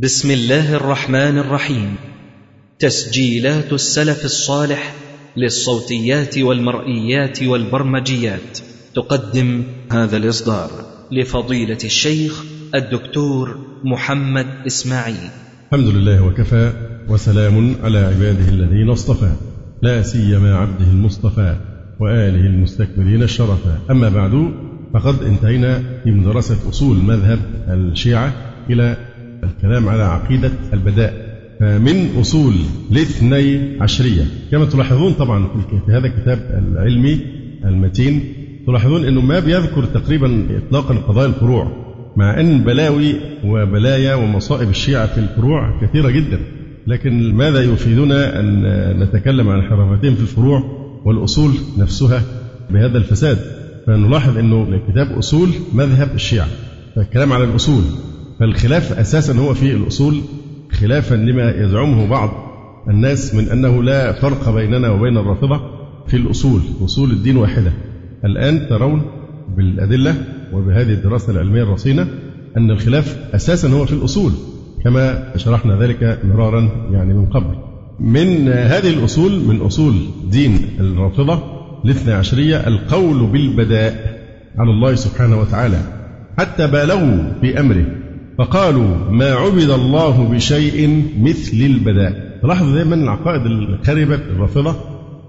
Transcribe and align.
بسم 0.00 0.30
الله 0.30 0.74
الرحمن 0.74 1.38
الرحيم. 1.38 1.94
تسجيلات 2.78 3.72
السلف 3.72 4.24
الصالح 4.24 4.94
للصوتيات 5.36 6.38
والمرئيات 6.38 7.42
والبرمجيات. 7.42 8.58
تقدم 8.94 9.62
هذا 9.92 10.16
الإصدار 10.16 10.70
لفضيلة 11.10 11.78
الشيخ 11.84 12.44
الدكتور 12.74 13.58
محمد 13.84 14.46
إسماعيل. 14.66 15.30
الحمد 15.72 15.88
لله 15.88 16.22
وكفى 16.24 16.72
وسلام 17.08 17.76
على 17.82 17.98
عباده 17.98 18.48
الذين 18.48 18.90
اصطفى. 18.90 19.32
لا 19.82 20.02
سيما 20.02 20.56
عبده 20.56 20.86
المصطفى 20.86 21.56
وآله 22.00 22.46
المستكبرين 22.46 23.22
الشرفا 23.22 23.78
أما 23.90 24.08
بعد 24.08 24.52
فقد 24.94 25.22
انتهينا 25.22 25.82
من 26.06 26.24
دراسة 26.24 26.68
أصول 26.68 26.96
مذهب 26.96 27.38
الشيعة 27.68 28.32
إلى 28.70 28.96
الكلام 29.44 29.88
على 29.88 30.02
عقيدة 30.02 30.50
البداء. 30.72 31.32
من 31.60 32.16
أصول 32.20 32.54
الاثني 32.90 33.60
عشرية 33.80 34.24
كما 34.50 34.64
تلاحظون 34.64 35.12
طبعا 35.12 35.48
في 35.86 35.92
هذا 35.92 36.06
الكتاب 36.06 36.64
العلمي 36.72 37.20
المتين 37.64 38.24
تلاحظون 38.66 39.04
أنه 39.04 39.20
ما 39.20 39.40
بيذكر 39.40 39.84
تقريبا 39.84 40.46
إطلاقا 40.56 40.94
قضايا 40.94 41.26
الفروع 41.26 41.72
مع 42.16 42.40
أن 42.40 42.58
بلاوي 42.58 43.14
وبلايا 43.44 44.14
ومصائب 44.14 44.70
الشيعة 44.70 45.06
في 45.06 45.18
الفروع 45.18 45.80
كثيرة 45.80 46.10
جدا. 46.10 46.38
لكن 46.86 47.34
ماذا 47.34 47.62
يفيدنا 47.62 48.40
أن 48.40 48.62
نتكلم 49.02 49.48
عن 49.48 49.62
حرافتين 49.62 50.14
في 50.14 50.20
الفروع 50.20 50.62
والأصول 51.04 51.52
نفسها 51.78 52.22
بهذا 52.70 52.98
الفساد؟ 52.98 53.38
فنلاحظ 53.86 54.38
أنه 54.38 54.68
الكتاب 54.68 55.18
أصول 55.18 55.48
مذهب 55.72 56.14
الشيعة. 56.14 56.48
فالكلام 56.96 57.32
على 57.32 57.44
الأصول 57.44 57.82
فالخلاف 58.42 58.92
أساسا 58.92 59.38
هو 59.38 59.54
في 59.54 59.72
الأصول 59.72 60.20
خلافا 60.72 61.14
لما 61.14 61.50
يزعمه 61.50 62.06
بعض 62.06 62.30
الناس 62.88 63.34
من 63.34 63.48
أنه 63.48 63.82
لا 63.82 64.12
فرق 64.12 64.50
بيننا 64.50 64.90
وبين 64.90 65.16
الرافضة 65.16 65.60
في 66.06 66.16
الأصول 66.16 66.60
أصول 66.84 67.10
الدين 67.10 67.36
واحدة. 67.36 67.72
الآن 68.24 68.68
ترون 68.68 69.02
بالأدلة 69.56 70.14
وبهذه 70.52 70.92
الدراسة 70.92 71.32
العلمية 71.32 71.62
الرصينة 71.62 72.08
أن 72.56 72.70
الخلاف 72.70 73.34
أساسا 73.34 73.68
هو 73.68 73.86
في 73.86 73.92
الأصول 73.92 74.32
كما 74.84 75.32
شرحنا 75.36 75.78
ذلك 75.78 76.18
مرارا 76.24 76.68
يعني 76.92 77.14
من 77.14 77.26
قبل. 77.26 77.54
من 78.00 78.48
هذه 78.48 78.90
الأصول 78.90 79.32
من 79.32 79.60
أصول 79.60 79.94
دين 80.30 80.58
الرافضة 80.80 81.42
الاثنى 81.84 82.12
عشرية 82.12 82.56
القول 82.56 83.26
بالبداء 83.26 84.20
على 84.58 84.70
الله 84.70 84.94
سبحانه 84.94 85.40
وتعالى 85.40 85.78
حتى 86.38 86.66
بالغوا 86.66 87.40
في 87.40 87.60
أمره 87.60 88.01
فقالوا 88.38 89.10
ما 89.10 89.32
عبد 89.32 89.70
الله 89.70 90.24
بشيء 90.24 91.04
مثل 91.20 91.56
البداء 91.56 92.38
تلاحظ 92.42 92.74
دائما 92.74 92.94
العقائد 92.94 93.46
الخربة 93.46 94.14
الرافضة 94.14 94.74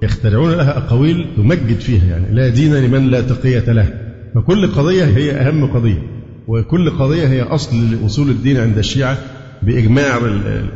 يخترعون 0.04 0.52
لها 0.52 0.78
أقاويل 0.78 1.26
تمجد 1.38 1.80
فيها 1.80 2.06
يعني 2.06 2.36
لا 2.36 2.50
دين 2.50 2.76
لمن 2.76 3.08
لا 3.08 3.22
تقية 3.22 3.72
له. 3.72 3.94
فكل 4.36 4.68
قضية 4.68 5.04
هي 5.06 5.32
أهم 5.32 5.66
قضية 5.66 6.04
وكل 6.48 6.90
قضية 6.90 7.28
هي 7.28 7.42
أصل 7.42 7.92
لأصول 7.92 8.30
الدين 8.30 8.58
عند 8.58 8.78
الشيعة 8.78 9.18
بإجماع 9.64 10.18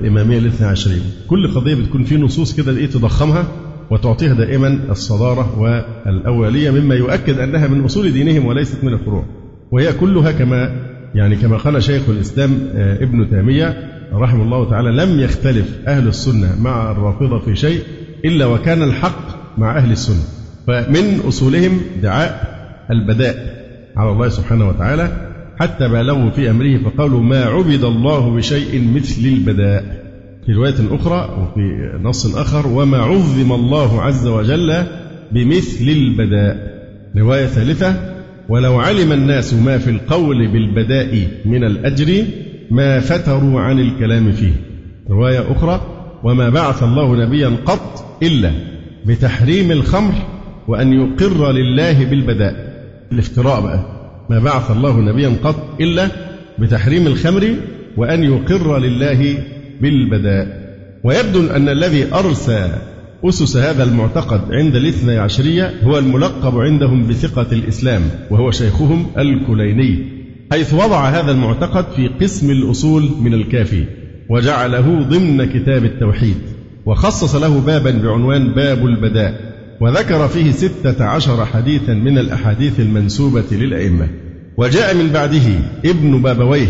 الإمامية 0.02 0.38
الاثنى 0.38 0.68
عشرين. 0.68 1.02
كل 1.28 1.48
قضية 1.56 1.76
بتكون 1.76 2.04
في 2.04 2.18
نصوص 2.18 2.56
كده 2.56 2.78
إيه 2.78 2.88
تضخمها 2.88 3.48
وتعطيها 3.92 4.34
دائما 4.34 4.80
الصدارة 4.90 5.60
والأولية 5.60 6.72
مما 6.72 6.96
يؤكد 6.96 7.40
أنها 7.40 7.68
من 7.68 7.84
أصول 7.84 8.12
دينهم 8.12 8.46
وليست 8.46 8.84
من 8.84 8.94
الفروع. 8.94 9.26
وهي 9.72 9.94
كلها 9.94 10.32
كما 10.32 10.76
يعني 11.16 11.36
كما 11.36 11.58
قال 11.58 11.84
شيخ 11.84 12.10
الإسلام 12.10 12.60
آه، 12.76 13.04
ابن 13.04 13.30
تيمية 13.30 13.98
رحمه 14.14 14.44
الله 14.44 14.70
تعالى 14.70 14.92
لم 14.92 15.20
يختلف 15.20 15.78
أهل 15.88 16.08
السنة 16.08 16.62
مع 16.62 16.92
الرافضة 16.92 17.40
في 17.40 17.56
شيء 17.56 17.82
إلا 18.26 18.46
وكان 18.46 18.84
الحق 18.84 19.58
مع 19.58 19.78
أهل 19.78 19.92
السنة. 19.92 20.24
فمن 20.68 21.20
أصولهم 21.28 21.82
دعاء 22.02 22.58
البداء 22.92 23.36
على 23.98 24.12
الله 24.12 24.30
سبحانه 24.30 24.70
وتعالى 24.70 25.32
حتى 25.60 25.88
بالغوا 25.88 26.30
في 26.30 26.50
أمره 26.50 26.78
فقالوا 26.78 27.22
ما 27.22 27.46
عبد 27.46 27.84
الله 27.84 28.36
بشيء 28.36 28.94
مثل 28.96 29.22
البداء. 29.26 30.08
في 30.46 30.54
رواية 30.54 30.76
أخرى 30.92 31.30
وفي 31.42 31.92
نص 32.04 32.36
آخر 32.36 32.68
وما 32.68 32.98
عظم 32.98 33.52
الله 33.52 34.02
عز 34.02 34.28
وجل 34.28 34.84
بمثل 35.32 35.90
البداء. 35.90 36.78
رواية 37.18 37.46
ثالثة 37.46 38.17
ولو 38.50 38.80
علم 38.80 39.12
الناس 39.12 39.54
ما 39.54 39.78
في 39.78 39.90
القول 39.90 40.48
بالبداء 40.48 41.28
من 41.46 41.64
الأجر 41.64 42.24
ما 42.72 43.00
فتروا 43.00 43.62
عن 43.62 43.80
الكلام 43.80 44.32
فيه. 44.32 44.54
رواية 45.10 45.52
أخرى 45.52 45.82
وما 46.24 46.50
بعث 46.50 46.84
الله 46.84 47.16
نبيا 47.16 47.58
قط 47.66 48.18
إلا 48.24 48.52
بتحريم 49.06 49.72
الخمر 49.72 50.14
وأن 50.68 50.94
يقر 50.94 51.52
لله 51.52 52.06
بالبداء. 52.06 52.84
الافتراء 53.12 53.62
بقى. 53.62 53.86
ما 54.30 54.40
بعث 54.40 54.72
الله 54.72 55.00
نبيا 55.00 55.32
قط 55.44 55.82
إلا 55.82 56.08
بتحريم 56.60 57.08
الخمر 57.08 57.56
وأن 57.98 58.24
يقر 58.24 58.78
لله 58.80 59.38
بالبداء. 59.82 60.68
ويبدو 61.04 61.48
أن 61.48 61.70
الذي 61.70 62.14
أرسى 62.14 62.70
أسس 63.24 63.58
هذا 63.58 63.84
المعتقد 63.84 64.42
عند 64.52 64.76
الاثني 64.76 65.18
عشرية 65.18 65.74
هو 65.84 65.98
الملقب 65.98 66.58
عندهم 66.58 67.08
بثقة 67.08 67.48
الإسلام 67.52 68.02
وهو 68.32 68.52
شيخهم 68.52 69.06
الكليني 69.18 70.18
حيث 70.52 70.74
وضع 70.74 71.10
هذا 71.10 71.32
المعتقد 71.32 71.86
في 71.96 72.08
قسم 72.08 72.52
الأصول 72.52 73.10
من 73.22 73.34
الكافي 73.34 73.84
وجعله 74.30 75.04
ضمن 75.04 75.46
كتاب 75.46 75.86
التوحيد 75.86 76.38
وخصص 76.86 77.36
له 77.36 77.60
بابا 77.60 77.92
بعنوان 77.92 78.54
باب 78.54 78.86
البداء 78.86 79.48
وذكر 79.82 80.28
فيه 80.28 80.52
ستة 80.52 81.06
عشر 81.06 81.46
حديثا 81.46 81.94
من 81.94 82.18
الأحاديث 82.18 82.80
المنسوبة 82.80 83.46
للأئمة. 83.52 84.08
وجاء 84.58 84.96
من 84.96 85.10
بعده 85.14 85.60
ابن 85.86 86.22
بابويه 86.22 86.68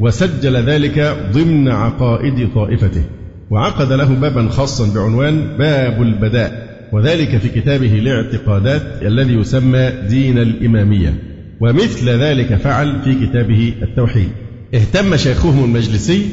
وسجل 0.00 0.56
ذلك 0.56 1.16
ضمن 1.32 1.68
عقائد 1.68 2.48
طائفته. 2.54 3.04
وعقد 3.50 3.92
له 3.92 4.14
بابا 4.14 4.48
خاصا 4.48 4.94
بعنوان 4.94 5.56
باب 5.58 6.02
البداء 6.02 6.72
وذلك 6.92 7.36
في 7.36 7.48
كتابه 7.48 7.98
الاعتقادات 7.98 8.82
الذي 9.02 9.34
يسمى 9.34 9.90
دين 10.08 10.38
الإمامية. 10.38 11.14
ومثل 11.60 12.08
ذلك 12.08 12.54
فعل 12.54 13.00
في 13.04 13.26
كتابه 13.26 13.74
التوحيد. 13.82 14.28
اهتم 14.74 15.16
شيخهم 15.16 15.64
المجلسي 15.64 16.26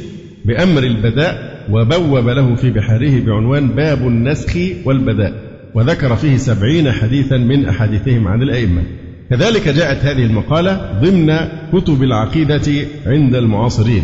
بأمر 0.46 0.84
البداء 0.84 1.66
وبوب 1.72 2.30
له 2.30 2.56
في 2.56 2.70
بحاره 2.70 3.20
بعنوان 3.20 3.68
باب 3.68 4.08
النسخ 4.08 4.58
والبداء. 4.86 5.34
وذكر 5.76 6.16
فيه 6.16 6.38
سبعين 6.38 6.92
حديثا 6.92 7.38
من 7.38 7.66
أحاديثهم 7.66 8.28
عن 8.28 8.42
الأئمة. 8.42 8.82
كذلك 9.30 9.68
جاءت 9.68 10.06
هذه 10.06 10.24
المقالة 10.24 11.00
ضمن 11.02 11.34
كتب 11.74 12.04
العقيدة 12.04 12.88
عند 13.06 13.36
المعاصرين. 13.36 14.04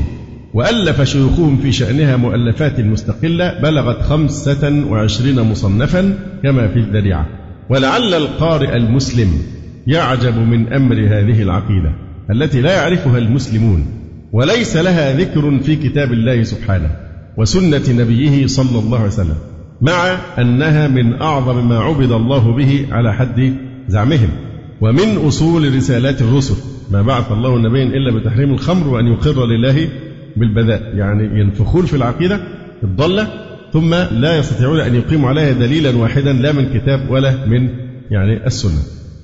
وألف 0.55 1.01
شيوخهم 1.01 1.57
في 1.57 1.71
شأنها 1.71 2.16
مؤلفات 2.16 2.79
مستقلة 2.79 3.59
بلغت 3.61 4.01
خمسة 4.01 4.85
وعشرين 4.89 5.41
مصنفا 5.41 6.17
كما 6.43 6.67
في 6.67 6.79
الذريعة. 6.79 7.25
ولعل 7.69 8.13
القارئ 8.13 8.75
المسلم 8.75 9.27
يعجب 9.88 10.38
من 10.38 10.73
أمر 10.73 10.95
هذه 10.95 11.41
العقيدة 11.41 11.91
التي 12.31 12.61
لا 12.61 12.73
يعرفها 12.73 13.17
المسلمون 13.17 13.85
وليس 14.33 14.77
لها 14.77 15.17
ذكر 15.17 15.59
في 15.59 15.75
كتاب 15.75 16.13
الله 16.13 16.43
سبحانه 16.43 16.89
وسنة 17.37 17.83
نبيه 17.89 18.47
صلى 18.47 18.79
الله 18.79 18.97
عليه 18.97 19.07
وسلم 19.07 19.37
مع 19.81 20.17
أنها 20.39 20.87
من 20.87 21.22
أعظم 21.22 21.69
ما 21.69 21.79
عبد 21.79 22.11
الله 22.11 22.55
به 22.55 22.85
على 22.91 23.13
حد 23.13 23.53
زعمهم. 23.87 24.29
ومن 24.81 25.17
أصول 25.27 25.75
رسالات 25.75 26.22
الرسل 26.22 26.55
ما 26.91 27.01
بعث 27.01 27.31
الله 27.31 27.55
النبي 27.55 27.83
إلا 27.83 28.19
بتحريم 28.19 28.53
الخمر 28.53 28.87
وأن 28.87 29.07
يقر 29.07 29.45
لله 29.45 29.87
بالبذاء. 30.38 30.96
يعني 30.96 31.40
ينفخون 31.40 31.85
في 31.85 31.96
العقيدة 31.96 32.40
الضالة 32.84 33.28
ثم 33.73 33.96
لا 34.11 34.37
يستطيعون 34.37 34.79
أن 34.79 34.96
يقيموا 34.96 35.29
عليها 35.29 35.52
دليلا 35.52 35.97
واحدا 35.97 36.34
لا 36.34 36.52
من 36.52 36.79
كتاب 36.79 37.09
ولا 37.09 37.46
من 37.47 37.70
يعني 38.11 38.46
السنة. 38.47 38.82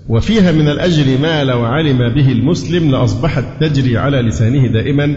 وفيها 0.10 0.52
من 0.52 0.68
الأجر 0.68 1.18
ما 1.22 1.44
لو 1.44 1.62
علم 1.62 1.98
به 1.98 2.32
المسلم 2.32 2.92
لأصبحت 2.92 3.44
تجري 3.60 3.98
على 3.98 4.22
لسانه 4.22 4.68
دائما 4.68 5.16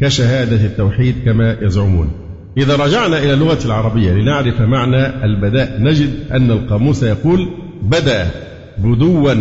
كشهادة 0.00 0.66
التوحيد 0.66 1.14
كما 1.24 1.56
يزعمون. 1.62 2.10
إذا 2.58 2.76
رجعنا 2.76 3.18
إلى 3.18 3.34
اللغة 3.34 3.58
العربية 3.64 4.12
لنعرف 4.12 4.60
معنى 4.60 5.24
البداء 5.24 5.82
نجد 5.82 6.10
أن 6.32 6.50
القاموس 6.50 7.02
يقول 7.02 7.48
بدا 7.82 8.30
بدوا 8.78 9.34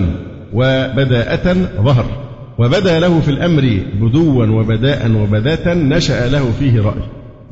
وبداءة 0.53 1.53
ظهر. 1.81 2.24
وبدا 2.59 2.99
له 2.99 3.19
في 3.19 3.31
الأمر 3.31 3.79
بدوا 4.01 4.45
وبداء 4.45 5.11
وبداة 5.11 5.73
نشأ 5.73 6.29
له 6.29 6.51
فيه 6.59 6.81
رأي. 6.81 7.01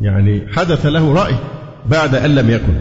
يعني 0.01 0.41
حدث 0.51 0.85
له 0.85 1.13
رأي 1.13 1.33
بعد 1.91 2.15
أن 2.15 2.35
لم 2.35 2.49
يكن. 2.49 2.73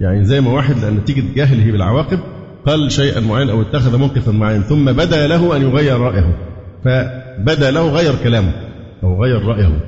يعني 0.00 0.24
زي 0.24 0.40
ما 0.40 0.50
واحد 0.50 0.78
لأن 0.78 0.94
نتيجة 0.94 1.24
جهله 1.36 1.72
بالعواقب 1.72 2.18
قال 2.66 2.92
شيئا 2.92 3.20
معين 3.20 3.50
أو 3.50 3.62
اتخذ 3.62 3.98
موقفا 3.98 4.32
معين 4.32 4.62
ثم 4.62 4.84
بدا 4.84 5.26
له 5.26 5.56
أن 5.56 5.62
يغير 5.62 6.00
رأيه. 6.00 6.36
فبدا 6.84 7.70
له 7.70 7.90
غير 7.90 8.12
كلامه 8.24 8.52
أو 9.02 9.22
غير 9.22 9.44
رأيه. 9.44 9.80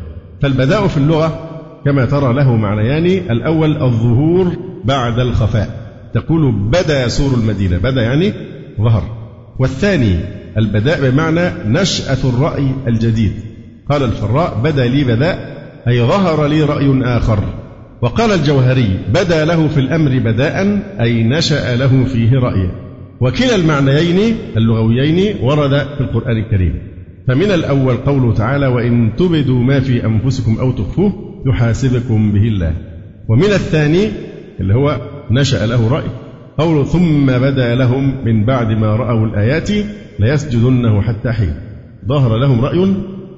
فالبداء 0.43 0.87
في 0.87 0.97
اللغة 0.97 1.51
كما 1.85 2.05
ترى 2.05 2.35
له 2.35 2.57
معنيان. 2.57 3.07
الأول 3.31 3.83
الظهور 3.83 4.53
بعد 4.85 5.19
الخفاء. 5.19 5.69
تقول 6.15 6.53
بدا 6.53 7.09
سور 7.09 7.35
المدينة 7.35 7.79
بدا 7.79 8.03
يعني 8.03 8.33
ظهر. 8.81 9.03
والثاني 9.59 10.17
البداء 10.59 11.11
بمعنى 11.11 11.51
نشأة 11.67 12.29
الرأي 12.29 12.71
الجديد. 12.87 13.33
قال 13.91 14.03
الفراء 14.03 14.61
بدا 14.65 14.87
لي 14.87 15.05
بداء 15.05 15.57
أي 15.89 16.01
ظهر 16.01 16.47
لي 16.47 16.63
رأي 16.63 17.03
آخر. 17.17 17.39
وقال 18.03 18.33
الجوهري 18.33 18.99
بدا 19.09 19.45
له 19.45 19.69
في 19.69 19.81
الأمر 19.81 20.19
بداء 20.19 20.83
أي 21.01 21.23
نشأ 21.23 21.77
له 21.77 22.05
فيه 22.05 22.31
رأي 22.33 22.71
وكلا 23.21 23.55
المعنيين 23.57 24.37
اللغويين 24.57 25.37
ورد 25.43 25.71
في 25.71 26.01
القرآن 26.01 26.37
الكريم. 26.37 26.75
فمن 27.29 27.51
الأول 27.51 27.97
قوله 27.97 28.35
تعالى 28.35 28.67
وإن 28.67 29.11
تبدوا 29.17 29.63
ما 29.63 29.81
في 29.81 30.07
أنفسكم 30.07 30.59
أو 30.61 30.73
تخفوه 30.73 31.13
يحاسبكم 31.47 32.33
به 32.33 32.43
الله. 32.43 32.73
ومن 33.29 33.45
الثاني 33.45 34.09
اللي 34.61 34.75
هو 34.75 35.01
نشأ 35.31 35.67
له 35.67 35.89
رأي. 35.89 36.26
قوله 36.59 36.85
ثم 36.85 37.27
بدا 37.27 37.75
لهم 37.75 38.25
من 38.25 38.45
بعد 38.45 38.67
ما 38.67 38.97
رأوا 38.97 39.27
الآيات 39.27 39.71
ليسجدنه 40.19 41.03
حتى 41.03 41.33
حين 41.33 41.55
ظهر 42.09 42.37
لهم 42.37 42.61
رأي 42.61 42.95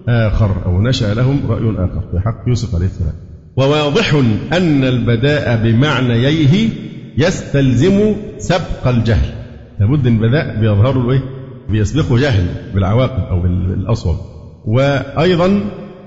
آخر 0.08 0.64
أو 0.66 0.82
نشأ 0.82 1.14
لهم 1.14 1.40
رأي 1.48 1.70
آخر. 1.70 2.00
في 2.12 2.20
حق 2.20 2.48
يوسف 2.48 2.74
عليه 2.74 2.86
السلام. 2.86 3.12
وواضح 3.56 4.14
أن 4.52 4.84
البداء 4.84 5.62
بمعنييه 5.64 6.68
يستلزم 7.18 8.14
سبق 8.38 8.86
الجهل. 8.86 9.28
لابد 9.80 10.06
إن 10.06 10.14
البداء 10.14 10.60
بيظهر 10.60 10.98
له 10.98 11.12
إيه؟ 11.12 11.22
بيسبقه 11.70 12.18
جهل 12.18 12.46
بالعواقب 12.74 13.24
أو 13.30 13.40
بالأصوب. 13.42 14.16
وأيضا 14.66 15.60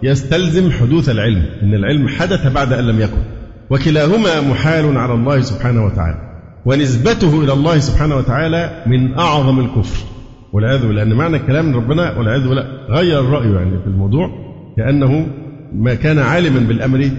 يستلزم 0.03 0.71
حدوث 0.71 1.09
العلم 1.09 1.45
إن 1.63 1.73
العلم 1.73 2.07
حدث 2.07 2.47
بعد 2.47 2.73
أن 2.73 2.87
لم 2.87 3.01
يكن. 3.01 3.21
وكلاهما 3.69 4.41
محال 4.41 4.97
على 4.97 5.13
الله 5.13 5.41
سبحانه 5.41 5.85
وتعالى. 5.85 6.30
ونسبته 6.65 7.43
إلى 7.43 7.53
الله 7.53 7.79
سبحانه 7.79 8.15
وتعالى 8.15 8.83
من 8.87 9.17
أعظم 9.17 9.59
الكفر. 9.59 10.05
والعياذ 10.53 10.87
بالله 10.87 11.03
لأن 11.03 11.13
معنى 11.13 11.37
الكلام 11.37 11.75
ربنا 11.75 12.17
والعياذ 12.17 12.47
بالله 12.47 12.63
غير 12.89 13.23
رايه 13.23 13.55
يعني 13.55 13.79
في 13.79 13.87
الموضوع 13.87 14.29
كانه 14.77 15.27
ما 15.73 15.93
كان 15.93 16.19
عالما 16.19 16.59
بالأمر 16.59 17.09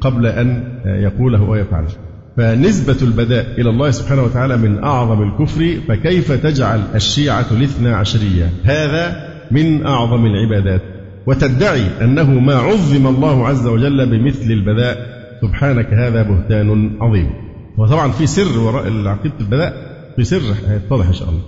قبل 0.00 0.26
أن 0.26 0.64
يقوله 0.84 1.42
ويفعله. 1.42 1.88
فنسبة 2.36 2.96
البداء 3.02 3.46
إلى 3.58 3.70
الله 3.70 3.90
سبحانه 3.90 4.22
وتعالى 4.22 4.56
من 4.56 4.84
أعظم 4.84 5.22
الكفر 5.22 5.76
فكيف 5.88 6.32
تجعل 6.32 6.80
الشيعة 6.94 7.46
الاثنى 7.50 7.88
عشرية؟ 7.88 8.50
هذا 8.64 9.16
من 9.50 9.86
أعظم 9.86 10.26
العبادات. 10.26 10.82
وتدعي 11.26 11.82
أنه 12.00 12.30
ما 12.30 12.54
عظم 12.54 13.06
الله 13.06 13.48
عز 13.48 13.66
وجل 13.66 14.06
بمثل 14.10 14.50
البداء 14.50 14.96
سبحانك 15.42 15.86
هذا 15.86 16.22
بهتان 16.22 16.90
عظيم. 17.00 17.30
وطبعا 17.78 18.10
في 18.10 18.26
سر 18.26 18.58
وراء 18.58 19.06
عقيدة 19.06 19.34
البداء 19.40 19.92
في 20.16 20.24
سر 20.24 20.42
هيتضح 20.68 21.06
إن 21.06 21.12
شاء 21.12 21.28
الله. 21.28 21.40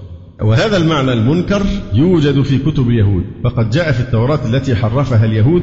وهذا 0.42 0.76
المعنى 0.76 1.12
المنكر 1.12 1.62
يوجد 1.92 2.42
في 2.42 2.58
كتب 2.58 2.88
اليهود. 2.88 3.24
فقد 3.44 3.70
جاء 3.70 3.92
في 3.92 4.00
التوراة 4.00 4.38
التي 4.46 4.76
حرفها 4.76 5.24
اليهود 5.24 5.62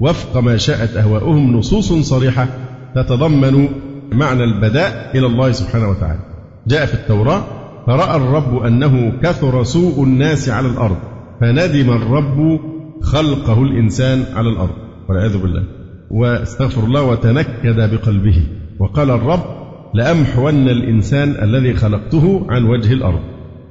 وفق 0.00 0.40
ما 0.40 0.56
شاءت 0.56 0.96
أهواؤهم 0.96 1.56
نصوص 1.56 1.92
صريحة 1.92 2.48
تتضمن 2.94 3.68
معنى 4.12 4.44
البداء 4.44 5.10
إلى 5.14 5.26
الله 5.26 5.52
سبحانه 5.52 5.88
وتعالى. 5.88 6.20
جاء 6.66 6.86
في 6.86 6.94
التوراة 6.94 7.44
فرأى 7.86 8.16
الرب 8.16 8.62
أنه 8.62 9.12
كثر 9.22 9.62
سوء 9.62 10.04
الناس 10.04 10.48
على 10.48 10.68
الأرض 10.68 10.96
فندم 11.40 11.90
الرب 11.90 12.60
خلقه 13.02 13.62
الإنسان 13.62 14.24
على 14.34 14.48
الأرض. 14.48 14.74
والعياذ 15.08 15.38
بالله. 15.38 15.64
واستغفر 16.10 16.84
الله 16.84 17.02
وتنكد 17.02 17.94
بقلبه. 17.94 18.46
وقال 18.78 19.10
الرب 19.10 19.59
لأمحون 19.94 20.68
الإنسان 20.68 21.34
الذي 21.42 21.74
خلقته 21.74 22.46
عن 22.48 22.64
وجه 22.64 22.92
الأرض. 22.92 23.20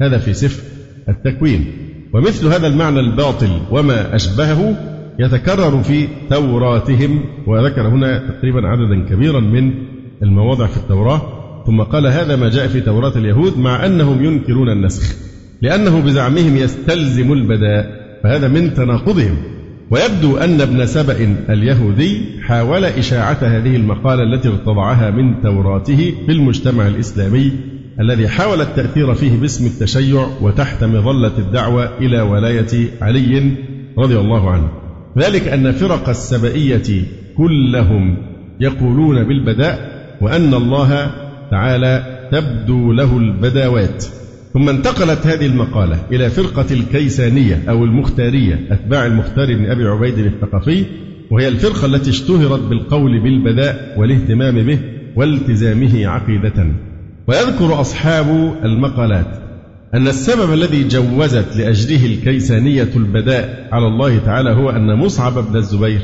هذا 0.01 0.17
في 0.17 0.33
سفر 0.33 0.63
التكوين. 1.09 1.65
ومثل 2.13 2.47
هذا 2.47 2.67
المعنى 2.67 2.99
الباطل 2.99 3.49
وما 3.71 4.15
أشبهه 4.15 4.75
يتكرر 5.19 5.83
في 5.83 6.07
توراتهم 6.29 7.23
وذكر 7.47 7.87
هنا 7.87 8.17
تقريبا 8.27 8.67
عددا 8.67 9.09
كبيرا 9.09 9.39
من 9.39 9.71
المواضع 10.23 10.67
في 10.67 10.77
التوراة. 10.77 11.21
ثم 11.67 11.81
قال 11.81 12.07
هذا 12.07 12.35
ما 12.35 12.49
جاء 12.49 12.67
في 12.67 12.81
توراة 12.81 13.17
اليهود 13.17 13.57
مع 13.57 13.85
أنهم 13.85 14.25
ينكرون 14.25 14.69
النسخ 14.69 15.15
لأنه 15.61 16.01
بزعمهم 16.01 16.57
يستلزم 16.57 17.33
البداء 17.33 17.99
فهذا 18.23 18.47
من 18.47 18.73
تناقضهم. 18.73 19.37
ويبدو 19.91 20.37
أن 20.37 20.61
ابن 20.61 20.85
سبأ 20.85 21.35
اليهودي 21.49 22.21
حاول 22.41 22.85
إشاعة 22.85 23.37
هذه 23.41 23.75
المقالة 23.75 24.23
التي 24.23 24.47
ارتضعها 24.47 25.11
من 25.11 25.41
توراته 25.41 26.13
في 26.25 26.31
المجتمع 26.31 26.87
الإسلامي 26.87 27.51
الذي 27.99 28.27
حاول 28.27 28.61
التأثير 28.61 29.13
فيه 29.13 29.37
باسم 29.37 29.65
التشيع 29.65 30.27
وتحت 30.41 30.83
مظلة 30.83 31.37
الدعوة 31.37 31.97
إلى 31.97 32.21
ولاية 32.21 32.87
علي 33.01 33.51
رضي 33.97 34.19
الله 34.19 34.49
عنه. 34.51 34.69
ذلك 35.17 35.47
أن 35.47 35.71
فرق 35.71 36.09
السبئية 36.09 37.03
كلهم 37.37 38.17
يقولون 38.59 39.23
بالبداء 39.23 39.89
وأن 40.21 40.53
الله 40.53 41.11
تعالى 41.51 42.27
تبدو 42.31 42.93
له 42.93 43.17
البداوات. 43.17 44.05
ثم 44.53 44.69
انتقلت 44.69 45.27
هذه 45.27 45.45
المقالة 45.45 45.99
إلى 46.11 46.29
فرقة 46.29 46.65
الكيسانية 46.71 47.63
أو 47.69 47.83
المختارية 47.83 48.67
أتباع 48.71 49.05
المختار 49.05 49.55
بن 49.55 49.65
أبي 49.65 49.83
عبيد 49.87 50.17
الثقفي 50.17 50.85
وهي 51.31 51.47
الفرقة 51.47 51.85
التي 51.85 52.09
اشتهرت 52.09 52.59
بالقول 52.59 53.19
بالبداء 53.19 53.95
والاهتمام 53.97 54.65
به 54.65 54.79
والتزامه 55.15 56.07
عقيدة. 56.07 56.67
ويذكر 57.27 57.81
أصحاب 57.81 58.55
المقالات 58.63 59.27
أن 59.93 60.07
السبب 60.07 60.53
الذي 60.53 60.87
جوزت 60.87 61.57
لأجله 61.57 62.05
الكيسانية 62.05 62.89
البداء 62.95 63.69
على 63.71 63.87
الله 63.87 64.17
تعالى 64.17 64.49
هو 64.49 64.69
أن 64.69 64.95
مصعب 64.95 65.33
بن 65.33 65.55
الزبير 65.57 66.01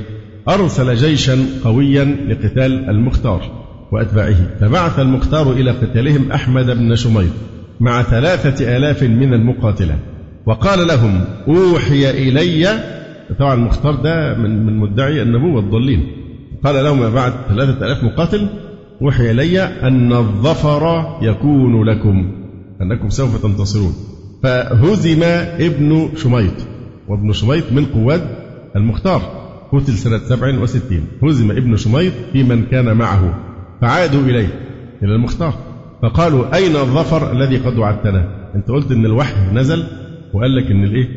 أرسل 0.49 0.95
جيشا 0.95 1.45
قويا 1.63 2.17
لقتال 2.29 2.89
المختار 2.89 3.65
وأتباعه. 3.91 4.57
فبعث 4.59 4.99
المختار 4.99 5.51
إلى 5.51 5.71
قتالهم 5.71 6.31
أحمد 6.31 6.65
بن 6.65 6.95
شميط 6.95 7.31
مع 7.79 8.03
ثلاثة 8.03 8.77
آلاف 8.77 9.03
من 9.03 9.33
المقاتلة. 9.33 9.95
وقال 10.45 10.87
لهم 10.87 11.21
أوحي 11.47 12.09
إلي. 12.09 12.79
طبعا 13.39 13.53
المختار 13.53 13.95
ده 13.95 14.37
من 14.37 14.65
من 14.65 14.77
مدعي 14.77 15.21
النبوة 15.21 15.59
الضالين. 15.59 16.07
قال 16.63 16.83
لهم 16.83 17.09
بعد 17.13 17.33
ثلاثة 17.49 17.85
آلاف 17.85 18.03
مقاتل 18.03 18.47
أوحي 19.01 19.31
إلي 19.31 19.61
أن 19.63 20.13
الظفر 20.13 21.05
يكون 21.21 21.83
لكم 21.83 22.31
أنكم 22.81 23.09
سوف 23.09 23.43
تنتصرون. 23.43 23.93
فهزم 24.43 25.23
ابن 25.59 26.09
شميط. 26.15 26.53
وابن 27.07 27.31
شميط 27.31 27.71
من 27.71 27.85
قواد 27.85 28.21
المختار. 28.75 29.21
قتل 29.71 29.93
سنة 29.93 30.17
سبع 30.17 30.59
وستين. 30.59 31.05
هزم 31.23 31.51
ابن 31.51 31.75
شميط 31.75 32.13
في 32.33 32.43
من 32.43 32.65
كان 32.65 32.97
معه 32.97 33.39
فعادوا 33.81 34.21
إليه 34.21 34.47
إلى 35.03 35.15
المختار. 35.15 35.53
فقالوا 36.01 36.55
أين 36.55 36.75
الظفر 36.75 37.31
الذي 37.31 37.57
قد 37.57 37.77
وعدتنا؟ 37.77 38.49
أنت 38.55 38.69
قلت 38.69 38.91
إن 38.91 39.05
الوحي 39.05 39.53
نزل 39.53 39.83
وقال 40.33 40.55
لك 40.55 40.71
إن 40.71 40.83
الإيه؟ 40.83 41.07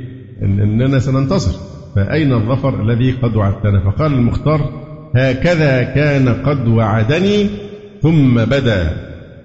إن 0.42 0.60
إننا 0.60 0.98
سننتصر. 0.98 1.58
فأين 1.96 2.32
الظفر 2.32 2.82
الذي 2.82 3.12
قد 3.12 3.36
وعدتنا؟ 3.36 3.80
فقال 3.90 4.12
المختار 4.12 4.70
هكذا 5.16 5.82
كان 5.82 6.28
قد 6.28 6.68
وعدني 6.68 7.46
ثم 8.02 8.34
بدا. 8.44 8.90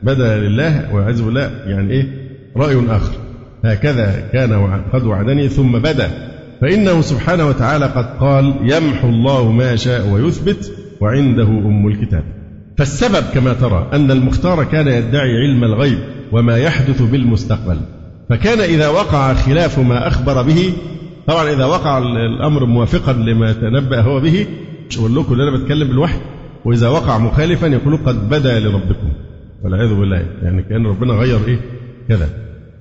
بدا 0.04 0.40
لله 0.40 0.96
والعياذ 0.96 1.25
بالله. 1.25 1.52
يعني 1.66 1.92
إيه؟ 1.92 2.08
رأي 2.58 2.82
آخر. 2.90 3.13
هكذا 3.66 4.30
كان 4.34 4.84
قد 4.94 5.04
وعدني 5.04 5.50
ثم 5.50 5.72
بدا. 5.72 6.12
فإنه 6.62 7.02
سبحانه 7.02 7.48
وتعالى 7.48 7.86
قد 7.86 8.06
قال 8.20 8.54
يمحو 8.62 9.10
الله 9.10 9.52
ما 9.52 9.75
شاء 9.75 10.08
ويثبت 10.08 10.72
وعنده 11.02 11.48
أم 11.48 11.88
الكتاب. 11.88 12.24
فالسبب 12.77 13.24
كما 13.34 13.53
ترى 13.53 13.89
أن 13.94 14.12
المختار 14.12 14.63
كان 14.63 14.88
يدعي 14.88 15.38
علم 15.38 15.63
الغيب 15.63 16.00
وما 16.32 16.58
يحدث 16.58 17.01
بالمستقبل. 17.01 17.77
فكان 18.30 18.60
إذا 18.60 18.88
وقع 18.88 19.34
خلاف 19.34 19.80
ما 19.80 20.08
أخبر 20.08 20.42
به 20.42 20.74
طبعا 21.27 21.50
إذا 21.50 21.65
وقع 21.65 21.98
الأمر 21.98 22.65
موافقا 22.65 23.13
لما 23.13 23.53
تنبأ 23.53 24.01
هو 24.01 24.20
به 24.20 24.48
مش 24.89 24.98
أقول 24.98 25.15
لكم 25.15 25.34
أنا 25.34 25.58
بتكلم 25.58 25.88
بالوحي 25.88 26.18
وإذا 26.65 26.89
وقع 26.89 27.18
مخالفا 27.18 27.68
يقول 27.68 27.98
قد 27.98 28.30
بدا 28.30 28.60
لربكم. 28.60 29.10
والعياذ 29.63 29.94
بالله 29.94 30.25
يعني 30.44 30.63
كأن 30.63 30.86
ربنا 30.86 31.13
غير 31.13 31.39
إيه؟ 31.48 31.60
كذا. 32.10 32.30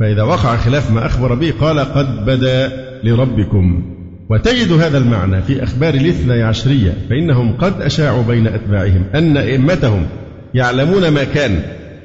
فإذا 0.01 0.23
وقع 0.23 0.57
خلاف 0.57 0.91
ما 0.91 1.07
أخبر 1.07 1.35
به 1.35 1.53
قال 1.61 1.79
قد 1.79 2.25
بدا 2.27 2.73
لربكم. 3.05 3.95
وتجد 4.31 4.73
هذا 4.73 4.99
المعنى 4.99 5.43
في 5.43 5.63
أخبار 5.63 5.95
الاثنى 5.95 6.43
عشرية 6.43 6.93
فإنهم 7.11 7.57
قد 7.57 7.81
أشاعوا 7.81 8.23
بين 8.23 8.47
أتباعهم 8.47 9.05
أن 9.15 9.37
أئمتهم 9.37 10.07
يعلمون 10.55 11.09
ما 11.09 11.25
كان 11.25 11.63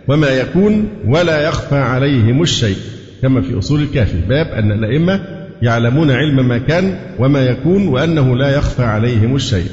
وما 0.07 0.27
يكون 0.27 0.89
ولا 1.05 1.47
يخفى 1.47 1.75
عليهم 1.75 2.41
الشيء 2.41 2.77
كما 3.21 3.41
في 3.41 3.57
أصول 3.57 3.81
الكافي 3.81 4.21
باب 4.29 4.47
أن 4.47 4.71
الأئمة 4.71 5.21
يعلمون 5.61 6.11
علم 6.11 6.47
ما 6.47 6.57
كان 6.57 6.99
وما 7.19 7.39
يكون 7.45 7.87
وأنه 7.87 8.35
لا 8.35 8.57
يخفى 8.57 8.83
عليهم 8.83 9.35
الشيء. 9.35 9.67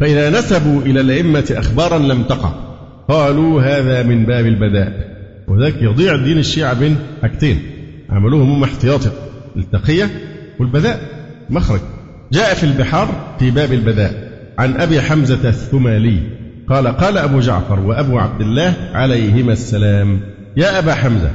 فإذا 0.00 0.30
نسبوا 0.30 0.82
إلى 0.82 1.00
الأئمة 1.00 1.44
أخبارا 1.50 1.98
لم 1.98 2.22
تقع 2.22 2.52
قالوا 3.08 3.62
هذا 3.62 4.02
من 4.02 4.26
باب 4.26 4.46
البداء 4.46 4.92
وذلك 5.48 5.82
يضيع 5.82 6.16
دين 6.16 6.38
الشيعة 6.38 6.80
بين 6.80 6.96
حاجتين. 7.22 7.58
عملوهم 8.10 8.50
هم 8.50 8.64
احتياطي 8.64 9.10
التقية 9.56 10.10
والبداء 10.60 11.19
مخرج. 11.50 11.80
جاء 12.32 12.54
في 12.54 12.64
البحار 12.64 13.08
في 13.38 13.50
باب 13.50 13.72
البداء 13.72 14.30
عن 14.58 14.80
أبي 14.80 15.00
حمزة 15.00 15.48
الثمالي. 15.48 16.20
قال 16.68 16.88
قال 16.88 17.18
أبو 17.18 17.40
جعفر 17.40 17.80
وأبو 17.80 18.18
عبد 18.18 18.40
الله 18.40 18.74
عليهما 18.92 19.52
السلام 19.52 20.20
يا 20.56 20.78
أبا 20.78 20.94
حمزة 20.94 21.30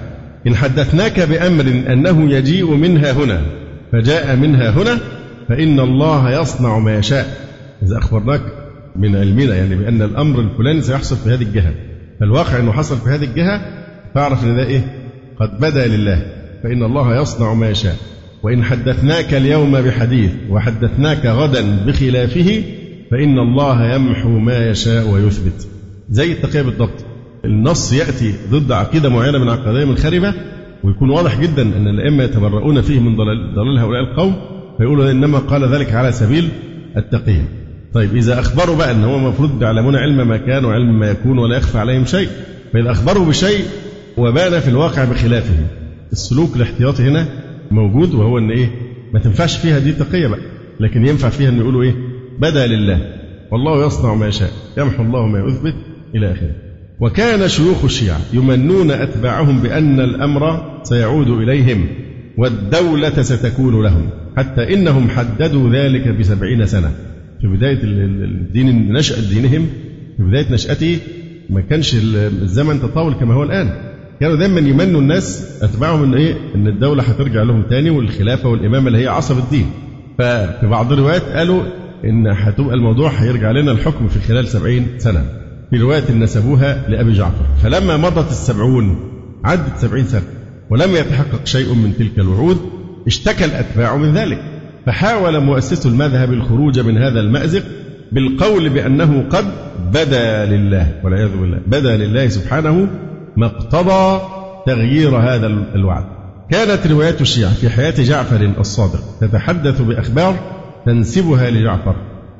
إن 0.47 0.55
حدثناك 0.55 1.19
بأمر 1.19 1.63
أنه 1.63 2.31
يجيء 2.31 2.75
منها 2.75 3.11
هنا 3.11 3.41
فجاء 3.91 4.35
منها 4.35 4.69
هنا 4.69 4.99
فإن 5.49 5.79
الله 5.79 6.41
يصنع 6.41 6.79
ما 6.79 6.97
يشاء. 6.97 7.25
إذا 7.83 7.97
أخبرناك 7.97 8.41
من 8.95 9.15
علمنا 9.15 9.55
يعني 9.55 9.75
بأن 9.75 10.01
الأمر 10.01 10.39
الفلاني 10.39 10.81
سيحصل 10.81 11.15
في 11.15 11.29
هذه 11.29 11.41
الجهة. 11.43 11.73
فالواقع 12.19 12.59
أنه 12.59 12.71
حصل 12.71 12.97
في 12.97 13.09
هذه 13.09 13.23
الجهة 13.23 13.61
فاعرف 14.15 14.43
أن 14.43 14.55
ده 14.55 14.63
إيه؟ 14.63 14.81
قد 15.39 15.59
بدا 15.59 15.87
لله. 15.87 16.25
فإن 16.63 16.83
الله 16.83 17.21
يصنع 17.21 17.53
ما 17.53 17.69
يشاء. 17.69 17.95
وإن 18.45 18.63
حدثناك 18.63 19.33
اليوم 19.33 19.81
بحديث 19.81 20.31
وحدثناك 20.49 21.25
غدا 21.25 21.85
بخلافه 21.85 22.63
فإن 23.11 23.39
الله 23.39 23.93
يمحو 23.95 24.29
ما 24.29 24.69
يشاء 24.69 25.07
ويثبت. 25.09 25.67
زي 26.09 26.31
التقية 26.31 26.61
بالضبط. 26.61 27.05
النص 27.45 27.93
يأتي 27.93 28.33
ضد 28.51 28.71
عقيدة 28.71 29.09
معينة 29.09 29.37
من 29.37 29.49
عقائدهم 29.49 29.89
الخربة 29.89 30.33
ويكون 30.83 31.09
واضح 31.09 31.41
جدا 31.41 31.61
أن 31.61 31.87
الأئمة 31.87 32.23
يتبرؤون 32.23 32.81
فيه 32.81 32.99
من 32.99 33.15
ضلال, 33.15 33.79
هؤلاء 33.79 34.01
القوم 34.01 34.35
فيقولوا 34.77 35.11
إنما 35.11 35.39
قال 35.39 35.73
ذلك 35.73 35.93
على 35.93 36.11
سبيل 36.11 36.49
التقية. 36.97 37.49
طيب 37.93 38.15
إذا 38.15 38.39
أخبروا 38.39 38.75
بقى 38.75 38.91
أن 38.91 39.03
هو 39.03 39.15
المفروض 39.17 39.61
يعلمون 39.61 39.95
علم 39.95 40.27
ما 40.27 40.37
كان 40.37 40.65
وعلم 40.65 40.99
ما 40.99 41.09
يكون 41.09 41.37
ولا 41.37 41.57
يخفى 41.57 41.77
عليهم 41.77 42.05
شيء 42.05 42.29
فإذا 42.73 42.91
أخبروا 42.91 43.25
بشيء 43.25 43.65
وبان 44.17 44.59
في 44.59 44.67
الواقع 44.67 45.05
بخلافه. 45.05 45.55
السلوك 46.11 46.55
الاحتياطي 46.55 47.03
هنا 47.03 47.44
موجود 47.71 48.13
وهو 48.13 48.37
أن 48.37 48.51
إيه؟ 48.51 48.69
ما 49.13 49.19
تنفعش 49.19 49.57
فيها 49.57 49.79
دي 49.79 49.91
تقية 49.91 50.27
بقى. 50.27 50.39
لكن 50.79 51.07
ينفع 51.07 51.29
فيها 51.29 51.49
أن 51.49 51.57
يقولوا 51.57 51.83
إيه؟ 51.83 51.95
بدا 52.39 52.67
لله. 52.67 52.99
والله 53.51 53.85
يصنع 53.85 54.13
ما 54.13 54.27
يشاء 54.27 54.49
يمحو 54.77 55.03
الله 55.03 55.27
ما 55.27 55.39
يثبت 55.47 55.75
إلى 56.15 56.31
آخره. 56.31 56.51
وكان 56.99 57.47
شيوخ 57.47 57.83
الشيعة 57.83 58.19
يمنون 58.33 58.91
أتباعهم 58.91 59.59
بأن 59.59 59.99
الأمر 59.99 60.71
سيعود 60.83 61.27
إليهم 61.29 61.87
والدولة 62.37 63.21
ستكون 63.21 63.83
لهم 63.83 64.09
حتى 64.37 64.73
إنهم 64.73 65.09
حددوا 65.09 65.69
ذلك 65.69 66.07
بسبعين 66.07 66.65
سنة. 66.65 66.91
في 67.41 67.47
بداية 67.47 67.79
الدين 67.83 68.93
نشأة 68.93 69.29
دينهم 69.29 69.67
في 70.17 70.23
بداية 70.23 70.51
نشأته 70.53 70.97
ما 71.49 71.61
كانش 71.61 71.95
الزمن 71.95 72.81
تطاول 72.81 73.13
كما 73.13 73.33
هو 73.33 73.43
الآن. 73.43 73.94
كانوا 74.19 74.35
دايما 74.35 74.59
يمنوا 74.59 75.01
الناس 75.01 75.59
أتباعهم 75.63 76.03
إن 76.03 76.13
إيه؟ 76.13 76.35
إن 76.55 76.67
الدولة 76.67 77.03
هترجع 77.03 77.43
لهم 77.43 77.61
تاني 77.61 77.89
والخلافة 77.89 78.49
والإمامة 78.49 78.87
اللي 78.87 78.97
هي 79.03 79.07
عصب 79.07 79.37
الدين. 79.37 79.65
ففي 80.17 80.67
بعض 80.67 80.91
الروايات 80.91 81.23
قالوا 81.23 81.63
إن 82.05 82.27
هتبقى 82.27 82.75
الموضوع 82.75 83.09
هيرجع 83.09 83.51
لنا 83.51 83.71
الحكم 83.71 84.07
في 84.07 84.19
خلال 84.19 84.47
سبعين 84.47 84.87
سنة. 84.97 85.25
في 85.69 85.77
رواية 85.77 86.11
نسبوها 86.11 86.89
لأبي 86.89 87.13
جعفر. 87.13 87.45
فلما 87.63 87.97
مضت 87.97 88.31
السبعون 88.31 88.97
عدت 89.43 89.77
سبعين 89.77 90.05
سنة 90.05 90.23
ولم 90.69 90.95
يتحقق 90.95 91.45
شيء 91.45 91.73
من 91.73 91.93
تلك 91.99 92.19
الوعود 92.19 92.57
اشتكى 93.07 93.45
الأتباع 93.45 93.97
من 93.97 94.13
ذلك. 94.13 94.39
فحاول 94.85 95.39
مؤسس 95.39 95.85
المذهب 95.85 96.33
الخروج 96.33 96.79
من 96.79 96.97
هذا 96.97 97.19
المأزق 97.19 97.63
بالقول 98.11 98.69
بأنه 98.69 99.25
قد 99.29 99.45
بدا 99.93 100.45
لله 100.45 100.91
والعياذ 101.03 101.37
بالله 101.37 101.59
بدا 101.67 101.97
لله 101.97 102.27
سبحانه 102.27 102.87
ما 103.37 103.45
اقتضى 103.45 104.21
تغيير 104.65 105.17
هذا 105.17 105.47
الوعد. 105.47 106.05
كانت 106.51 106.87
روايات 106.87 107.21
الشيعة 107.21 107.53
في 107.53 107.69
حياة 107.69 107.93
جعفر 107.97 108.51
الصادق 108.59 109.01
تتحدث 109.21 109.81
بأخبار 109.81 110.35
تنسبها 110.85 111.49
لجعفر 111.49 111.95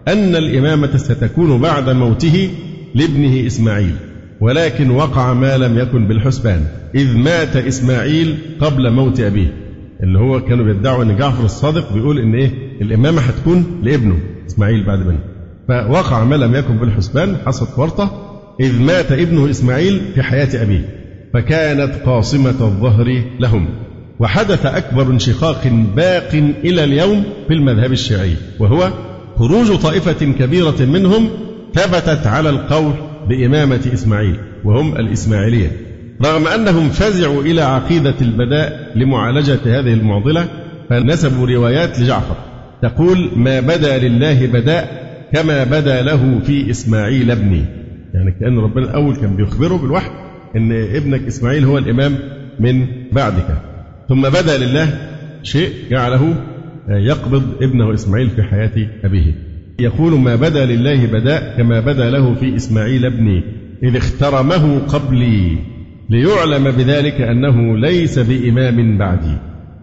أن 0.08 0.36
الإمامة 0.36 0.98
ستكون 0.98 1.62
بعد 1.62 1.90
موته 1.90 2.50
لابنه 2.96 3.48
إسماعيل 3.48 3.96
ولكن 4.42 4.90
وقع 4.92 5.34
ما 5.34 5.58
لم 5.58 5.78
يكن 5.78 6.08
بالحسبان 6.08 6.66
إذ 6.96 7.18
مات 7.18 7.56
إسماعيل 7.56 8.38
قبل 8.60 8.92
موت 8.92 9.20
أبيه. 9.20 9.54
اللي 10.04 10.20
هو 10.20 10.42
كانوا 10.42 10.66
بيدعوا 10.66 11.04
أن 11.04 11.18
جعفر 11.18 11.46
الصادق 11.46 11.94
بيقول 11.94 12.20
إن 12.20 12.36
إيه؟ 12.36 12.52
الإمامة 12.82 13.22
هتكون 13.22 13.82
لابنه 13.84 14.20
إسماعيل 14.48 14.84
بعد 14.86 15.00
منه. 15.00 15.20
فوقع 15.68 16.24
ما 16.24 16.36
لم 16.36 16.56
يكن 16.56 16.78
بالحسبان 16.78 17.38
حصلت 17.46 17.80
ورطة 17.80 18.25
إذ 18.60 18.82
مات 18.82 19.12
ابنه 19.12 19.50
إسماعيل 19.50 20.02
في 20.16 20.24
حياة 20.24 20.64
أبيه 20.64 20.90
فكانت 21.34 21.96
قاصمة 22.06 22.50
الظهر 22.62 23.24
لهم 23.40 23.68
وحدث 24.20 24.66
أكبر 24.66 25.12
انشقاق 25.12 25.68
باق 25.96 26.30
إلى 26.64 26.84
اليوم 26.84 27.24
في 27.48 27.54
المذهب 27.54 27.92
الشيعي 27.92 28.36
وهو 28.60 28.90
خروج 29.36 29.76
طائفة 29.76 30.26
كبيرة 30.40 30.86
منهم 30.86 31.30
ثبتت 31.74 32.28
على 32.28 32.50
القول 32.50 32.94
بإمامة 33.30 33.90
إسماعيل 33.94 34.38
وهم 34.64 34.96
الإسماعيلية 34.96 35.72
رغم 36.26 36.48
أنهم 36.48 36.90
فزعوا 36.90 37.42
إلى 37.42 37.62
عقيدة 37.62 38.16
البداء 38.22 38.92
لمعالجة 38.96 39.60
هذه 39.66 39.94
المعضلة 39.94 40.48
فنسبوا 40.90 41.48
روايات 41.48 42.00
لجعفر 42.00 42.36
تقول 42.82 43.30
ما 43.36 43.60
بدا 43.60 43.98
لله 43.98 44.48
بداء 44.48 45.06
كما 45.34 45.64
بدا 45.64 46.02
له 46.02 46.40
في 46.46 46.72
إسماعيل 46.72 47.32
ابني. 47.32 47.66
يعني 48.16 48.32
كأن 48.32 48.58
ربنا 48.58 48.86
الأول 48.86 49.16
كان 49.16 49.36
بيخبره 49.36 49.78
بالوحي 49.78 50.10
أن 50.56 50.72
ابنك 50.72 51.22
إسماعيل 51.22 51.66
هو 51.66 51.78
الإمام 51.78 52.16
من 52.60 52.86
بعدك. 53.12 53.48
ثم 54.10 54.22
بدا 54.22 54.58
لله 54.58 54.88
شيء 55.44 55.70
جعله 55.92 56.36
يقبض 56.90 57.44
ابنه 57.62 57.94
إسماعيل 57.94 58.30
في 58.30 58.44
حياة 58.44 58.88
أبيه. 59.04 59.34
يقول 59.80 60.20
ما 60.20 60.36
بدا 60.36 60.66
لله 60.66 61.06
بداء 61.06 61.58
كما 61.58 61.80
بدا 61.80 62.10
له 62.10 62.36
في 62.36 62.56
إسماعيل 62.56 63.06
ابني. 63.06 63.44
إذ 63.84 63.96
اخترمه 63.96 64.80
قبلي 64.80 65.58
ليعلم 66.10 66.72
بذلك 66.72 67.22
أنه 67.22 67.78
ليس 67.78 68.20
بإمام 68.20 68.98
بعدي. 68.98 69.38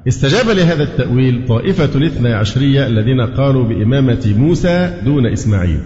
استجاب 0.09 0.57
لهذا 0.57 0.83
التأويل 0.83 1.45
طائفة 1.49 1.99
الاثنى 1.99 2.33
عشرية 2.33 2.87
الذين 2.87 3.21
قالوا 3.21 3.65
بإمامة 3.65 4.35
موسى 4.39 5.01
دون 5.05 5.27
إسماعيل. 5.27 5.81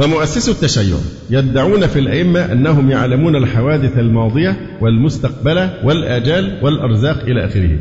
ومؤسس 0.00 0.48
التشيع 0.48 0.96
يدعون 1.30 1.86
في 1.86 1.98
الأئمة 1.98 2.52
أنهم 2.52 2.90
يعلمون 2.90 3.36
الحوادث 3.36 3.98
الماضية 3.98 4.56
والمستقبلة 4.80 5.74
والآجال 5.84 6.58
والأرزاق 6.62 7.22
إلى 7.22 7.44
آخره. 7.44 7.78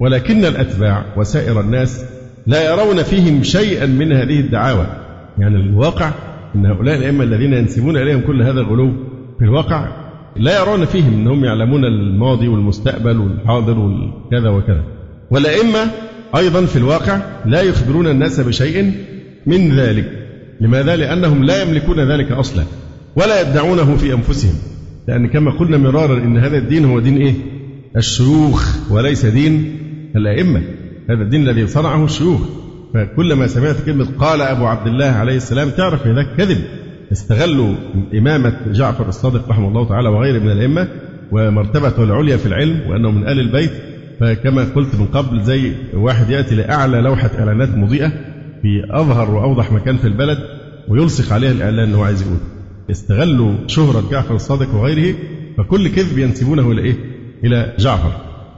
ولكن 0.00 0.44
الأتباع 0.44 1.04
وسائر 1.16 1.60
الناس 1.60 2.04
لا 2.46 2.72
يرون 2.72 3.02
فيهم 3.02 3.42
شيئا 3.42 3.86
من 3.86 4.12
هذه 4.12 4.40
الدعاوى. 4.40 4.86
يعني 5.38 5.56
الواقع 5.56 6.10
أن 6.54 6.66
هؤلاء 6.66 6.96
الأئمة 6.96 7.24
الذين 7.24 7.52
ينسبون 7.52 7.96
إليهم 7.96 8.20
كل 8.20 8.42
هذا 8.42 8.60
الغلو 8.60 8.92
في 9.38 9.44
الواقع 9.44 9.88
لا 10.36 10.60
يرون 10.60 10.84
فيهم 10.84 11.14
أنهم 11.14 11.44
يعلمون 11.44 11.84
الماضي 11.84 12.48
والمستقبل 12.48 13.18
والحاضر 13.18 13.78
وكذا 13.78 14.50
وكذا. 14.50 14.84
والأئمة 15.30 15.78
أيضا 16.36 16.64
في 16.64 16.76
الواقع 16.76 17.20
لا 17.46 17.62
يخبرون 17.62 18.06
الناس 18.06 18.40
بشيء 18.40 18.92
من 19.46 19.76
ذلك. 19.76 20.21
لماذا؟ 20.62 20.96
لأنهم 20.96 21.44
لا 21.44 21.62
يملكون 21.62 22.00
ذلك 22.00 22.32
أصلا 22.32 22.64
ولا 23.16 23.40
يدعونه 23.40 23.96
في 23.96 24.14
أنفسهم. 24.14 24.54
لأن 25.08 25.28
كما 25.28 25.50
قلنا 25.50 25.76
مرارا 25.76 26.18
إن 26.18 26.38
هذا 26.38 26.58
الدين 26.58 26.84
هو 26.84 27.00
دين 27.00 27.16
إيه؟ 27.16 27.34
الشيوخ 27.96 28.90
وليس 28.90 29.26
دين 29.26 29.78
الأئمة. 30.16 30.62
هذا 31.10 31.22
الدين 31.22 31.48
الذي 31.48 31.66
صنعه 31.66 32.04
الشيوخ. 32.04 32.40
فكلما 32.94 33.46
سمعت 33.46 33.76
كلمة 33.86 34.08
قال 34.18 34.42
أبو 34.42 34.66
عبد 34.66 34.86
الله 34.86 35.04
عليه 35.04 35.36
السلام 35.36 35.70
تعرف 35.70 36.06
ذاك 36.06 36.36
كذب. 36.36 36.58
استغلوا 37.12 37.74
إمامة 38.14 38.56
جعفر 38.72 39.08
الصادق 39.08 39.48
رحمه 39.48 39.68
الله 39.68 39.88
تعالى 39.88 40.08
وغيره 40.08 40.38
من 40.38 40.50
الأئمة 40.50 40.88
ومرتبته 41.32 42.04
العليا 42.04 42.36
في 42.36 42.46
العلم 42.46 42.80
وأنه 42.88 43.10
من 43.10 43.28
آل 43.28 43.40
البيت. 43.40 43.72
فكما 44.20 44.64
قلت 44.64 44.94
من 44.94 45.06
قبل 45.06 45.42
زي 45.42 45.72
واحد 45.94 46.30
يأتي 46.30 46.54
لأعلى 46.54 47.00
لوحة 47.00 47.30
إعلانات 47.38 47.68
مضيئة 47.68 48.12
في 48.62 48.84
أظهر 48.90 49.30
وأوضح 49.30 49.72
مكان 49.72 49.96
في 49.96 50.04
البلد 50.04 50.38
ويلصق 50.88 51.32
عليها 51.32 51.52
الإعلان 51.52 51.84
اللي 51.84 51.96
هو 51.96 52.02
عايز 52.02 52.22
يقوله. 52.22 52.40
استغلوا 52.90 53.52
شهرة 53.66 54.10
جعفر 54.10 54.34
الصادق 54.34 54.74
وغيره 54.74 55.14
فكل 55.58 55.88
كذب 55.88 56.18
ينسبونه 56.18 56.70
إلى 56.70 56.82
إيه؟ 56.82 56.96
إلى 57.44 57.72
جعفر. 57.78 58.12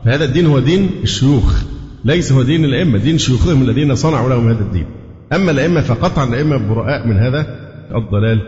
فهذا 0.04 0.24
الدين 0.24 0.46
هو 0.46 0.58
دين 0.58 0.90
الشيوخ 1.02 1.62
ليس 2.04 2.32
هو 2.32 2.42
دين 2.42 2.64
الأئمة. 2.64 2.98
دين 2.98 3.18
شيوخهم 3.18 3.62
الذين 3.62 3.94
صنعوا 3.94 4.28
لهم 4.28 4.48
هذا 4.48 4.60
الدين. 4.60 4.86
أما 5.32 5.50
الأئمة 5.50 5.80
فقطعا 5.80 6.28
الأئمة 6.28 6.56
براء 6.56 7.06
من 7.06 7.16
هذا 7.16 7.46
الضلال 7.94 8.40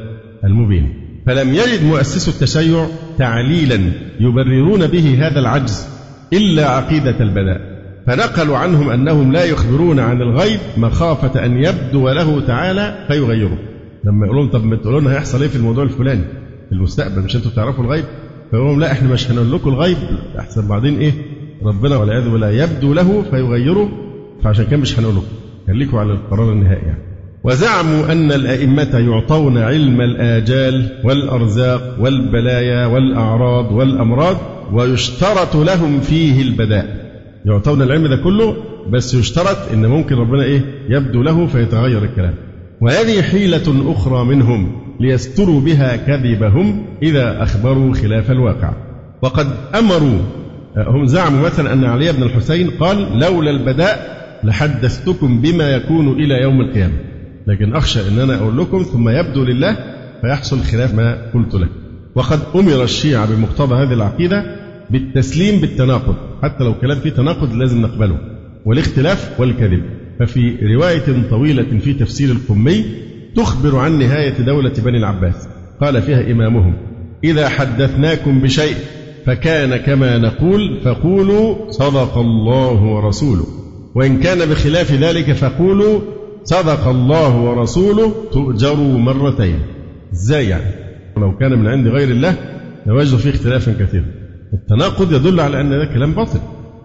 المبين. 0.44 0.92
فلم 1.26 1.54
يجد 1.54 1.84
مؤسس 1.84 2.28
التشيع 2.28 2.86
تعليلا 3.18 3.92
يبررون 4.20 4.86
به 4.86 5.26
هذا 5.26 5.40
العجز 5.40 5.86
إلا 6.32 6.70
عقيدة 6.70 7.20
البلاء. 7.20 7.75
فنقلوا 8.06 8.56
عنهم 8.56 8.90
أنهم 8.90 9.32
لا 9.32 9.44
يخبرون 9.44 10.00
عن 10.00 10.22
الغيب 10.22 10.60
مخافة 10.76 11.44
أن 11.44 11.64
يبدو 11.64 12.08
له 12.08 12.40
تعالى 12.40 13.04
فيغيره. 13.08 13.58
لما 14.04 14.26
يقول 14.26 14.38
لهم 14.38 14.50
طب 14.50 14.64
ما 14.64 14.76
تقولوا 14.76 15.00
لنا 15.00 15.12
هيحصل 15.12 15.42
إيه 15.42 15.48
في 15.48 15.56
الموضوع 15.56 15.84
الفلاني؟ 15.84 16.25
في 16.68 16.72
المستقبل 16.72 17.22
مش 17.22 17.36
أنتوا 17.36 17.50
تعرفوا 17.56 17.84
الغيب؟ 17.84 18.04
فيقول 18.50 18.66
لهم 18.66 18.80
لا 18.80 18.92
إحنا 18.92 19.08
مش 19.12 19.30
هنقول 19.30 19.52
لكم 19.52 19.70
الغيب. 19.70 19.96
أحسن 20.38 20.68
بعدين 20.68 20.98
إيه؟ 20.98 21.12
ربنا 21.62 21.96
والعياذ 21.96 22.28
بالله 22.30 22.50
يبدو 22.50 22.94
له 22.94 23.22
فيغيره 23.30 23.88
فعشان 24.44 24.64
كده 24.66 24.76
مش 24.76 24.98
هنقول 24.98 25.14
لكم. 25.14 25.26
خليكم 25.66 25.96
على 25.96 26.12
القرار 26.12 26.52
النهائي 26.52 26.82
يعني. 26.86 27.02
وزعموا 27.44 28.12
أن 28.12 28.32
الأئمة 28.32 28.98
يعطون 28.98 29.58
علم 29.58 30.00
الآجال 30.00 31.00
والأرزاق 31.04 31.96
والبلايا 32.00 32.86
والأعراض 32.86 33.72
والأمراض 33.72 34.36
ويشترط 34.72 35.56
لهم 35.56 36.00
فيه 36.00 36.42
البداء. 36.42 37.05
يعطون 37.46 37.82
العلم 37.82 38.06
ده 38.06 38.16
كله 38.16 38.56
بس 38.90 39.14
يشترط 39.14 39.72
إن 39.72 39.86
ممكن 39.86 40.16
ربنا 40.16 40.42
إيه؟ 40.42 40.60
يبدو 40.88 41.22
له 41.22 41.46
فيتغير 41.46 42.04
الكلام. 42.04 42.34
وهذه 42.80 43.22
حيلة 43.22 43.92
أخرى 43.92 44.24
منهم 44.24 44.72
ليستروا 45.00 45.60
بها 45.60 45.96
كذبهم 45.96 46.86
إذا 47.02 47.42
أخبروا 47.42 47.94
خلاف 47.94 48.30
الواقع. 48.30 48.72
وقد 49.22 49.46
أمروا 49.78 50.18
هم 50.76 51.06
زعموا 51.06 51.40
مثلا 51.40 51.72
أن 51.72 51.84
علي 51.84 52.12
بن 52.12 52.22
الحسين 52.22 52.70
قال 52.70 53.18
لولا 53.18 53.50
البداء 53.50 54.16
لحدثتكم 54.44 55.40
بما 55.40 55.70
يكون 55.70 56.08
إلى 56.08 56.42
يوم 56.42 56.60
القيامة. 56.60 56.94
لكن 57.46 57.74
أخشى 57.74 58.00
أن 58.08 58.18
أنا 58.20 58.34
أقول 58.34 58.58
لكم 58.58 58.82
ثم 58.82 59.08
يبدو 59.08 59.44
لله 59.44 59.76
فيحصل 60.20 60.60
خلاف 60.60 60.94
ما 60.94 61.18
قلت 61.34 61.54
لك. 61.54 61.68
وقد 62.14 62.40
أمر 62.54 62.82
الشيعة 62.84 63.36
بمقتضى 63.36 63.74
هذه 63.74 63.92
العقيدة 63.92 64.65
بالتسليم 64.90 65.60
بالتناقض. 65.60 66.14
حتى 66.42 66.64
لو 66.64 66.74
كلام 66.74 66.98
فيه 66.98 67.10
تناقض 67.10 67.54
لازم 67.54 67.82
نقبله. 67.82 68.18
والاختلاف 68.64 69.40
والكذب. 69.40 69.82
ففي 70.18 70.56
رواية 70.74 71.28
طويلة 71.30 71.78
في 71.78 71.92
تفسير 71.92 72.30
القمي 72.30 72.84
تخبر 73.36 73.76
عن 73.76 73.98
نهاية 73.98 74.34
دولة 74.38 74.72
بني 74.84 74.98
العباس. 74.98 75.48
قال 75.80 76.02
فيها 76.02 76.32
إمامهم 76.32 76.74
إذا 77.24 77.48
حدثناكم 77.48 78.40
بشيء 78.40 78.74
فكان 79.26 79.76
كما 79.76 80.18
نقول 80.18 80.80
فقولوا 80.84 81.70
صدق 81.70 82.18
الله 82.18 82.82
ورسوله. 82.82 83.46
وإن 83.94 84.20
كان 84.20 84.38
بخلاف 84.38 84.92
ذلك 84.92 85.32
فقولوا 85.32 86.00
صدق 86.44 86.88
الله 86.88 87.40
ورسوله 87.40 88.14
تؤجروا 88.32 88.98
مرتين. 88.98 89.58
إزاي 90.12 90.48
يعني. 90.48 90.70
لو 91.16 91.36
كان 91.36 91.58
من 91.58 91.66
عند 91.66 91.88
غير 91.88 92.10
الله 92.10 92.34
لوجدوا 92.86 93.18
فيه 93.18 93.30
اختلافا 93.30 93.72
كثيرا. 93.72 94.04
التناقض 94.52 95.12
يدل 95.12 95.40
على 95.40 95.60
أن 95.60 95.70
ده 95.70 95.84
كلام 95.94 96.12
باطل. 96.12 96.40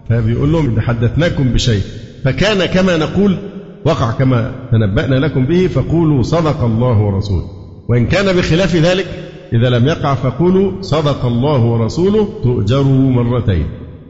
فبيقول 0.08 0.52
لهم 0.52 0.72
إذا 0.72 0.80
حدثناكم 0.80 1.52
بشيء. 1.52 1.82
فكان 2.24 2.64
كما 2.64 2.96
نقول 2.96 3.36
وقع 3.84 4.10
كما 4.10 4.52
تنبأنا 4.72 5.14
لكم 5.14 5.46
به 5.46 5.66
فقولوا 5.66 6.22
صدق 6.22 6.64
الله 6.64 7.00
ورسوله. 7.00 7.44
وإن 7.88 8.06
كان 8.06 8.36
بخلاف 8.36 8.76
ذلك 8.76 9.06
إذا 9.52 9.70
لم 9.70 9.86
يقع 9.86 10.14
فقولوا 10.14 10.82
صدق 10.82 11.26
الله 11.26 11.64
ورسوله 11.64 12.28
تؤجروا 12.42 13.10
مرتين. 13.10 13.66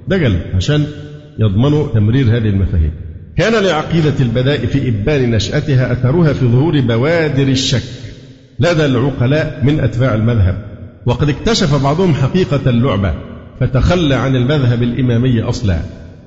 دجل 0.09 0.41
عشان 0.55 0.87
يضمنوا 1.39 1.87
تمرير 1.95 2.27
هذه 2.27 2.49
المفاهيم. 2.49 2.93
كان 3.37 3.65
لعقيدة 3.65 4.15
البداء 4.21 4.67
في 4.67 4.89
إبان 4.89 5.31
نشأتها 5.31 5.93
أثرها 5.93 6.33
في 6.33 6.47
ظهور 6.47 6.81
بوادر 6.81 7.49
الشك. 7.49 7.83
لدى 8.61 8.85
العقلاء 8.85 9.61
من 9.65 9.81
أتباع 9.81 10.15
المذهب. 10.15 10.65
وقد 11.07 11.29
اكتشف 11.29 11.83
بعضهم 11.85 12.15
حقيقة 12.15 12.61
اللعبة. 12.71 13.32
فتخلى 13.63 14.15
عن 14.15 14.37
المذهب 14.37 14.83
الإمامي 14.83 15.41
أصلا. 15.41 15.79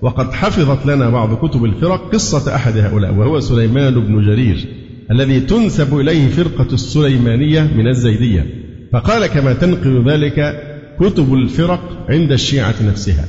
وقد 0.01 0.33
حفظت 0.33 0.85
لنا 0.85 1.09
بعض 1.09 1.33
كتب 1.33 1.65
الفرق 1.65 2.13
قصة 2.13 2.55
أحد 2.55 2.77
هؤلاء 2.77 3.13
وهو 3.13 3.39
سليمان 3.39 3.93
بن 3.93 4.25
جرير 4.25 4.65
الذي 5.11 5.39
تنسب 5.39 5.99
إليه 5.99 6.27
فرقة 6.29 6.73
السليمانية 6.73 7.71
من 7.77 7.87
الزيدية. 7.87 8.45
فقال 8.93 9.25
كما 9.27 9.53
تنقل 9.53 10.03
ذلك 10.09 10.63
كتب 10.99 11.33
الفرق 11.33 12.05
عند 12.09 12.31
الشيعة 12.31 12.75
نفسها 12.87 13.25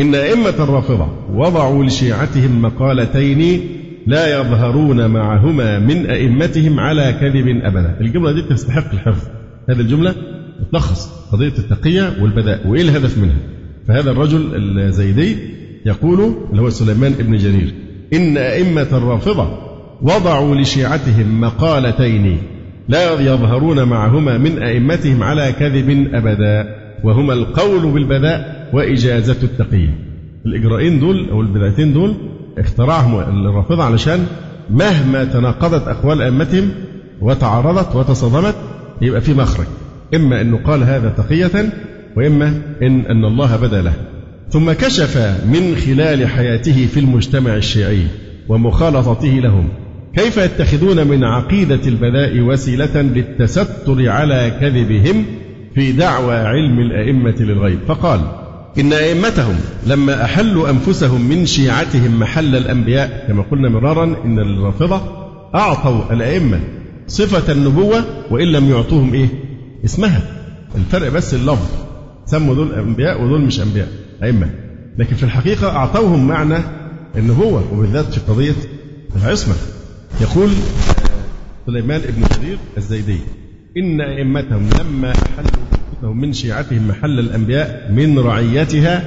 إن 0.00 0.14
أئمة 0.14 0.64
الرافضة 0.64 1.08
وضعوا 1.32 1.84
لشيعتهم 1.84 2.62
مقالتين 2.62 3.60
لا 4.06 4.40
يظهرون 4.40 5.06
معهما 5.06 5.78
من 5.78 6.06
أئمتهم 6.06 6.80
على 6.80 7.12
كذب 7.20 7.60
أبدا. 7.64 7.96
الجملة 8.00 8.32
دي 8.32 8.42
تستحق 8.42 8.92
الحفظ. 8.92 9.28
هذه 9.68 9.80
الجملة 9.80 10.14
تلخص 10.72 11.08
قضية 11.32 11.52
التقية 11.58 12.16
والبداء 12.20 12.66
وإيه 12.66 12.82
الهدف 12.82 13.18
منها؟ 13.18 13.36
فهذا 13.88 14.10
الرجل 14.10 14.50
الزيدي 14.78 15.36
يقول 15.86 16.34
اللي 16.50 16.62
هو 16.62 16.70
سليمان 16.70 17.12
بن 17.12 17.36
جرير 17.36 17.74
إن 18.12 18.36
أئمة 18.36 18.86
الرافضة 18.92 19.48
وضعوا 20.02 20.54
لشيعتهم 20.54 21.40
مقالتين 21.40 22.38
لا 22.88 23.20
يظهرون 23.20 23.82
معهما 23.82 24.38
من 24.38 24.62
أئمتهم 24.62 25.22
على 25.22 25.52
كذب 25.52 26.08
أبدا 26.14 26.76
وهما 27.04 27.32
القول 27.32 27.90
بالبداء 27.92 28.70
وإجازة 28.72 29.36
التقية 29.42 29.94
الإجراءين 30.46 31.00
دول 31.00 31.28
أو 31.30 31.40
البدعتين 31.40 31.92
دول 31.92 32.14
اخترعهم 32.58 33.18
الرافضة 33.46 33.84
علشان 33.84 34.26
مهما 34.70 35.24
تناقضت 35.24 35.88
أقوال 35.88 36.22
أئمتهم 36.22 36.70
وتعارضت 37.20 37.96
وتصادمت 37.96 38.54
يبقى 39.02 39.20
في 39.20 39.34
مخرج. 39.34 39.66
إما 40.14 40.40
أنه 40.40 40.56
قال 40.64 40.82
هذا 40.82 41.08
تقية 41.08 41.72
وإما 42.16 42.62
إن 42.82 43.00
أن 43.00 43.24
الله 43.24 43.56
بدا 43.56 43.82
له. 43.82 43.92
ثم 44.50 44.72
كشف 44.72 45.16
من 45.46 45.76
خلال 45.76 46.28
حياته 46.28 46.86
في 46.86 47.00
المجتمع 47.00 47.56
الشيعي 47.56 48.06
ومخالطته 48.48 49.28
لهم. 49.28 49.68
كيف 50.16 50.36
يتخذون 50.36 51.06
من 51.06 51.24
عقيدة 51.24 51.80
البداء 51.86 52.40
وسيلة 52.40 53.02
للتستر 53.02 54.08
على 54.08 54.52
كذبهم 54.60 55.24
في 55.74 55.92
دعوى 55.92 56.34
علم 56.34 56.78
الأئمة 56.78 57.34
للغيب؟ 57.40 57.78
فقال 57.88 58.20
إن 58.78 58.92
أئمتهم 58.92 59.54
لما 59.86 60.24
أحلوا 60.24 60.70
أنفسهم 60.70 61.28
من 61.28 61.46
شيعتهم 61.46 62.20
محل 62.20 62.56
الأنبياء 62.56 63.24
كما 63.28 63.42
قلنا 63.42 63.68
مرارا 63.68 64.04
إن 64.24 64.38
الرافضة 64.38 65.00
أعطوا 65.54 66.12
الأئمة 66.12 66.60
صفة 67.06 67.52
النبوة 67.52 68.04
وإن 68.30 68.46
لم 68.46 68.70
يعطوهم 68.70 69.14
إيه؟ 69.14 69.28
اسمها. 69.84 70.20
الفرق 70.74 71.08
بس 71.08 71.34
اللفظ. 71.34 71.89
سموا 72.30 72.54
دول 72.54 72.74
أنبياء 72.74 73.22
ودول 73.22 73.40
مش 73.40 73.60
أنبياء 73.60 73.88
أئمة. 74.22 74.50
لكن 74.98 75.16
في 75.16 75.22
الحقيقة 75.22 75.76
أعطوهم 75.76 76.28
معنى 76.28 76.56
النبوة 77.16 77.72
وبالذات 77.72 78.04
في 78.04 78.20
قضية 78.32 78.54
العصمة. 79.22 79.54
يقول 80.20 80.50
سليمان 81.66 82.00
بن 82.00 82.22
جرير 82.42 82.58
الزيدي 82.76 83.18
إن 83.76 84.00
أئمتهم 84.00 84.68
لما 84.80 85.10
أحلوا 85.10 86.14
من 86.14 86.32
شيعتهم 86.32 86.88
محل 86.88 87.18
الأنبياء 87.18 87.92
من 87.92 88.18
رعيتها 88.18 88.98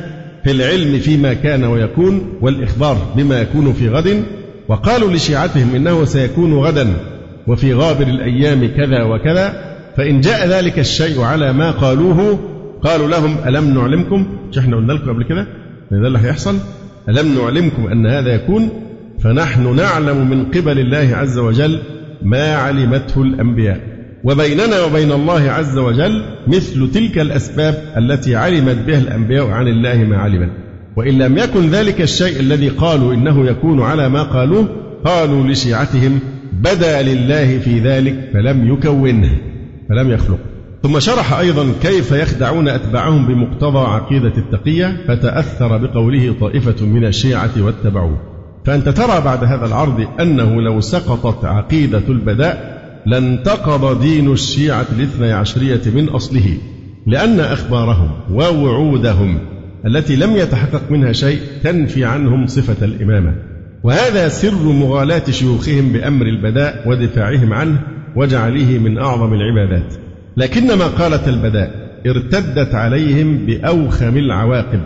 في 0.44 0.52
العلم 0.52 1.00
فيما 1.00 1.34
كان 1.34 1.64
ويكون 1.64 2.34
والإخبار 2.42 3.14
بما 3.18 3.42
يكون 3.42 3.74
في 3.74 3.90
غد 3.90 4.24
وقالوا 4.68 5.12
لشيعتهم 5.12 5.76
إنه 5.76 6.06
سيكون 6.06 6.54
غدا 6.54 6.94
وفي 7.48 7.74
غابر 7.74 8.08
الأيام 8.08 8.68
كذا 8.78 9.04
وكذا 9.04 9.74
فإن 9.98 10.22
جاء 10.22 10.48
ذلك 10.48 10.80
الشيء 10.80 11.22
على 11.22 11.54
ما 11.54 11.72
قالوه 11.72 12.40
قالوا 12.84 13.08
لهم 13.08 13.36
ألم 13.48 13.74
نعلمكم 13.74 14.28
مش 14.50 14.58
إحنا 14.58 14.76
قلنا 14.76 14.94
لكم 14.94 15.10
قبل 15.10 15.24
كده؟ 15.24 15.48
ده 15.92 16.08
اللي 16.08 16.20
هيحصل. 16.20 16.56
ألم 17.10 17.36
نعلمكم 17.42 17.88
أن 17.88 18.08
هذا 18.08 18.34
يكون؟ 18.36 18.70
فنحن 19.20 19.76
نعلم 19.76 20.30
من 20.30 20.46
قبل 20.46 20.80
الله 20.80 21.10
عز 21.16 21.38
وجل 21.38 21.80
ما 22.22 22.56
علمته 22.56 23.22
الأنبياء. 23.22 23.80
وبيننا 24.24 24.84
وبين 24.84 25.12
الله 25.12 25.52
عز 25.52 25.78
وجل 25.78 26.24
مثل 26.48 26.92
تلك 26.92 27.20
الأسباب 27.20 27.94
التي 27.98 28.36
علمت 28.36 28.78
بها 28.88 29.00
الأنبياء 29.00 29.48
عن 29.48 29.68
الله 29.68 29.96
ما 29.96 30.18
علمت. 30.18 30.50
وإن 30.96 31.18
لم 31.18 31.38
يكن 31.38 31.70
ذلك 31.70 32.02
الشيء 32.02 32.40
الذي 32.40 32.70
قالوا 32.70 33.14
إنه 33.14 33.46
يكون 33.46 33.82
على 33.82 34.10
ما 34.10 34.24
قالوه 34.24 34.68
قالوا 35.06 35.48
لشيعتهم 35.48 36.20
بدا 36.54 37.02
لله 37.02 37.60
في 37.60 37.80
ذلك 37.80 38.30
فلم 38.34 38.74
يكونه 38.74 39.38
فلم 39.90 40.12
يخلقه. 40.12 40.53
ثم 40.84 41.00
شرح 41.00 41.34
أيضا 41.34 41.74
كيف 41.82 42.12
يخدعون 42.12 42.68
أتباعهم 42.68 43.28
بمقتضى 43.28 43.80
عقيدة 43.80 44.34
التقية 44.38 44.98
فتأثر 45.08 45.78
بقوله 45.78 46.36
طائفة 46.40 46.86
من 46.86 47.06
الشيعة 47.06 47.52
واتبعوه. 47.60 48.18
فأنت 48.66 48.90
ترى 48.90 49.22
بعد 49.22 49.44
هذا 49.44 49.66
العرض 49.66 50.08
أنه 50.20 50.62
لو 50.62 50.82
سقطت 50.82 51.46
عقيدة 51.46 52.02
البداء 52.10 52.84
لانتقض 53.06 54.02
دين 54.02 54.32
الشيعة 54.32 54.86
الاثني 54.98 55.32
عشرية 55.32 55.82
من 55.96 56.10
أصله 56.10 56.58
لأن 57.08 57.40
أخبارهم 57.40 58.12
ووعودهم 58.32 59.40
التي 59.86 60.16
لم 60.16 60.36
يتحقق 60.36 60.92
منها 60.92 61.12
شيء 61.12 61.40
تنفي 61.64 62.06
عنهم 62.06 62.48
صفة 62.48 62.86
الإمامة. 62.86 63.36
وهذا 63.84 64.28
سر 64.28 64.64
مغالاة 64.64 65.32
شيوخهم 65.32 65.90
بأمر 65.94 66.26
البداء 66.26 66.90
ودفاعهم 66.90 67.54
عنه 67.54 67.80
وجعله 68.16 68.78
من 68.78 68.98
أعظم 68.98 69.34
العبادات. 69.34 70.03
لكن 70.38 70.68
مقالة 70.78 71.28
البداء 71.28 71.84
ارتدت 72.08 72.76
عليهم 72.76 73.38
بأوخم 73.38 74.18
العواقب 74.18 74.80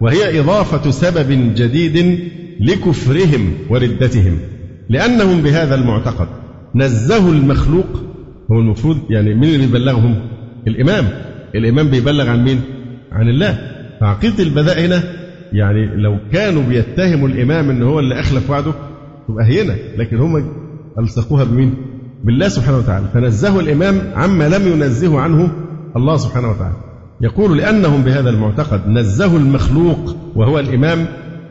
وهي 0.00 0.40
إضافة 0.40 0.90
سبب 0.90 1.54
جديد 1.54 2.18
لكفرهم 2.60 3.52
وردتهم 3.70 4.38
لأنهم 4.88 5.42
بهذا 5.42 5.74
المعتقد 5.74 6.28
نزهوا 6.74 7.32
المخلوق 7.32 7.86
هو 8.52 8.58
المفروض 8.58 8.98
يعني 9.10 9.34
مين 9.34 9.54
اللي 9.54 9.66
بيبلغهم؟ 9.66 10.14
الإمام 10.66 11.08
الإمام 11.54 11.88
بيبلغ 11.90 12.28
عن 12.28 12.44
مين؟ 12.44 12.60
عن 13.12 13.28
الله 13.28 13.58
فعقيدة 14.00 14.42
البداء 14.42 14.80
هنا 14.80 15.02
يعني 15.52 15.86
لو 15.86 16.18
كانوا 16.32 16.62
بيتهموا 16.62 17.28
الإمام 17.28 17.70
إن 17.70 17.82
هو 17.82 17.98
اللي 18.00 18.20
أخلف 18.20 18.50
وعده 18.50 18.72
تبقى 19.28 19.44
هينة 19.46 19.76
لكن 19.98 20.16
هم 20.16 20.52
ألصقوها 20.98 21.44
بمين؟ 21.44 21.74
بالله 22.24 22.48
سبحانه 22.48 22.78
وتعالى. 22.78 23.06
فنزهوا 23.14 23.60
الإمام 23.60 24.00
عما 24.14 24.48
لم 24.48 24.72
ينزه 24.72 25.20
عنه 25.20 25.52
الله 25.96 26.16
سبحانه 26.16 26.50
وتعالى. 26.50 26.76
يقول 27.20 27.58
لأنهم 27.58 28.02
بهذا 28.02 28.30
المعتقد 28.30 28.88
نزهوا 28.88 29.38
المخلوق 29.38 30.16
وهو 30.34 30.58
الإمام 30.58 31.06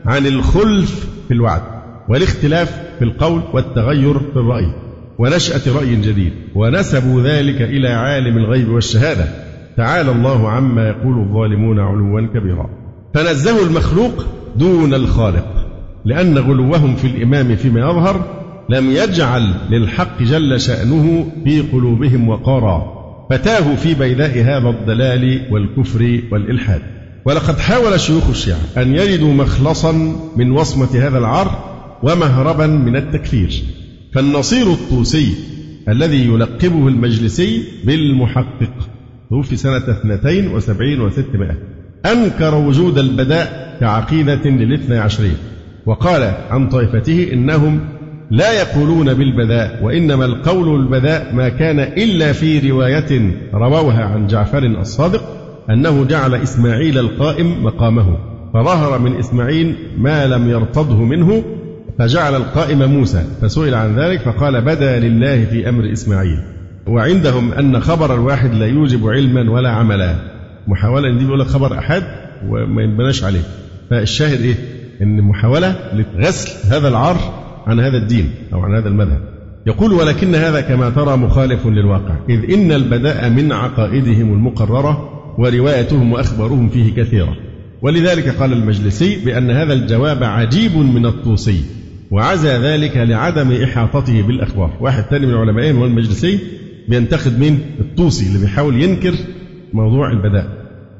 عن 0.06 0.26
الخلف 0.26 1.08
في 1.28 1.34
الوعد 1.34 1.62
والاختلاف 2.08 2.80
في 2.98 3.04
القول 3.04 3.42
والتغير 3.52 4.18
في 4.18 4.36
الرأي 4.36 4.74
ونشأة 5.18 5.76
رأي 5.76 5.96
جديد 5.96 6.32
ونسبوا 6.54 7.22
ذلك 7.22 7.62
إلى 7.62 7.88
عالم 7.88 8.38
الغيب 8.38 8.68
والشهادة. 8.68 9.24
تعالى 9.76 10.10
الله 10.10 10.48
عما 10.48 10.88
يقول 10.88 11.18
الظالمون 11.18 11.80
علوا 11.80 12.20
كبيرا. 12.34 12.70
فنزهوا 13.14 13.66
المخلوق 13.66 14.26
دون 14.56 14.94
الخالق 14.94 15.46
لأن 16.04 16.38
غلوهم 16.38 16.94
في 16.96 17.06
الإمام 17.06 17.56
فيما 17.56 17.80
يظهر 17.80 18.41
لم 18.70 18.90
يجعل 18.90 19.54
للحق 19.70 20.22
جل 20.22 20.60
شأنه 20.60 21.32
في 21.44 21.60
قلوبهم 21.60 22.28
وقارا. 22.28 23.02
فتاهوا 23.30 23.76
في 23.76 23.94
بيداء 23.94 24.38
هذا 24.38 24.68
الضلال 24.68 25.42
والكفر 25.50 26.20
والإلحاد. 26.32 26.82
ولقد 27.24 27.58
حاول 27.58 28.00
شيوخ 28.00 28.28
الشيعة 28.28 28.58
أن 28.76 28.94
يجدوا 28.94 29.32
مخلصا 29.32 29.92
من 30.36 30.50
وصمة 30.50 31.06
هذا 31.06 31.18
العار 31.18 31.72
ومهربا 32.02 32.66
من 32.66 32.96
التكفير. 32.96 33.64
فالنصير 34.14 34.72
الطوسي 34.72 35.34
الذي 35.88 36.26
يلقبه 36.26 36.88
المجلسي 36.88 37.62
بالمحقق 37.84 38.72
توفي 39.30 39.56
سنة 39.56 39.76
72 39.76 40.60
و600 40.60 41.54
أنكر 42.06 42.54
وجود 42.54 42.98
البداء 42.98 43.76
كعقيدة 43.80 44.50
للاثنى 44.50 44.98
عشرية 44.98 45.36
وقال 45.86 46.34
عن 46.50 46.68
طائفته 46.68 47.28
إنهم 47.32 47.80
لا 48.32 48.52
يقولون 48.52 49.14
بالبداء 49.14 49.78
وإنما 49.82 50.24
القول 50.24 50.80
البداء 50.80 51.34
ما 51.34 51.48
كان 51.48 51.80
إلا 51.80 52.32
في 52.32 52.70
رواية 52.70 53.32
رووها 53.54 54.04
عن 54.04 54.26
جعفر 54.26 54.58
الصادق 54.58 55.22
أنه 55.70 56.04
جعل 56.04 56.34
إسماعيل 56.34 56.98
القائم 56.98 57.64
مقامه 57.64 58.16
فظهر 58.54 58.98
من 58.98 59.16
إسماعيل 59.18 59.74
ما 59.98 60.26
لم 60.26 60.50
يرتضه 60.50 61.04
منه 61.04 61.42
فجعل 61.98 62.34
القائم 62.34 62.90
موسى 62.90 63.24
فسئل 63.42 63.74
عن 63.74 63.98
ذلك 63.98 64.20
فقال 64.20 64.60
بدا 64.60 64.98
لله 64.98 65.44
في 65.44 65.68
أمر 65.68 65.92
إسماعيل. 65.92 66.38
وعندهم 66.86 67.52
أن 67.52 67.80
خبر 67.80 68.14
الواحد 68.14 68.54
لا 68.54 68.66
يوجب 68.66 69.08
علما 69.08 69.50
ولا 69.50 69.70
عملا. 69.70 70.16
محاولة 70.68 71.18
دي 71.18 71.24
بيقول 71.24 71.40
لك 71.40 71.46
خبر 71.46 71.78
أحد 71.78 72.02
وما 72.48 72.82
ينبناش 72.82 73.24
عليه. 73.24 73.42
فالشاهد 73.90 74.40
إيه؟ 74.40 74.54
إن 75.02 75.22
محاولة 75.22 75.76
لغسل 75.94 76.74
هذا 76.74 76.88
العار 76.88 77.41
عن 77.66 77.80
هذا 77.80 77.96
الدين 77.96 78.30
أو 78.52 78.60
عن 78.60 78.74
هذا 78.74 78.88
المذهب. 78.88 79.20
يقول 79.66 79.92
ولكن 79.92 80.34
هذا 80.34 80.60
كما 80.60 80.90
ترى 80.90 81.16
مخالف 81.16 81.66
للواقع 81.66 82.14
إذ 82.28 82.52
إن 82.52 82.72
البداء 82.72 83.30
من 83.30 83.52
عقائدهم 83.52 84.32
المقررة 84.32 85.08
وروايتهم 85.38 86.12
وأخبارهم 86.12 86.68
فيه 86.68 86.94
كثيرة. 86.94 87.36
ولذلك 87.82 88.28
قال 88.28 88.52
المجلسي 88.52 89.24
بأن 89.24 89.50
هذا 89.50 89.72
الجواب 89.72 90.22
عجيب 90.24 90.76
من 90.76 91.06
الطوسي 91.06 91.62
وعزى 92.10 92.56
ذلك 92.56 92.96
لعدم 92.96 93.52
إحاطته 93.52 94.22
بالأخبار. 94.22 94.70
واحد 94.80 95.02
ثاني 95.02 95.26
من 95.26 95.34
علمائهم 95.34 95.76
هو 95.76 95.84
المجلسي 95.84 96.38
بينتقد 96.88 97.38
مين 97.38 97.60
الطوسي 97.80 98.26
اللي 98.26 98.38
بيحاول 98.38 98.82
ينكر 98.82 99.14
موضوع 99.72 100.10
البداء. 100.10 100.46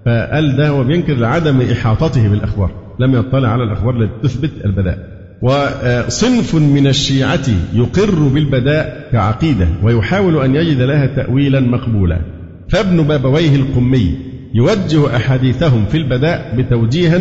فقال 0.06 0.56
ده 0.56 0.68
هو 0.68 0.84
بينكر 0.84 1.14
لعدم 1.14 1.60
إحاطته 1.60 2.28
بالأخبار 2.28 2.70
لم 3.00 3.14
يطلع 3.14 3.48
على 3.48 3.64
الأخبار 3.64 4.02
التي 4.02 4.12
تثبت 4.22 4.50
البداء. 4.64 5.11
وصنف 5.42 6.54
من 6.54 6.86
الشيعة 6.86 7.46
يقر 7.74 8.28
بالبداء 8.28 9.08
كعقيدة 9.12 9.68
ويحاول 9.82 10.44
أن 10.44 10.54
يجد 10.54 10.80
لها 10.80 11.06
تأويلا 11.06 11.60
مقبولا. 11.60 12.20
فابن 12.68 13.02
بابويه 13.02 13.56
القمي 13.56 14.14
يوجه 14.54 15.16
أحاديثهم 15.16 15.84
في 15.86 15.96
البداء 15.96 16.54
بتوجيها 16.58 17.20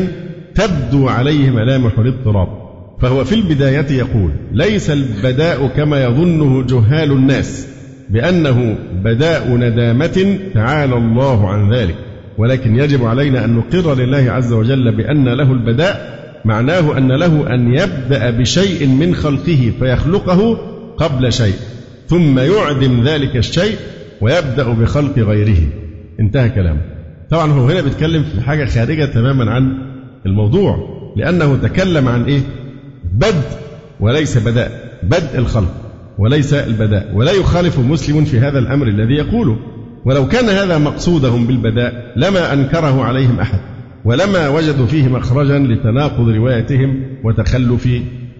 تبدو 0.56 1.08
عليه 1.08 1.50
ملامح 1.50 2.00
الاضطراب. 2.00 2.48
فهو 3.02 3.24
في 3.24 3.36
البداية 3.36 3.92
يقول 3.92 4.32
ليس 4.52 4.90
البداء 4.90 5.68
كما 5.68 6.04
يظنه 6.04 6.64
جهال 6.64 7.12
الناس 7.12 7.68
بأنه 8.10 8.76
بداء 9.04 9.56
ندامة 9.56 10.38
تعالى 10.54 10.96
الله 10.96 11.50
عن 11.50 11.74
ذلك. 11.74 11.96
ولكن 12.38 12.76
يجب 12.76 13.06
علينا 13.06 13.46
أن 13.46 13.56
نقر 13.56 13.96
لله 13.96 14.32
عز 14.32 14.54
وجل 14.54 14.96
بأن 14.96 15.30
له 15.30 15.52
البداء 15.52 16.21
معناه 16.46 16.98
أن 16.98 17.12
له 17.12 17.54
أن 17.54 17.74
يبدأ 17.74 18.30
بشيء 18.30 18.88
من 18.88 19.16
خلقه 19.16 19.72
فيخلقه 19.80 20.58
قبل 20.98 21.34
شيء 21.34 21.56
ثم 22.08 22.40
يعدم 22.40 23.04
ذلك 23.04 23.38
الشيء 23.38 23.76
ويبدأ 24.22 24.74
بخلق 24.74 25.20
غيره. 25.20 25.58
انتهى 26.20 26.50
كلامه 26.50 26.82
طبعا 27.30 27.52
هو 27.52 27.68
هنا 27.68 27.82
بيتكلم 27.82 28.24
في 28.24 28.42
حاجة 28.42 28.66
خارجة 28.66 29.06
تماما 29.06 29.52
عن 29.52 29.78
الموضوع 30.26 30.78
لأنه 31.16 31.56
تكلم 31.56 32.08
عن 32.08 32.24
إيه؟ 32.24 32.42
بدء 33.14 33.48
وليس 34.00 34.38
بداء 34.38 35.00
بدء 35.04 35.38
الخلق 35.38 35.74
وليس 36.18 36.54
البداء 36.54 37.12
ولا 37.14 37.32
يخالف 37.32 37.80
مسلم 37.80 38.26
في 38.26 38.40
هذا 38.40 38.60
الأمر 38.60 38.88
الذي 38.88 39.14
يقوله. 39.14 39.58
ولو 40.06 40.28
كان 40.28 40.50
هذا 40.50 40.78
مقصودهم 40.78 41.48
بالبداء 41.48 42.14
لما 42.16 42.54
أنكره 42.54 43.04
عليهم 43.04 43.40
أحد. 43.40 43.60
ولما 44.06 44.50
وجدوا 44.50 44.86
فيه 44.86 45.08
مخرجا 45.08 45.60
لتناقض 45.60 46.30
روايتهم 46.30 47.04
وتخلف 47.24 47.90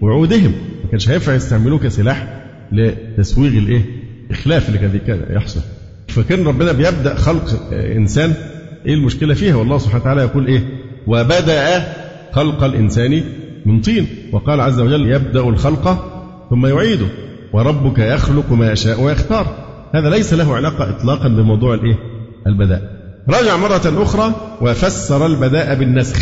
وعودهم. 0.00 0.52
ما 0.84 0.90
كانش 0.90 1.08
هينفع 1.08 1.34
يستعملوه 1.34 1.78
كسلاح 1.78 2.44
لتسويغ 2.72 3.52
الإيه؟ 3.58 3.82
إخلاف 4.30 4.68
اللي 4.68 4.98
كان 4.98 5.20
يحصل. 5.30 5.60
فكان 6.08 6.44
ربنا 6.46 6.72
بيبدأ 6.72 7.14
خلق 7.14 7.72
إنسان. 7.72 8.34
إيه 8.86 8.94
المشكلة 8.94 9.34
فيها؟ 9.34 9.54
والله 9.54 9.78
سبحانه 9.78 10.02
وتعالى 10.02 10.22
يقول 10.22 10.46
إيه؟ 10.46 10.62
وبدأ 11.06 11.86
خلق 12.32 12.64
الإنسان 12.64 13.22
من 13.66 13.80
طين. 13.80 14.06
وقال 14.32 14.60
عز 14.60 14.80
وجل 14.80 15.12
يبدأ 15.12 15.40
الخلق 15.40 16.12
ثم 16.50 16.66
يعيده. 16.66 17.06
وربك 17.52 17.98
يخلق 17.98 18.52
ما 18.52 18.72
يشاء 18.72 19.00
ويختار. 19.00 19.46
هذا 19.94 20.10
ليس 20.10 20.34
له 20.34 20.56
علاقة 20.56 20.90
اطلاقا 20.90 21.28
بموضوع 21.28 21.74
الإيه؟ 21.74 21.98
البداء. 22.46 22.91
رجع 23.28 23.56
مرة 23.56 24.02
أخرى 24.02 24.34
وفسر 24.60 25.26
البداء 25.26 25.74
بالنسخ 25.74 26.18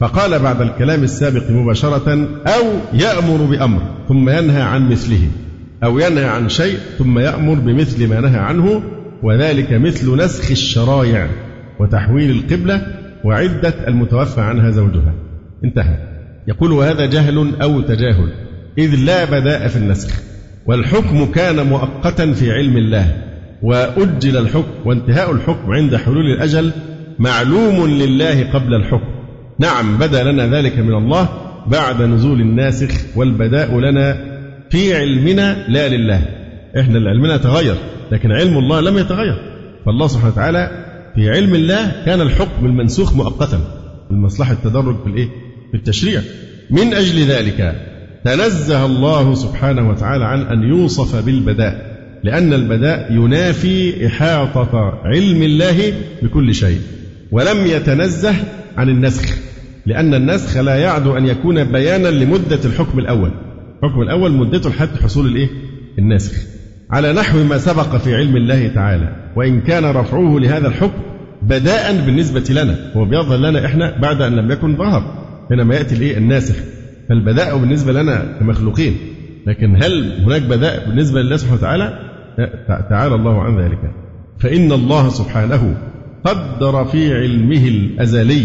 فقال 0.00 0.38
بعد 0.38 0.60
الكلام 0.60 1.02
السابق 1.02 1.50
مباشرة 1.50 2.28
أو 2.46 2.64
يأمر 2.92 3.36
بأمر 3.36 3.82
ثم 4.08 4.28
ينهى 4.28 4.62
عن 4.62 4.88
مثله 4.88 5.28
أو 5.84 5.98
ينهى 5.98 6.24
عن 6.24 6.48
شيء 6.48 6.78
ثم 6.98 7.18
يأمر 7.18 7.54
بمثل 7.54 8.08
ما 8.08 8.20
نهى 8.20 8.38
عنه 8.38 8.82
وذلك 9.22 9.72
مثل 9.72 10.16
نسخ 10.16 10.50
الشرايع 10.50 11.28
وتحويل 11.80 12.30
القبلة 12.30 12.86
وعدة 13.24 13.74
المتوفى 13.88 14.40
عنها 14.40 14.70
زوجها. 14.70 15.14
انتهى. 15.64 15.98
يقول 16.48 16.72
وهذا 16.72 17.06
جهل 17.06 17.52
أو 17.62 17.80
تجاهل 17.80 18.32
إذ 18.78 18.94
لا 18.94 19.24
بداء 19.24 19.68
في 19.68 19.76
النسخ 19.76 20.10
والحكم 20.66 21.24
كان 21.32 21.66
مؤقتا 21.66 22.32
في 22.32 22.52
علم 22.52 22.76
الله. 22.76 23.33
وأجل 23.64 24.36
الحكم 24.36 24.70
وانتهاء 24.84 25.32
الحكم 25.32 25.72
عند 25.72 25.96
حلول 25.96 26.26
الأجل 26.26 26.70
معلوم 27.18 27.86
لله 27.86 28.52
قبل 28.52 28.74
الحكم. 28.74 29.14
نعم 29.58 29.98
بدا 29.98 30.32
لنا 30.32 30.56
ذلك 30.56 30.78
من 30.78 30.94
الله 30.94 31.28
بعد 31.66 32.02
نزول 32.02 32.40
الناسخ 32.40 33.16
والبداء 33.16 33.78
لنا 33.78 34.16
في 34.70 34.96
علمنا 34.96 35.66
لا 35.68 35.88
لله. 35.88 36.22
إحنا 36.80 37.10
علمنا 37.10 37.36
تغير 37.36 37.76
لكن 38.12 38.32
علم 38.32 38.58
الله 38.58 38.80
لم 38.80 38.98
يتغير. 38.98 39.36
فالله 39.86 40.06
سبحانه 40.06 40.32
وتعالى 40.32 40.70
في 41.14 41.30
علم 41.30 41.54
الله 41.54 41.92
كان 42.06 42.20
الحكم 42.20 42.66
المنسوخ 42.66 43.16
مؤقتا 43.16 43.60
من 44.10 44.22
مصلحة 44.22 44.52
التدرج 44.52 44.96
في 45.02 45.06
الإيه؟ 45.06 45.28
في 45.70 45.76
التشريع. 45.76 46.20
من 46.70 46.94
أجل 46.94 47.24
ذلك 47.24 47.74
تنزه 48.24 48.86
الله 48.86 49.34
سبحانه 49.34 49.90
وتعالى 49.90 50.24
عن 50.24 50.40
أن 50.40 50.62
يوصف 50.62 51.24
بالبداء. 51.24 51.93
لأن 52.24 52.52
البداء 52.52 53.12
ينافي 53.12 54.06
إحاطة 54.06 55.00
علم 55.04 55.42
الله 55.42 55.92
بكل 56.22 56.54
شيء 56.54 56.80
ولم 57.32 57.66
يتنزه 57.66 58.34
عن 58.76 58.88
النسخ 58.88 59.34
لأن 59.86 60.14
النسخ 60.14 60.56
لا 60.56 60.76
يعدو 60.76 61.16
أن 61.16 61.26
يكون 61.26 61.64
بيانا 61.64 62.08
لمدة 62.08 62.60
الحكم 62.64 62.98
الأول. 62.98 63.30
الحكم 63.84 64.02
الأول 64.02 64.32
مدته 64.32 64.70
لحد 64.70 64.88
حصول 65.02 65.26
الإيه؟ 65.26 65.48
الناسخ 65.98 66.32
على 66.90 67.12
نحو 67.12 67.44
ما 67.44 67.58
سبق 67.58 67.96
في 67.96 68.14
علم 68.14 68.36
الله 68.36 68.68
تعالى 68.68 69.16
وإن 69.36 69.60
كان 69.60 69.84
رفعه 69.84 70.38
لهذا 70.38 70.68
الحكم 70.68 71.02
بداء 71.42 71.96
بالنسبة 72.06 72.44
لنا 72.62 72.92
هو 72.96 73.04
بيظهر 73.04 73.38
لنا 73.38 73.66
إحنا 73.66 73.98
بعد 73.98 74.22
أن 74.22 74.36
لم 74.36 74.50
يكن 74.50 74.76
ظهر 74.76 75.24
حينما 75.48 75.74
يأتي 75.74 75.94
الإيه؟ 75.94 76.16
الناسخ. 76.18 76.54
فالبداء 77.08 77.58
بالنسبة 77.58 77.92
لنا 77.92 78.36
كمخلوقين 78.40 78.96
لكن 79.46 79.82
هل 79.82 80.12
هناك 80.22 80.42
بداء 80.42 80.86
بالنسبة 80.88 81.22
لله 81.22 81.36
سبحانه 81.36 81.58
وتعالى؟ 81.58 82.13
تعالى 82.90 83.14
الله 83.14 83.42
عن 83.42 83.60
ذلك. 83.60 83.90
فإن 84.38 84.72
الله 84.72 85.08
سبحانه 85.08 85.76
قدر 86.24 86.84
في 86.84 87.14
علمه 87.14 87.68
الأزلي 87.68 88.44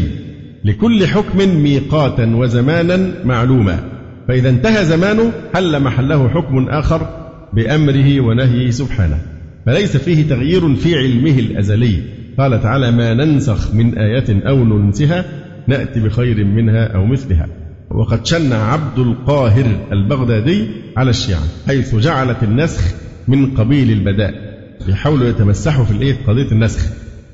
لكل 0.65 1.07
حكم 1.07 1.37
ميقاتا 1.63 2.35
وزمانا 2.35 3.11
معلوما. 3.25 3.79
فإذا 4.27 4.49
انتهى 4.49 4.85
زمانه 4.85 5.31
حل 5.53 5.83
محله 5.83 6.29
حكم 6.29 6.69
آخر 6.69 7.07
بأمره 7.53 8.19
ونهيه 8.21 8.69
سبحانه. 8.69 9.17
فليس 9.65 9.97
فيه 9.97 10.29
تغيير 10.29 10.75
في 10.75 10.97
علمه 10.97 11.39
الأزلي. 11.39 11.99
قال 12.39 12.61
تعالى 12.61 12.91
ما 12.91 13.13
ننسخ 13.13 13.75
من 13.75 13.97
آية 13.97 14.47
أو 14.47 14.63
ننسها 14.63 15.25
نأتي 15.67 15.99
بخير 15.99 16.45
منها 16.45 16.95
أو 16.95 17.05
مثلها. 17.05 17.47
وقد 17.91 18.25
شن 18.25 18.53
عبد 18.53 18.99
القاهر 18.99 19.65
البغدادي 19.91 20.67
على 20.97 21.09
الشيعة 21.09 21.41
حيث 21.67 21.95
جعلت 21.95 22.43
النسخ 22.43 22.83
من 23.29 23.55
قبيل 23.55 23.91
البداء. 23.91 24.33
يحاولوا 24.87 25.27
يتمسحوا 25.27 25.85
في 25.85 25.91
الايه 25.91 26.15
قضية 26.27 26.51
النسخ 26.51 26.85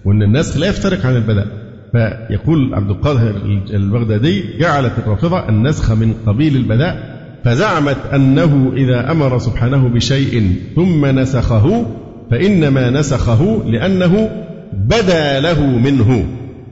وإن 0.06 0.24
النسخ 0.24 0.58
لا 0.58 0.68
يفترق 0.68 1.06
عن 1.06 1.16
البداء. 1.16 1.48
فيقول 1.92 2.74
عبد 2.74 2.90
القاهر 2.90 3.36
البغدادي 3.74 4.44
جعلت 4.60 4.94
الرافضة 4.98 5.50
النسخ 5.50 5.92
من 5.92 6.14
قبيل 6.26 6.56
البداء 6.56 7.16
فزعمت 7.46 7.98
أنه 8.14 8.72
إذا 8.76 9.12
أمر 9.12 9.40
سبحانه 9.40 9.88
بشيء 9.88 10.56
ثم 10.76 11.06
نسخه 11.06 11.86
فإنما 12.32 12.90
نسخه 12.90 13.64
لأنه 13.68 14.30
بدا 14.74 15.40
له 15.40 15.66
منه. 15.66 16.26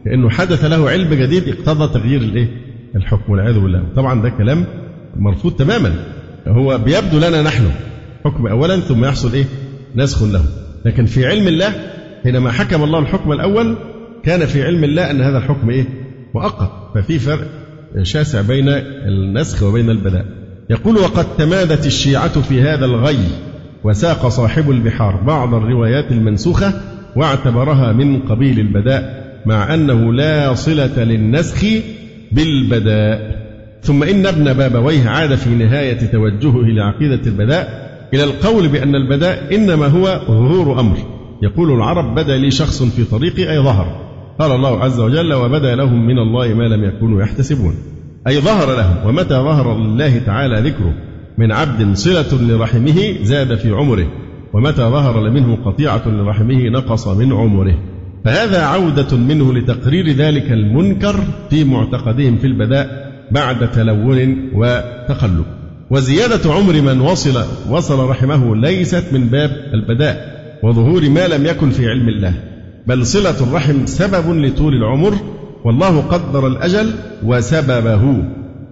كانه 0.05 0.29
حدث 0.29 0.65
له 0.65 0.89
علم 0.89 1.13
جديد 1.13 1.47
اقتضى 1.47 1.99
تغيير 1.99 2.21
الإيه؟ 2.21 2.47
الحكم 2.95 3.31
والعياذ 3.31 3.59
بالله. 3.59 3.83
طبعا 3.95 4.21
ده 4.21 4.29
كلام 4.29 4.65
مرفوض 5.15 5.51
تماما. 5.51 5.93
هو 6.47 6.77
بيبدو 6.77 7.17
لنا 7.17 7.41
نحن. 7.41 7.63
حكم 8.25 8.47
أولا 8.47 8.79
ثم 8.79 9.05
يحصل 9.05 9.33
إيه؟ 9.33 9.45
نسخ 9.95 10.23
له. 10.23 10.45
لكن 10.85 11.05
في 11.05 11.25
علم 11.25 11.47
الله 11.47 11.73
حينما 12.23 12.51
حكم 12.51 12.83
الله 12.83 12.99
الحكم 12.99 13.31
الأول 13.31 13.75
كان 14.23 14.45
في 14.45 14.63
علم 14.63 14.83
الله 14.83 15.11
أن 15.11 15.21
هذا 15.21 15.37
الحكم 15.37 15.69
إيه؟ 15.69 15.85
مؤقت. 16.35 16.71
ففي 16.95 17.19
فرق 17.19 17.47
شاسع 18.01 18.41
بين 18.41 18.69
النسخ 19.07 19.63
وبين 19.63 19.89
البداء 19.89 20.25
يقول 20.69 20.97
وقد 20.97 21.25
تمادت 21.37 21.85
الشيعة 21.85 22.41
في 22.41 22.61
هذا 22.61 22.85
الغي 22.85 23.17
وساق 23.83 24.27
صاحب 24.27 24.71
البحار 24.71 25.15
بعض 25.15 25.53
الروايات 25.53 26.11
المنسوخة 26.11 26.73
واعتبرها 27.15 27.93
من 27.93 28.19
قبيل 28.19 28.59
البداء 28.59 29.23
مع 29.45 29.73
أنه 29.73 30.13
لا 30.13 30.53
صلة 30.53 31.03
للنسخ 31.03 31.65
بالبداء. 32.31 33.43
ثم 33.81 34.03
إن 34.03 34.25
ابن 34.25 34.53
بابويه 34.53 35.09
عاد 35.09 35.35
في 35.35 35.49
نهاية 35.49 35.97
توجهه 36.11 36.61
لعقيدة 36.61 37.21
البداء 37.27 37.92
إلى 38.13 38.23
القول 38.23 38.67
بأن 38.67 38.95
البداء 38.95 39.55
إنما 39.55 39.87
هو 39.87 40.21
ظهور 40.27 40.79
أمر. 40.79 40.97
يقول 41.41 41.71
العرب 41.71 42.15
بدا 42.15 42.37
لي 42.37 42.51
شخص 42.51 42.83
في 42.83 43.03
طريقي 43.03 43.51
أي 43.51 43.59
ظهر. 43.59 43.85
قال 44.39 44.51
الله 44.51 44.83
عز 44.83 44.99
وجل 44.99 45.33
وبدا 45.33 45.75
لهم 45.75 46.07
من 46.07 46.19
الله 46.19 46.53
ما 46.53 46.63
لم 46.63 46.83
يكونوا 46.83 47.21
يحتسبون. 47.21 47.75
أي 48.27 48.39
ظهر 48.39 48.77
لهم. 48.77 49.07
ومتى 49.07 49.33
ظهر 49.33 49.77
لله 49.77 50.19
تعالى 50.19 50.69
ذكره؟ 50.69 50.93
من 51.37 51.51
عبد 51.51 51.95
صلة 51.95 52.41
لرحمه 52.41 53.13
زاد 53.21 53.55
في 53.55 53.71
عمره. 53.71 54.07
ومتى 54.53 54.81
ظهر 54.81 55.29
منه 55.29 55.57
قطيعة 55.65 56.07
لرحمه 56.07 56.69
نقص 56.69 57.07
من 57.07 57.33
عمره. 57.33 57.77
فهذا 58.25 58.65
عودة 58.65 59.17
منه 59.17 59.53
لتقرير 59.53 60.09
ذلك 60.09 60.51
المنكر 60.51 61.15
في 61.49 61.63
معتقدهم 61.63 62.37
في 62.37 62.47
البداء 62.47 63.11
بعد 63.31 63.71
تلون 63.71 64.49
وتقلب 64.53 65.45
وزيادة 65.93 66.53
عمر 66.53 66.81
من 66.81 67.01
وصل 67.01 67.43
وصل 67.69 68.09
رحمه 68.09 68.55
ليست 68.55 69.03
من 69.11 69.27
باب 69.27 69.49
البداء 69.73 70.33
وظهور 70.63 71.09
ما 71.09 71.27
لم 71.27 71.45
يكن 71.45 71.69
في 71.69 71.89
علم 71.89 72.09
الله. 72.09 72.33
بل 72.87 73.05
صلة 73.05 73.43
الرحم 73.43 73.85
سبب 73.85 74.37
لطول 74.37 74.73
العمر 74.73 75.13
والله 75.65 76.01
قدر 76.01 76.47
الأجل 76.47 76.93
وسببه. 77.23 78.23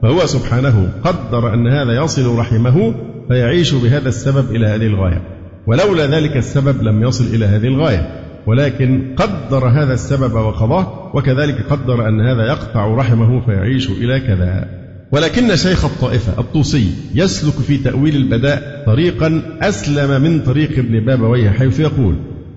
فهو 0.02 0.26
سبحانه 0.26 0.90
قدر 1.04 1.54
أن 1.54 1.68
هذا 1.68 2.04
يصل 2.04 2.38
رحمه 2.38 2.94
فيعيش 3.28 3.74
بهذا 3.74 4.10
السبب 4.10 4.56
إلى 4.56 4.68
هذه 4.68 4.88
الغاية. 4.88 5.22
ولولا 5.68 6.06
ذلك 6.06 6.38
السبب 6.38 6.84
لم 6.84 7.04
يصل 7.04 7.26
إلى 7.36 7.46
هذه 7.46 7.68
الغاية. 7.68 8.08
ولكن 8.48 9.16
قدر 9.18 9.68
هذا 9.68 9.94
السبب 9.94 10.34
وقضاه 10.34 11.12
وكذلك 11.16 11.66
قدر 11.70 12.08
أن 12.08 12.22
هذا 12.22 12.48
يقطع 12.48 12.96
رحمه 12.96 13.46
فيعيش 13.46 13.90
إلى 13.90 14.20
كذا. 14.20 14.81
ولكن 15.12 15.56
شيخ 15.56 15.86
الطائفة 15.86 16.40
الطوسي 16.40 16.92
يسلك 17.16 17.54
في 17.54 17.78
تأويل 17.78 18.16
البداء 18.16 18.84
طريقا 18.86 19.42
أسلم 19.62 20.22
من 20.22 20.40
طريق 20.40 20.80
ابن 20.80 21.00
بابويه 21.00 21.50
حيث 21.50 21.80
يقول 21.80 22.16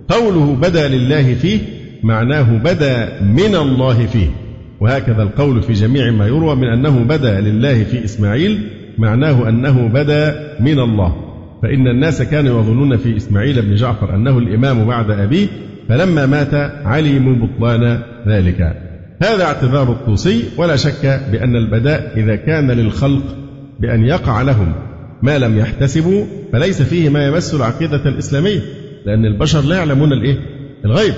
قوله 0.09 0.55
بدا 0.55 0.89
لله 0.89 1.35
فيه 1.35 1.59
معناه 2.03 2.59
بدا 2.59 3.23
من 3.23 3.55
الله 3.55 4.07
فيه. 4.07 4.27
وهكذا 4.81 5.23
القول 5.23 5.63
في 5.63 5.73
جميع 5.73 6.11
ما 6.11 6.27
يروى 6.27 6.57
من 6.57 6.69
أنه 6.69 7.05
بدا 7.05 7.41
لله 7.41 7.85
في 7.85 8.05
إسماعيل 8.05 8.69
معناه 8.99 9.49
أنه 9.49 9.89
بدا 9.89 10.55
من 10.61 10.79
الله. 10.79 11.17
فإن 11.63 11.89
الناس 11.89 12.23
كانوا 12.23 12.61
يظنون 12.61 12.97
في 12.97 13.17
إسماعيل 13.17 13.63
بن 13.63 13.75
جعفر 13.75 14.15
أنه 14.15 14.39
الإمام 14.39 14.87
بعد 14.87 15.11
أبيه 15.11 15.47
فلما 15.89 16.27
مات 16.27 16.55
علموا 16.85 17.47
بطلان 17.47 18.03
ذلك. 18.29 18.77
هذا 19.25 19.45
اعتذار 19.45 19.93
الطوسي 19.93 20.45
ولا 20.57 20.77
شك 20.77 21.21
بأن 21.33 21.57
البداء 21.57 22.13
إذا 22.17 22.37
كان 22.37 22.71
للخلق 22.71 23.23
بأن 23.81 24.05
يقع 24.05 24.43
لهم 24.43 24.73
ما 25.23 25.39
لم 25.39 25.59
يحتسبوا 25.59 26.25
فليس 26.53 26.83
فيه 26.83 27.09
ما 27.09 27.27
يمس 27.27 27.55
العقيدة 27.55 28.09
الإسلامية 28.09 28.61
لأن 29.07 29.25
البشر 29.25 29.61
لا 29.61 29.77
يعلمون 29.77 30.13
الإيه؟ 30.13 30.37
الغيب 30.85 31.15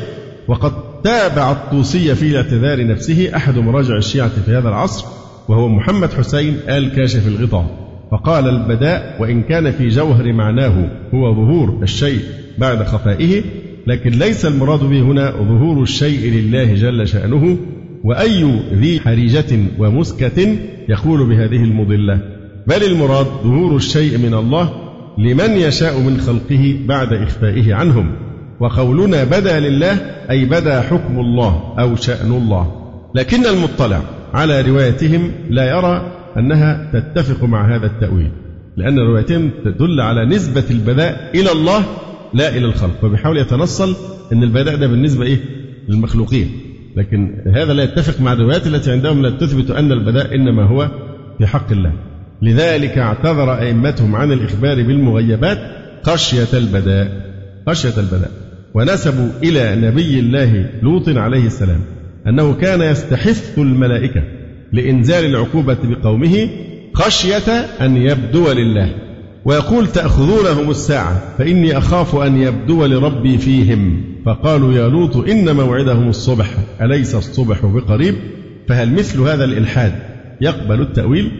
وقد 0.48 0.72
تابع 1.04 1.52
الطوسي 1.52 2.14
في 2.14 2.26
الاعتذار 2.26 2.86
نفسه 2.86 3.36
أحد 3.36 3.58
مراجع 3.58 3.96
الشيعة 3.96 4.30
في 4.46 4.50
هذا 4.50 4.68
العصر 4.68 5.06
وهو 5.48 5.68
محمد 5.68 6.12
حسين 6.12 6.56
آل 6.68 6.92
كاشف 6.92 7.28
الغطاء 7.28 7.86
فقال 8.10 8.48
البداء 8.48 9.16
وإن 9.20 9.42
كان 9.42 9.72
في 9.72 9.88
جوهر 9.88 10.32
معناه 10.32 10.90
هو 11.14 11.34
ظهور 11.34 11.82
الشيء 11.82 12.20
بعد 12.58 12.82
خفائه 12.82 13.42
لكن 13.86 14.10
ليس 14.10 14.46
المراد 14.46 14.80
به 14.80 15.00
هنا 15.00 15.30
ظهور 15.30 15.82
الشيء 15.82 16.32
لله 16.32 16.74
جل 16.74 17.08
شأنه 17.08 17.58
وأي 18.06 18.60
ذي 18.72 19.00
حريجة 19.00 19.58
ومسكة 19.78 20.56
يقول 20.88 21.28
بهذه 21.28 21.64
المضلة. 21.64 22.20
بل 22.66 22.82
المراد 22.82 23.26
ظهور 23.26 23.76
الشيء 23.76 24.18
من 24.18 24.34
الله 24.34 24.72
لمن 25.18 25.50
يشاء 25.50 26.00
من 26.00 26.20
خلقه 26.20 26.78
بعد 26.88 27.12
إخفائه 27.12 27.74
عنهم. 27.74 28.12
وقولنا 28.60 29.24
بدا 29.24 29.60
لله 29.60 29.92
أي 30.30 30.44
بدا 30.44 30.80
حكم 30.80 31.20
الله 31.20 31.74
أو 31.78 31.96
شأن 31.96 32.32
الله. 32.32 32.72
لكن 33.14 33.46
المطلع 33.46 34.00
على 34.34 34.60
روايتهم 34.60 35.30
لا 35.50 35.70
يرى 35.70 36.12
أنها 36.38 36.90
تتفق 36.92 37.44
مع 37.44 37.76
هذا 37.76 37.86
التأويل. 37.86 38.30
لأن 38.76 38.98
روايتهم 38.98 39.50
تدل 39.64 40.00
على 40.00 40.26
نسبة 40.26 40.64
البداء 40.70 41.30
إلى 41.34 41.52
الله 41.52 41.84
لا 42.34 42.56
إلى 42.56 42.66
الخلق. 42.66 42.98
فبيحاول 43.02 43.38
يتنصل 43.38 43.96
أن 44.32 44.42
البداء 44.42 44.76
ده 44.76 44.86
بالنسبة 44.86 45.24
إيه؟ 45.24 45.38
للمخلوقين. 45.88 46.65
لكن 46.96 47.34
هذا 47.54 47.72
لا 47.72 47.82
يتفق 47.82 48.20
مع 48.20 48.32
الروايات 48.32 48.66
التي 48.66 48.92
عندهم 48.92 49.22
لا 49.22 49.30
تثبت 49.30 49.70
أن 49.70 49.92
البداء 49.92 50.34
إنما 50.34 50.62
هو 50.62 50.90
في 51.38 51.46
حق 51.46 51.72
الله. 51.72 51.92
لذلك 52.42 52.98
اعتذر 52.98 53.58
أئمتهم 53.58 54.16
عن 54.16 54.32
الإخبار 54.32 54.82
بالمغيبات 54.82 55.58
خشية 56.02 56.58
البداء 56.58 57.26
خشية 57.68 58.00
البداء. 58.00 58.30
ونسبوا 58.74 59.28
إلى 59.42 59.76
نبي 59.88 60.18
الله 60.20 60.70
لوط 60.82 61.08
عليه 61.08 61.46
السلام 61.46 61.80
أنه 62.26 62.54
كان 62.54 62.82
يستحث 62.82 63.58
الملائكة 63.58 64.22
لإنزال 64.72 65.24
العقوبة 65.24 65.78
بقومه 65.84 66.48
خشية 66.94 67.50
أن 67.80 67.96
يبدو 67.96 68.52
لله. 68.52 69.05
ويقول 69.46 69.86
تأخذونهم 69.86 70.70
الساعة 70.70 71.22
فإني 71.38 71.78
أخاف 71.78 72.16
أن 72.16 72.36
يبدو 72.36 72.86
لربي 72.86 73.38
فيهم. 73.38 74.02
فقالوا 74.26 74.72
يا 74.72 74.88
لوط 74.88 75.16
إن 75.16 75.56
موعدهم 75.56 76.08
الصبح 76.08 76.46
أليس 76.82 77.14
الصبح 77.14 77.66
بقريب؟ 77.66 78.14
فهل 78.68 78.92
مثل 78.92 79.20
هذا 79.20 79.44
الإلحاد 79.44 79.92
يقبل 80.40 80.80
التأويل؟ 80.80 81.30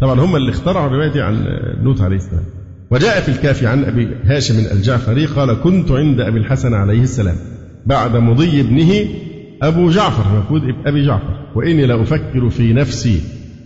طبعا 0.00 0.20
هم 0.20 0.36
اللي 0.36 0.50
اخترعوا 0.50 0.86
الرواية 0.86 1.22
عن 1.22 1.44
لوط 1.82 2.00
عليه 2.00 2.16
السلام. 2.16 2.44
وجاء 2.90 3.20
في 3.20 3.28
الكافي 3.28 3.66
عن 3.66 3.84
أبي 3.84 4.08
هاشم 4.24 4.54
الجعفري 4.72 5.26
قال 5.26 5.60
كنت 5.60 5.90
عند 5.90 6.20
أبي 6.20 6.38
الحسن 6.38 6.74
عليه 6.74 7.02
السلام 7.02 7.36
بعد 7.86 8.16
مضي 8.16 8.60
ابنه 8.60 9.04
أبو 9.62 9.90
جعفر 9.90 10.34
المفروض 10.34 10.62
أبي 10.86 11.06
جعفر 11.06 11.46
وإني 11.54 11.86
لأفكر 11.86 12.50
في 12.50 12.72
نفسي. 12.72 13.20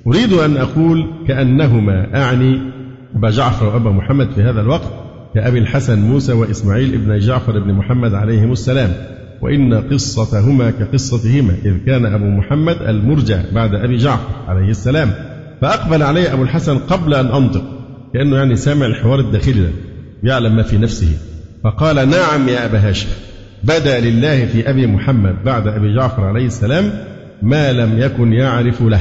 أريد 0.06 0.32
أن 0.32 0.56
أقول 0.56 1.06
كأنهما 1.28 2.16
أعني 2.16 2.78
أبا 3.16 3.31
جعفر 3.31 3.66
وأبا 3.66 3.90
محمد 3.90 4.29
في 4.35 4.42
هذا 4.42 4.61
الوقت 4.61 4.90
كأبي 5.35 5.59
الحسن 5.59 5.99
موسى 5.99 6.33
وإسماعيل 6.33 6.94
ابن 6.94 7.18
جعفر 7.18 7.59
بن 7.59 7.73
محمد 7.73 8.14
عليهم 8.14 8.53
السلام. 8.53 8.92
وإن 9.42 9.75
قصتهما 9.75 10.71
كقصتهما 10.71 11.55
إذ 11.64 11.85
كان 11.87 12.07
أبو 12.07 12.25
محمد 12.25 12.77
المرجع 12.83 13.40
بعد 13.53 13.75
أبي 13.75 13.97
جعفر 13.97 14.29
عليه 14.49 14.71
السلام. 14.71 15.11
فأقبل 15.61 16.03
علي 16.03 16.33
أبو 16.33 16.42
الحسن 16.42 16.79
قبل 16.79 17.14
أن 17.14 17.27
أنطق 17.27 17.62
كأنه 18.14 18.37
يعني 18.37 18.57
سامع 18.57 18.87
الحوار 18.87 19.21
الداخلي 19.21 19.61
ده 19.61 19.71
يعلم 20.23 20.57
ما 20.57 20.62
في 20.62 20.79
نفسه. 20.79 21.18
فقال 21.64 21.97
نعم 22.09 22.49
يا 22.49 22.64
أبا 22.66 22.88
هاشم 22.88 23.09
بدا 23.64 24.01
لله 24.01 24.47
في 24.47 24.71
أبي 24.71 24.87
محمد 24.87 25.37
بعد 25.44 25.66
أبي 25.66 25.94
جعفر 25.94 26.25
عليه 26.25 26.47
السلام 26.47 26.90
ما 27.42 27.73
لم 27.73 27.99
يكن 27.99 28.33
يعرف 28.33 28.83
له 28.83 29.01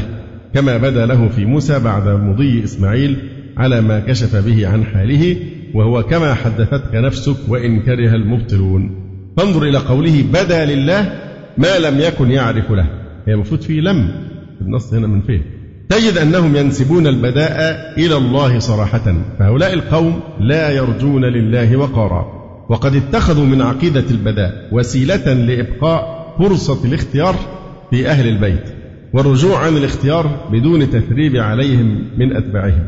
كما 0.53 0.77
بدا 0.77 1.05
له 1.05 1.29
في 1.29 1.45
موسى 1.45 1.79
بعد 1.79 2.07
مضي 2.07 2.63
إسماعيل 2.63 3.17
على 3.57 3.81
ما 3.81 3.99
كشف 3.99 4.35
به 4.35 4.67
عن 4.67 4.85
حاله 4.85 5.35
وهو 5.73 6.03
كما 6.03 6.33
حدثتك 6.33 6.95
نفسك 6.95 7.37
وإن 7.47 7.79
كره 7.79 8.15
المبطلون. 8.15 8.95
فانظر 9.37 9.63
إلى 9.63 9.77
قوله 9.77 10.23
بدا 10.33 10.65
لله 10.65 11.11
ما 11.57 11.79
لم 11.79 11.99
يكن 11.99 12.31
يعرف 12.31 12.71
له. 12.71 12.87
هي 13.27 13.33
المفروض 13.33 13.61
فيه 13.61 13.81
لم 13.81 14.09
النص 14.61 14.93
هنا 14.93 15.07
من 15.07 15.21
فين 15.21 15.41
تجد 15.89 16.17
أنهم 16.17 16.55
ينسبون 16.55 17.07
البداء 17.07 17.93
إلى 17.97 18.17
الله 18.17 18.59
صراحة 18.59 19.15
فهؤلاء 19.39 19.73
القوم 19.73 20.19
لا 20.39 20.69
يرجون 20.69 21.25
لله 21.25 21.77
وقارا. 21.77 22.37
وقد 22.69 22.95
اتخذوا 22.95 23.45
من 23.45 23.61
عقيدة 23.61 24.03
البداء 24.11 24.69
وسيلة 24.71 25.33
لإبقاء 25.33 26.27
فرصة 26.39 26.85
الاختيار 26.85 27.35
في 27.89 28.09
أهل 28.09 28.27
البيت 28.27 28.63
والرجوع 29.13 29.59
عن 29.59 29.77
الاختيار 29.77 30.47
بدون 30.51 30.89
تثريب 30.89 31.35
عليهم 31.35 32.03
من 32.17 32.35
أتباعهم. 32.35 32.83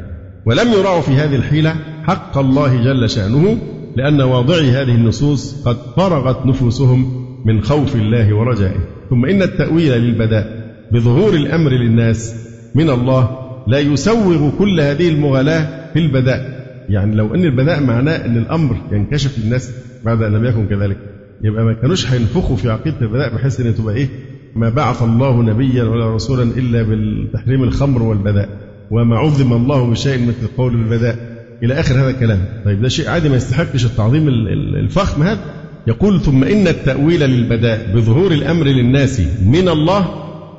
ولم 0.45 0.71
يراعوا 0.73 1.01
في 1.01 1.11
هذه 1.11 1.35
الحيلة 1.35 1.75
حق 2.03 2.37
الله 2.37 2.83
جل 2.83 3.09
شأنه 3.09 3.57
لأن 3.95 4.21
واضعي 4.21 4.71
هذه 4.71 4.95
النصوص 4.95 5.63
قد 5.67 5.77
فرغت 5.97 6.45
نفوسهم 6.45 7.25
من 7.45 7.61
خوف 7.61 7.95
الله 7.95 8.33
ورجائه. 8.33 8.79
ثم 9.09 9.25
إن 9.25 9.41
التأويل 9.41 10.01
للبداء 10.01 10.73
بظهور 10.91 11.33
الأمر 11.33 11.71
للناس 11.71 12.35
من 12.75 12.89
الله 12.89 13.29
لا 13.67 13.79
يسوغ 13.79 14.49
كل 14.59 14.79
هذه 14.79 15.09
المغالاة 15.09 15.93
في 15.93 15.99
البداء. 15.99 16.59
يعني 16.89 17.15
لو 17.15 17.35
أن 17.35 17.45
البداء 17.45 17.83
معناه 17.83 18.25
أن 18.25 18.37
الأمر 18.37 18.77
ينكشف 18.91 19.39
للناس 19.39 19.71
بعد 20.05 20.21
أن 20.21 20.33
لم 20.33 20.45
يكن 20.45 20.67
كذلك. 20.67 20.97
يبقى 21.43 21.63
ما 21.63 21.73
كانوش 21.73 22.11
هينفخوا 22.11 22.55
في 22.55 22.69
عقيدة 22.69 23.01
البداء 23.01 23.35
بحيث 23.35 23.59
أن 23.59 23.75
تبقى 23.75 23.95
إيه؟ 23.95 24.07
ما 24.55 24.69
بعث 24.69 25.03
الله 25.03 25.43
نبيا 25.43 25.83
ولا 25.83 26.15
رسولا 26.15 26.43
إلا 26.43 26.83
بالتحريم 26.83 27.63
الخمر 27.63 28.03
والبداء. 28.03 28.68
وما 28.91 29.17
عظم 29.17 29.53
الله 29.53 29.89
بشيء 29.89 30.27
مثل 30.27 30.47
قول 30.57 30.73
البداء 30.73 31.15
إلى 31.63 31.79
آخر 31.79 31.95
هذا 31.95 32.09
الكلام. 32.09 32.39
طيب 32.65 32.81
ده 32.81 32.89
شيء 32.89 33.09
عادي 33.09 33.29
ما 33.29 33.35
يستحقش 33.35 33.85
التعظيم 33.85 34.27
الفخم 34.75 35.23
هذا. 35.23 35.39
يقول 35.87 36.21
ثم 36.21 36.43
إن 36.43 36.67
التأويل 36.67 37.19
للبداء 37.19 37.95
بظهور 37.95 38.31
الأمر 38.31 38.65
للناس 38.65 39.21
من 39.45 39.69
الله 39.69 40.05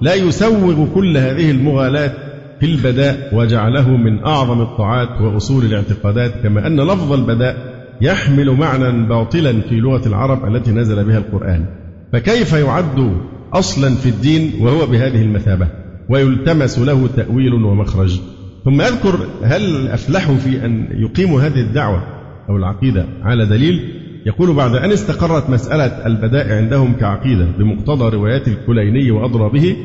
لا 0.01 0.14
يسوغ 0.14 0.95
كل 0.95 1.16
هذه 1.16 1.51
المغالاة 1.51 2.12
في 2.61 2.66
البداء 2.66 3.31
وجعله 3.33 3.97
من 3.97 4.25
أعظم 4.25 4.61
الطاعات 4.61 5.21
وأصول 5.21 5.64
الاعتقادات 5.64 6.33
كما 6.43 6.66
أن 6.66 6.81
لفظ 6.81 7.12
البداء 7.12 7.57
يحمل 8.01 8.51
معنى 8.51 9.07
باطلا 9.07 9.61
في 9.61 9.75
لغة 9.75 10.09
العرب 10.09 10.55
التي 10.55 10.71
نزل 10.71 11.05
بها 11.05 11.19
القرآن. 11.19 11.64
فكيف 12.12 12.53
يعد 12.53 13.16
أصلا 13.53 13.95
في 13.95 14.09
الدين 14.09 14.53
وهو 14.61 14.87
بهذه 14.87 15.23
المثابة؟ 15.23 15.66
ويلتمس 16.11 16.79
له 16.79 17.09
تأويل 17.16 17.55
ومخرج. 17.55 18.20
ثم 18.64 18.81
أذكر 18.81 19.27
هل 19.42 19.88
أفلحوا 19.88 20.35
في 20.35 20.64
أن 20.64 20.88
يقيموا 20.92 21.40
هذه 21.40 21.61
الدعوة 21.61 22.03
أو 22.49 22.57
العقيدة 22.57 23.07
على 23.23 23.46
دليل. 23.46 23.96
يقول 24.27 24.55
بعد 24.55 24.75
أن 24.75 24.92
استقرت 24.92 25.51
مسألة 25.51 26.07
البداء 26.07 26.53
عندهم 26.53 26.92
كعقيدة 26.92 27.46
بمقتضى 27.59 28.16
روايات 28.16 28.49
الكليني 28.49 29.11
وأضرابه 29.11 29.77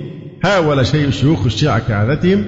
حاول 0.43 0.85
شيوخ 1.13 1.45
الشيعة 1.45 1.87
كعادتهم 1.87 2.43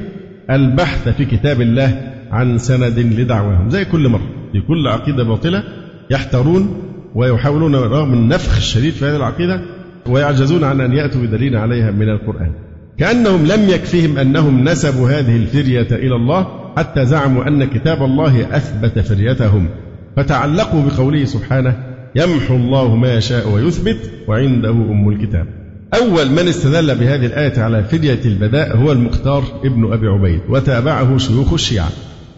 البحث 0.51 1.09
في 1.09 1.25
كتاب 1.25 1.61
الله 1.61 2.13
عن 2.31 2.57
سند 2.57 2.99
لدعواهم. 2.99 3.69
زي 3.69 3.85
كل 3.85 4.09
مرة 4.09 4.27
في 4.51 4.61
كل 4.61 4.87
عقيدة 4.87 5.23
باطلة 5.23 5.63
يحترون 6.11 6.83
ويحاولون 7.15 7.75
رغم 7.75 8.13
النفخ 8.13 8.57
الشديد 8.57 8.93
في 8.93 9.05
هذه 9.05 9.15
العقيدة 9.15 9.61
ويعجزون 10.07 10.63
عن 10.63 10.81
أن 10.81 10.93
يأتوا 10.93 11.21
بدليل 11.21 11.55
عليها 11.55 11.91
من 11.91 12.09
القرآن. 12.09 12.66
كأنهم 12.99 13.45
لم 13.45 13.69
يكفهم 13.69 14.17
أنهم 14.17 14.63
نسبوا 14.63 15.09
هذه 15.09 15.35
الفرية 15.35 15.87
إلى 15.91 16.15
الله 16.15 16.47
حتى 16.77 17.05
زعموا 17.05 17.47
أن 17.47 17.65
كتاب 17.65 18.03
الله 18.03 18.57
أثبت 18.57 18.99
فريتهم 18.99 19.69
فتعلقوا 20.15 20.81
بقوله 20.81 21.25
سبحانه 21.25 21.75
يمحو 22.15 22.55
الله 22.55 22.95
ما 22.95 23.13
يشاء 23.13 23.49
ويثبت 23.49 23.97
وعنده 24.27 24.69
أم 24.69 25.09
الكتاب. 25.09 25.45
أول 25.93 26.31
من 26.31 26.47
استدل 26.47 26.95
بهذه 26.95 27.25
الآية 27.25 27.59
على 27.59 27.83
فدية 27.83 28.19
البداء 28.25 28.77
هو 28.77 28.91
المختار 28.91 29.43
ابن 29.63 29.93
أبي 29.93 30.07
عبيد 30.07 30.41
وتابعه 30.49 31.17
شيوخ 31.17 31.53
الشيعة. 31.53 31.89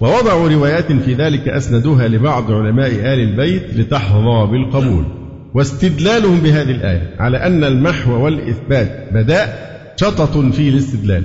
ووضعوا 0.02 0.50
روايات 0.50 0.91
في 0.91 1.13
ذلك 1.13 1.48
أسندوها 1.48 2.08
لبعض 2.08 2.52
علماء 2.52 2.89
آل 2.89 3.19
البيت 3.19 3.63
لتحظى 3.76 4.52
بالقبول. 4.52 5.06
واستدلالهم 5.54 6.39
بهذه 6.39 6.72
الآية 6.72 7.15
على 7.19 7.38
أن 7.38 7.63
المحو 7.63 8.26
والإثبات 8.26 9.10
بداء 9.13 9.69
شطط 9.99 10.38
في 10.38 10.69
الاستدلال 10.69 11.23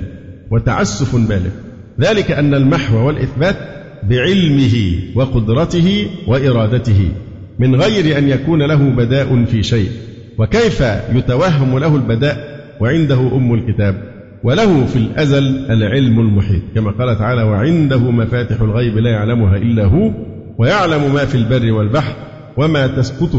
وتعسف 0.51 1.15
بالغ. 1.15 1.49
ذلك 1.99 2.31
أن 2.31 2.53
المحو 2.53 3.07
والإثبات 3.07 3.55
بعلمه 4.09 4.99
وقدرته 5.15 6.07
وإرادته 6.27 7.09
من 7.59 7.75
غير 7.75 8.17
أن 8.17 8.29
يكون 8.29 8.61
له 8.61 8.89
بداء 8.89 9.45
في 9.45 9.63
شيء. 9.63 9.89
وكيف 10.37 10.83
يتوهم 11.15 11.79
له 11.79 11.95
البداء؟ 11.95 12.55
وعنده 12.81 13.19
أم 13.35 13.53
الكتاب 13.53 13.95
وله 14.43 14.85
في 14.85 14.95
الأزل 14.95 15.71
العلم 15.71 16.19
المحيط. 16.19 16.61
كما 16.75 16.91
قال 16.91 17.17
تعالى 17.17 17.43
وعنده 17.43 18.11
مفاتح 18.11 18.61
الغيب 18.61 18.97
لا 18.97 19.09
يعلمها 19.09 19.57
إلا 19.57 19.85
هو 19.85 20.11
ويعلم 20.57 21.13
ما 21.13 21.25
في 21.25 21.35
البر 21.35 21.71
والبحر 21.71 22.15
وما 22.57 22.87
تسقط 22.87 23.35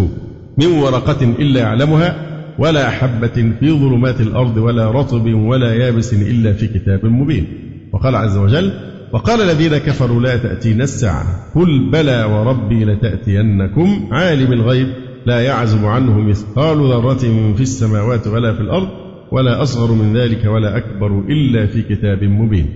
من 0.59 0.67
ورقة 0.67 1.25
إلا 1.39 1.61
يعلمها. 1.61 2.26
ولا 2.59 2.91
حبة 2.91 3.53
في 3.61 3.71
ظلمات 3.71 4.21
الأرض 4.21 4.57
ولا 4.57 4.91
رطب 4.91 5.35
ولا 5.35 5.75
يابس 5.75 6.15
إلا 6.15 6.53
في 6.53 6.67
كتاب 6.67 7.07
مبين. 7.07 7.47
وقال 7.93 8.17
عز 8.17 8.37
وجل 8.37 8.73
وقال 9.13 9.41
الذين 9.41 9.79
كفروا 9.79 10.21
لا 10.21 10.37
تأتينا 10.37 10.85
الساعة. 10.85 11.25
قل 11.55 11.91
بلى 11.91 12.25
وربي 12.25 12.85
لتأتينكم 12.85 14.09
عالم 14.13 14.53
الغيب. 14.53 14.89
لا 15.27 15.41
يعزب 15.41 15.85
عنه 15.85 16.21
مثقال 16.21 16.79
ذرة 16.79 17.55
في 17.55 17.61
السماوات 17.61 18.27
ولا 18.27 18.55
في 18.55 18.61
الأرض 18.61 18.89
ولا 19.33 19.63
أصغر 19.63 19.93
من 19.93 20.17
ذلك 20.17 20.45
ولا 20.45 20.77
أكبر 20.77 21.25
إلا 21.29 21.67
في 21.67 21.83
كتاب 21.83 22.25
مبين. 22.25 22.67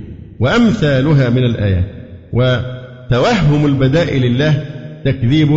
وأمثالها 0.41 1.31
من 1.31 1.45
الآيات. 1.45 1.85
وتوهم 2.33 3.67
البداء 3.67 4.19
لله 4.19 4.65
تكذيب 5.05 5.49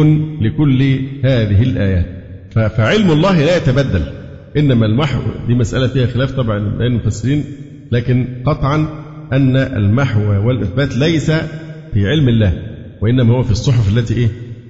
لكل 0.41 0.81
هذه 1.23 1.63
الآيات. 1.63 2.22
فعلم 2.53 3.11
الله 3.11 3.45
لا 3.45 3.57
يتبدل. 3.57 4.03
إنما 4.57 4.85
المحو 4.85 5.21
دي 5.47 5.53
مسألة 5.53 5.87
فيها 5.87 6.07
خلاف 6.07 6.31
طبعا 6.31 6.59
بين 6.59 6.87
المفسرين 6.87 7.43
لكن 7.91 8.27
قطعا 8.45 8.87
أن 9.33 9.57
المحو 9.57 10.47
والإثبات 10.47 10.97
ليس 10.97 11.31
في 11.93 12.07
علم 12.07 12.29
الله 12.29 12.53
وإنما 13.01 13.33
هو 13.37 13.43
في 13.43 13.51
الصحف 13.51 13.97
التي 13.97 14.13
إيه؟ 14.13 14.27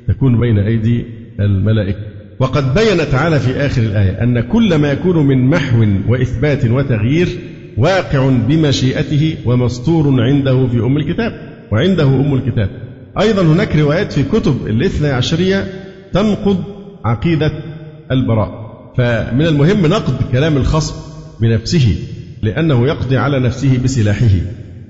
تكون 0.08 0.40
بين 0.40 0.60
أيدي 0.60 1.06
الملائكة. 1.40 2.00
وقد 2.40 2.74
بين 2.74 2.98
تعالى 3.12 3.40
في 3.40 3.66
آخر 3.66 3.82
الآية 3.82 4.24
أن 4.24 4.40
كل 4.40 4.76
ما 4.76 4.92
يكون 4.92 5.28
من 5.28 5.50
محو 5.50 5.86
وإثبات 6.08 6.66
وتغيير 6.66 7.28
واقع 7.78 8.30
بمشيئته 8.30 9.36
ومسطور 9.46 10.22
عنده 10.22 10.68
في 10.68 10.80
أم 10.80 10.98
الكتاب 10.98 11.32
وعنده 11.72 12.04
أم 12.04 12.34
الكتاب. 12.34 12.70
أيضا 13.22 13.42
هناك 13.42 13.76
روايات 13.76 14.12
في 14.14 14.24
كتب 14.24 14.68
الاثنى 14.68 15.08
عشرية 15.08 15.68
تنقض 16.14 16.64
عقيدة 17.06 17.52
البراء. 18.12 18.64
فمن 18.98 19.46
المهم 19.46 19.86
نقد 19.86 20.14
كلام 20.32 20.58
الخصم 20.58 20.96
بنفسه 21.42 21.96
لأنه 22.42 22.88
يقضي 22.88 23.18
على 23.18 23.40
نفسه 23.40 23.80
بسلاحه 23.84 24.36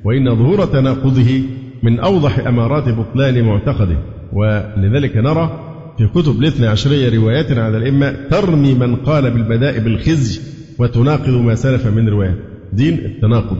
وإن 0.04 0.36
ظهور 0.36 0.65
تناقضه 0.65 1.41
من 1.84 1.99
أوضح 1.99 2.47
أمارات 2.47 2.89
بطلان 2.89 3.43
معتقده. 3.43 3.97
ولذلك 4.34 5.18
نرى 5.18 5.59
في 5.97 6.07
كتب 6.07 6.39
الاثنى 6.39 6.68
عشرية 6.68 7.18
روايات 7.20 7.51
على 7.51 7.78
الأئمة 7.78 8.16
ترمي 8.32 8.74
من 8.74 8.95
قال 8.95 9.32
بالبداء 9.32 9.80
بالخزي 9.80 10.41
وتناقض 10.80 11.30
ما 11.30 11.55
سلف 11.55 11.88
من 11.88 12.09
روايات. 12.09 12.38
دين 12.74 12.93
التناقض. 12.93 13.57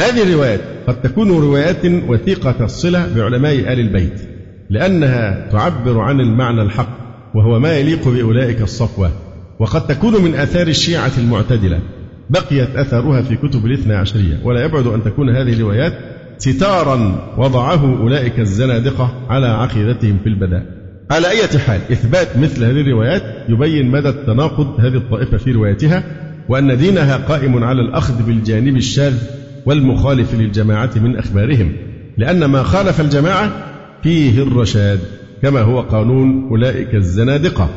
هذه 0.00 0.22
الروايات 0.22 0.60
قد 0.86 1.02
تكون 1.02 1.30
روايات 1.30 1.86
وثيقة 2.08 2.64
الصلة 2.64 3.14
بعلماء 3.16 3.54
آل 3.54 3.80
البيت 3.80 4.20
لأنها 4.70 5.48
تعبر 5.52 6.00
عن 6.00 6.20
المعنى 6.20 6.62
الحق. 6.62 7.03
وهو 7.34 7.58
ما 7.58 7.76
يليق 7.76 8.08
بأولئك 8.08 8.62
الصفوة 8.62 9.10
وقد 9.58 9.86
تكون 9.86 10.22
من 10.24 10.34
آثار 10.34 10.66
الشيعة 10.66 11.12
المعتدلة. 11.18 11.80
بقيت 12.30 12.76
أثرها 12.76 13.22
في 13.22 13.36
كتب 13.36 13.66
الاثنى 13.66 13.94
عشرية. 13.94 14.40
ولا 14.44 14.64
يبعد 14.64 14.86
أن 14.86 15.04
تكون 15.04 15.30
هذه 15.30 15.52
الروايات 15.52 15.92
ستارا 16.38 17.28
وضعه 17.38 18.00
أولئك 18.00 18.40
الزنادقة 18.40 19.14
على 19.28 19.46
عقيدتهم 19.46 20.18
في 20.22 20.28
البداء. 20.28 20.66
على 21.10 21.28
أي 21.28 21.58
حال 21.58 21.80
إثبات 21.92 22.38
مثل 22.38 22.64
هذه 22.64 22.80
الروايات 22.80 23.22
يبين 23.48 23.90
مدى 23.90 24.08
التناقض 24.08 24.80
هذه 24.80 24.96
الطائفة 24.96 25.36
في 25.36 25.52
روايتها 25.52 26.02
وأن 26.48 26.78
دينها 26.78 27.16
قائم 27.16 27.64
على 27.64 27.80
الأخذ 27.80 28.22
بالجانب 28.22 28.76
الشاذ 28.76 29.14
والمخالف 29.66 30.34
للجماعة 30.34 30.90
من 30.96 31.16
أخبارهم. 31.16 31.72
لأن 32.18 32.44
ما 32.44 32.62
خالف 32.62 33.00
الجماعة 33.00 33.52
فيه 34.02 34.42
الرشاد. 34.42 35.00
كما 35.44 35.60
هو 35.60 35.80
قانون 35.80 36.48
أولئك 36.50 36.94
الزنادقة 36.94 37.68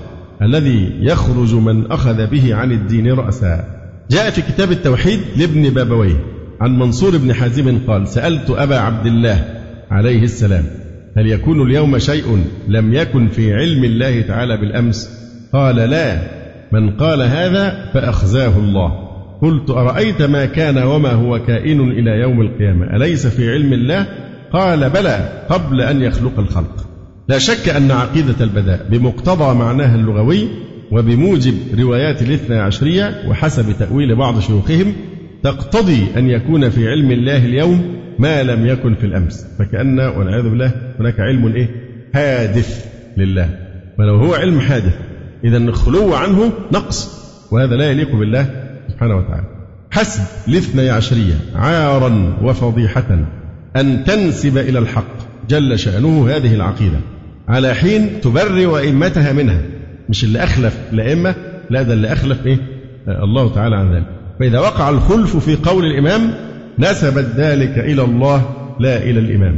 الذي 0.42 0.92
يخرج 1.00 1.56
من 1.56 1.92
أخذ 1.92 2.28
به 2.28 2.56
عن 2.56 2.72
الدين 2.72 3.12
رأسا. 3.12 3.64
جاء 4.12 4.30
في 4.30 4.42
كتاب 4.42 4.72
التوحيد 4.72 5.20
لابن 5.38 5.70
بابويه 5.70 6.24
عن 6.62 6.80
منصور 6.80 7.18
بن 7.18 7.34
حازم 7.34 7.78
قال 7.88 8.08
سألت 8.08 8.50
أبا 8.50 8.78
عبد 8.80 9.06
الله 9.06 9.46
عليه 9.92 10.24
السلام 10.24 10.64
هل 11.18 11.28
يكون 11.28 11.62
اليوم 11.62 11.98
شيء 11.98 12.44
لم 12.68 12.94
يكن 12.94 13.28
في 13.28 13.54
علم 13.54 13.84
الله 13.84 14.22
تعالى 14.22 14.58
بالأمس؟ 14.58 15.10
قال 15.54 15.76
لا 15.76 16.18
من 16.72 16.90
قال 16.90 17.22
هذا 17.22 17.92
فأخزاه 17.94 18.60
الله. 18.60 19.08
قلت 19.42 19.70
أرأيت 19.70 20.22
ما 20.22 20.46
كان 20.46 20.78
وما 20.78 21.12
هو 21.12 21.40
كائن 21.40 21.92
إلى 21.92 22.12
يوم 22.12 22.42
القيامة؟ 22.42 22.96
أليس 22.96 23.28
في 23.28 23.52
علم 23.52 23.74
الله؟ 23.74 24.08
قال 24.54 24.90
بلى 24.90 25.46
قبل 25.50 25.82
أن 25.82 26.02
يخلق 26.02 26.40
الخلق. 26.40 26.87
لا 27.28 27.38
شك 27.38 27.70
أن 27.70 27.92
عقيدة 27.92 28.36
البداء 28.42 28.86
بمقتضى 28.90 29.56
معناها 29.58 29.96
اللغوي 29.96 30.48
وبموجب 30.92 31.54
روايات 31.80 32.22
الاثنى 32.22 32.56
عشرية 32.56 33.24
وحسب 33.28 33.78
تأويل 33.80 34.16
بعض 34.16 34.40
شيوخهم 34.40 34.94
تقتضي 35.44 36.08
أن 36.18 36.30
يكون 36.30 36.70
في 36.70 36.88
علم 36.88 37.12
الله 37.12 37.46
اليوم 37.46 37.96
ما 38.20 38.44
لم 38.44 38.68
يكن 38.68 38.96
في 38.96 39.06
الأمس. 39.06 39.46
فكأن 39.60 40.00
والعياذ 40.00 40.44
بالله 40.44 40.72
هناك 41.00 41.20
علم 41.20 41.56
إيه؟ 41.56 41.70
حادث 42.14 42.86
لله. 43.18 43.50
ولو 44.00 44.16
هو 44.16 44.34
علم 44.34 44.60
حادث 44.60 44.96
إذا 45.44 45.58
الخلو 45.58 46.14
عنه 46.14 46.54
نقص 46.72 47.10
وهذا 47.52 47.76
لا 47.76 47.92
يليق 47.92 48.16
بالله 48.16 48.50
سبحانه 48.90 49.16
وتعالى. 49.16 49.48
حسب 49.92 50.24
الاثني 50.48 50.90
عشرية 50.90 51.36
عارا 51.56 52.38
وفضيحة 52.44 53.20
أن 53.76 54.04
تنسب 54.04 54.58
إلى 54.58 54.80
الحق 54.80 55.18
جل 55.50 55.80
شأنه 55.80 56.30
هذه 56.30 56.56
العقيدة. 56.56 57.00
على 57.48 57.74
حين 57.74 58.22
تبرئ 58.22 58.78
أئمتها 58.78 59.34
منها. 59.34 59.62
مش 60.10 60.24
اللي 60.24 60.44
أخلف 60.44 60.78
الأئمة 60.94 61.36
لا 61.70 61.82
ده 61.82 61.94
اللي 61.94 62.14
أخلف 62.14 62.46
إيه؟ 62.46 62.58
الله 63.08 63.54
تعالى 63.54 63.76
عن 63.76 63.94
ذلك. 63.94 64.06
فإذا 64.40 64.60
وقع 64.60 64.90
الخلف 64.90 65.38
في 65.38 65.56
قول 65.56 65.86
الإمام 65.86 66.34
نسبت 66.80 67.28
ذلك 67.36 67.78
إلى 67.80 68.04
الله 68.04 68.50
لا 68.80 69.04
إلى 69.04 69.20
الإمام. 69.20 69.58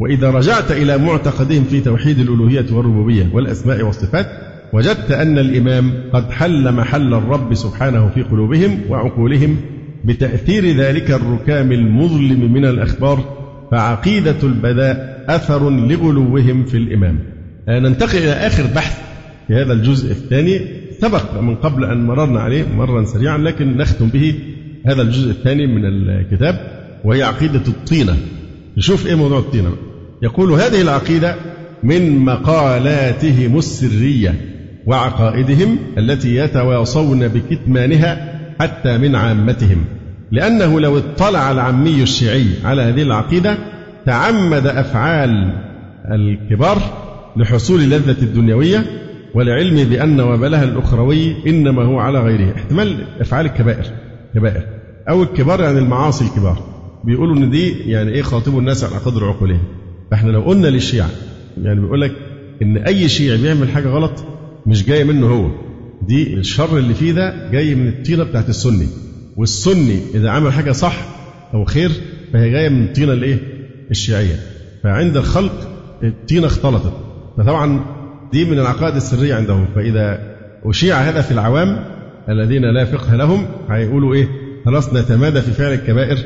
وإذا 0.00 0.30
رجعت 0.30 0.70
إلى 0.72 0.98
معتقدهم 0.98 1.64
في 1.64 1.80
توحيد 1.80 2.18
الألوهية 2.18 2.66
والربوبية 2.72 3.26
والأسماء 3.32 3.82
والصفات 3.82 4.26
وجدت 4.72 5.10
أن 5.10 5.38
الإمام 5.38 5.92
قد 6.12 6.30
حل 6.30 6.72
محل 6.72 7.14
الرب 7.14 7.54
سبحانه 7.54 8.08
في 8.08 8.22
قلوبهم 8.22 8.80
وعقولهم 8.88 9.56
بتأثير 10.04 10.76
ذلك 10.76 11.10
الركام 11.10 11.72
المظلم 11.72 12.52
من 12.52 12.64
الأخبار 12.64 13.39
فعقيدة 13.70 14.36
البداء 14.42 15.24
أثر 15.28 15.70
لغلوهم 15.70 16.64
في 16.64 16.76
الإمام. 16.76 17.18
آه، 17.68 17.78
ننتقل 17.78 18.18
إلى 18.18 18.32
آخر 18.32 18.66
بحث 18.74 19.00
في 19.48 19.54
هذا 19.54 19.72
الجزء 19.72 20.10
الثاني 20.10 20.60
سبق 21.00 21.40
من 21.40 21.54
قبل 21.54 21.84
أن 21.84 22.06
مررنا 22.06 22.40
عليه 22.40 22.64
مرا 22.76 23.04
سريعا 23.04 23.38
لكن 23.38 23.76
نختم 23.76 24.08
به 24.08 24.34
هذا 24.86 25.02
الجزء 25.02 25.30
الثاني 25.30 25.66
من 25.66 25.84
الكتاب 25.84 26.56
وهي 27.04 27.22
عقيدة 27.22 27.62
الطينة. 27.68 28.16
نشوف 28.76 29.06
إيه 29.06 29.14
موضوع 29.14 29.38
الطينة. 29.38 29.72
يقول 30.22 30.52
هذه 30.52 30.80
العقيدة 30.80 31.34
من 31.82 32.18
مقالاتهم 32.18 33.58
السرية 33.58 34.34
وعقائدهم 34.86 35.78
التي 35.98 36.36
يتواصون 36.36 37.28
بكتمانها 37.28 38.40
حتى 38.60 38.98
من 38.98 39.14
عامتهم. 39.14 39.84
لأنه 40.32 40.80
لو 40.80 40.98
اطلع 40.98 41.50
العامي 41.52 42.02
الشيعي 42.02 42.46
على 42.64 42.82
هذه 42.82 43.02
العقيدة 43.02 43.58
تعمد 44.06 44.66
أفعال 44.66 45.52
الكبار 46.10 46.78
لحصول 47.36 47.80
اللذة 47.80 48.22
الدنيوية 48.22 48.84
ولعلم 49.34 49.88
بأن 49.88 50.20
وبلها 50.20 50.64
الأخروي 50.64 51.34
إنما 51.46 51.82
هو 51.84 51.98
على 51.98 52.20
غيره. 52.20 52.54
احتمال 52.56 53.04
أفعال 53.20 53.46
الكبائر 53.46 53.84
كبائر. 54.34 54.62
أو 55.08 55.22
الكبار 55.22 55.60
يعني 55.60 55.78
المعاصي 55.78 56.24
الكبار. 56.24 56.58
بيقولوا 57.04 57.36
إن 57.36 57.50
دي 57.50 57.70
يعني 57.90 58.10
إيه 58.12 58.22
خاطبوا 58.22 58.60
الناس 58.60 58.84
على 58.84 58.96
قدر 58.96 59.24
عقولهم. 59.28 59.62
فإحنا 60.10 60.30
لو 60.30 60.40
قلنا 60.40 60.66
للشيعة 60.66 61.10
يعني 61.62 61.80
بيقول 61.80 62.00
لك 62.00 62.12
إن 62.62 62.76
أي 62.76 63.08
شيعي 63.08 63.38
بيعمل 63.42 63.68
حاجة 63.68 63.88
غلط 63.88 64.24
مش 64.66 64.86
جاية 64.86 65.04
منه 65.04 65.26
هو. 65.26 65.50
دي 66.06 66.34
الشر 66.34 66.78
اللي 66.78 66.94
فيه 66.94 67.12
ده 67.12 67.50
جاي 67.50 67.74
من 67.74 67.88
الطينة 67.88 68.24
بتاعت 68.24 68.48
السني. 68.48 68.86
والسني 69.40 69.98
إذا 70.14 70.30
عمل 70.30 70.52
حاجة 70.52 70.72
صح 70.72 70.96
أو 71.54 71.64
خير 71.64 71.90
فهي 72.32 72.50
جاية 72.50 72.68
من 72.68 72.84
الطينة 72.84 73.12
الإيه؟ 73.12 73.38
الشيعية. 73.90 74.36
فعند 74.82 75.16
الخلق 75.16 75.68
الطينة 76.02 76.46
اختلطت. 76.46 76.92
فطبعا 77.38 77.84
دي 78.32 78.44
من 78.44 78.58
العقائد 78.58 78.96
السرية 78.96 79.34
عندهم. 79.34 79.66
فإذا 79.74 80.20
أشيع 80.64 80.96
هذا 80.96 81.20
في 81.20 81.30
العوام 81.32 81.84
الذين 82.28 82.64
لا 82.64 82.84
فقه 82.84 83.16
لهم 83.16 83.46
هيقولوا 83.70 84.14
إيه؟ 84.14 84.28
خلاص 84.64 84.94
نتمادى 84.94 85.40
في 85.40 85.50
فعل 85.50 85.72
الكبائر 85.72 86.18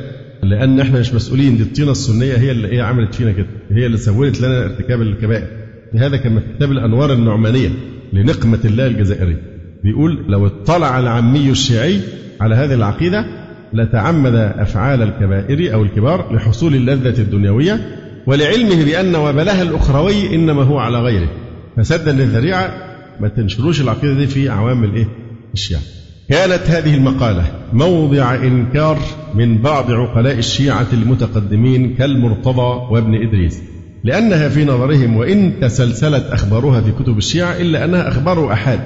لأن 0.43 0.79
إحنا 0.79 0.99
مش 0.99 1.13
مسؤولين. 1.13 1.57
دي 1.57 1.63
الطينة 1.63 1.91
السنية 1.91 2.35
هي 2.37 2.51
اللي 2.51 2.67
إيه 2.67 2.81
عملت 2.81 3.15
فينا 3.15 3.31
كده. 3.31 3.47
هي 3.71 3.85
اللي 3.85 3.97
سولت 3.97 4.41
لنا 4.41 4.63
ارتكاب 4.63 5.01
الكبائر. 5.01 5.47
هذا 5.93 6.17
كما 6.17 6.39
في 6.39 6.45
كتاب 6.57 6.71
الأنوار 6.71 7.13
النعمانية 7.13 7.69
لنقمة 8.13 8.59
الله 8.65 8.87
الجزائري 8.87 9.37
بيقول 9.83 10.25
لو 10.27 10.47
اطلع 10.47 10.99
العامي 10.99 11.49
الشيعي 11.49 11.99
على 12.41 12.55
هذه 12.55 12.73
العقيدة 12.73 13.25
لتعمد 13.73 14.35
أفعال 14.35 15.01
الكبائر 15.01 15.73
أو 15.73 15.83
الكبار 15.83 16.35
لحصول 16.35 16.75
اللذة 16.75 17.21
الدنيوية 17.21 17.79
ولعلمه 18.27 18.85
بأن 18.85 19.15
وبلها 19.15 19.61
الأخروي 19.61 20.35
إنما 20.35 20.63
هو 20.63 20.77
على 20.79 20.99
غيره. 20.99 21.29
فسدا 21.77 22.11
للذريعة 22.11 22.73
ما 23.19 23.27
تنشروش 23.27 23.81
العقيدة 23.81 24.13
دي 24.13 24.27
في 24.27 24.49
أعوام 24.49 24.83
الإيه؟ 24.83 25.07
الشيعة. 25.53 25.81
كانت 26.29 26.61
هذه 26.69 26.95
المقالة 26.95 27.43
موضع 27.73 28.35
إنكار 28.35 28.99
من 29.35 29.57
بعض 29.61 29.91
عقلاء 29.91 30.37
الشيعة 30.37 30.87
المتقدمين 30.93 31.95
كالمرتضى 31.95 32.93
وابن 32.93 33.15
إدريس. 33.27 33.61
لأنها 34.03 34.49
في 34.49 34.65
نظرهم 34.65 35.17
وإن 35.17 35.53
تسلسلت 35.61 36.25
أخبارها 36.31 36.81
في 36.81 36.91
كتب 36.91 37.17
الشيعة 37.17 37.57
إلا 37.57 37.85
أنها 37.85 38.07
أخبار 38.07 38.53
أحاد 38.53 38.79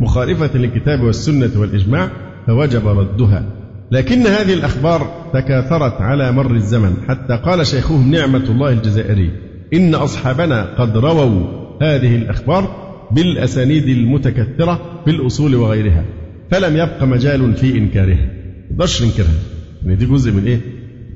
مخالفة 0.00 0.58
للكتاب 0.58 1.00
والسنة 1.00 1.50
والإجماع 1.56 2.10
فوجب 2.46 2.88
ردها. 2.88 3.44
لكن 3.90 4.26
هذه 4.26 4.54
الأخبار 4.54 5.30
تكاثرت 5.32 6.00
على 6.00 6.32
مر 6.32 6.50
الزمن. 6.50 6.96
حتى 7.08 7.36
قال 7.36 7.66
شيخهم 7.66 8.10
نعمة 8.10 8.44
الله 8.48 8.70
الجزائري 8.70 9.30
إن 9.74 9.94
أصحابنا 9.94 10.62
قد 10.78 10.96
رووا 10.96 11.46
هذه 11.82 12.16
الأخبار 12.16 12.86
بالأسانيد 13.10 13.88
المتكثرة 13.88 14.80
في 15.04 15.10
الأصول 15.10 15.54
وغيرها 15.54 16.04
فلم 16.50 16.76
يبق 16.76 17.02
مجال 17.02 17.54
في 17.54 17.78
إنكارها. 17.78 18.28
مقدرش 18.70 19.02
ننكرها 19.02 19.34
يعني 19.82 19.96
دي 19.96 20.06
جزء 20.06 20.32
من 20.32 20.44
إيه؟ 20.46 20.60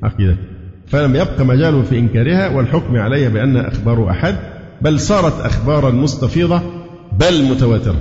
عقيدة. 0.03 0.37
فلم 0.87 1.17
يبق 1.17 1.41
مجال 1.43 1.85
في 1.85 1.99
إنكارها 1.99 2.49
والحكم 2.49 2.97
عليها 2.97 3.29
بأنها 3.29 3.69
أخبار 3.69 4.11
أحد 4.11 4.35
بل 4.83 5.01
صارت 5.01 5.41
أخبارا 5.41 5.91
مستفيضة 5.91 6.61
بل 7.21 7.45
متواترة. 7.45 7.97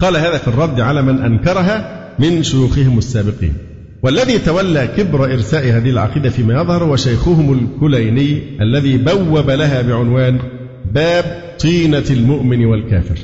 قال 0.00 0.16
هذا 0.16 0.38
في 0.38 0.48
الرد 0.48 0.80
على 0.80 1.02
من 1.02 1.18
أنكرها 1.18 2.01
من 2.18 2.42
شيوخهم 2.42 2.98
السابقين. 2.98 3.54
والذي 4.02 4.38
تولى 4.38 4.88
كبر 4.96 5.24
إرساء 5.24 5.64
هذه 5.64 5.90
العقيدة 5.90 6.30
فيما 6.30 6.62
يظهر 6.62 6.84
هو 6.84 6.96
شيخهم 6.96 7.52
الكليني 7.52 8.42
الذي 8.60 8.96
بوب 8.96 9.50
لها 9.50 9.82
بعنوان 9.82 10.38
باب 10.94 11.24
طينة 11.60 12.04
المؤمن 12.10 12.64
والكافر. 12.64 13.18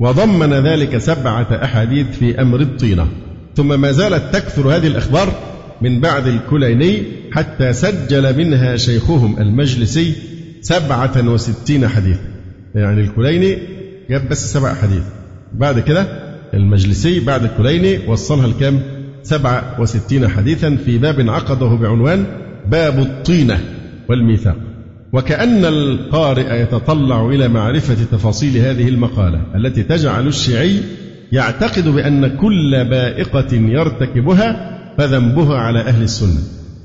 وضمن 0.00 0.52
ذلك 0.52 0.98
سبعة 0.98 1.60
أحاديث 1.64 2.06
في 2.18 2.40
أمر 2.40 2.60
الطينة. 2.60 3.08
ثم 3.56 3.80
ما 3.80 3.92
زالت 3.92 4.34
تكثر 4.34 4.76
هذه 4.76 4.86
الأخبار 4.86 5.28
من 5.82 6.00
بعد 6.00 6.26
الكليني 6.26 7.02
حتى 7.32 7.72
سجل 7.72 8.38
منها 8.38 8.76
شيخهم 8.76 9.38
المجلسي 9.38 10.12
سبعة 10.60 11.28
وستين 11.28 11.88
حديث. 11.88 12.18
يعني 12.74 13.00
الكليني 13.00 13.58
جاب 14.10 14.28
بس 14.28 14.52
سبع 14.52 14.74
حديث. 14.74 15.02
بعد 15.52 15.80
كده 15.80 16.23
المجلسي 16.54 17.20
بعد 17.20 17.44
الكليني 17.44 17.98
وصلها 18.08 18.46
الكام 18.46 18.80
سبعة 19.22 19.80
وستين 19.80 20.28
حديثا 20.28 20.76
في 20.84 20.98
باب 20.98 21.30
عقده 21.30 21.66
بعنوان 21.66 22.24
باب 22.70 22.98
الطينة 22.98 23.60
والميثاق. 24.08 24.56
وكأن 25.12 25.64
القارئ 25.64 26.62
يتطلع 26.62 27.26
إلى 27.28 27.48
معرفة 27.48 27.96
تفاصيل 28.12 28.56
هذه 28.56 28.88
المقالة 28.88 29.40
التي 29.54 29.82
تجعل 29.82 30.26
الشيعي 30.26 30.80
يعتقد 31.32 31.88
بأن 31.88 32.36
كل 32.36 32.84
بائقة 32.84 33.54
يرتكبها 33.54 34.70
فذنبها 34.98 35.56
على 35.58 35.80
أهل 35.80 36.02
السنة. 36.02 36.40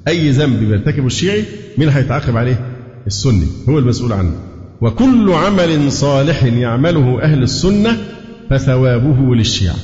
أي 0.08 0.30
ذنب 0.30 0.60
بيرتكبه 0.60 1.08
الشيعي 1.08 1.44
مين 1.78 1.90
هيتعاقب 1.90 2.38
عليه 2.38 2.60
السني؟ 3.08 3.48
هو 3.70 3.80
المسؤول 3.80 4.14
عنه. 4.14 4.34
وكل 4.82 5.32
عمل 5.32 5.92
صالح 5.92 6.44
يعمله 6.44 7.22
أهل 7.22 7.44
السنة 7.44 7.98
فثوابه 8.50 9.36
للشيعة. 9.36 9.76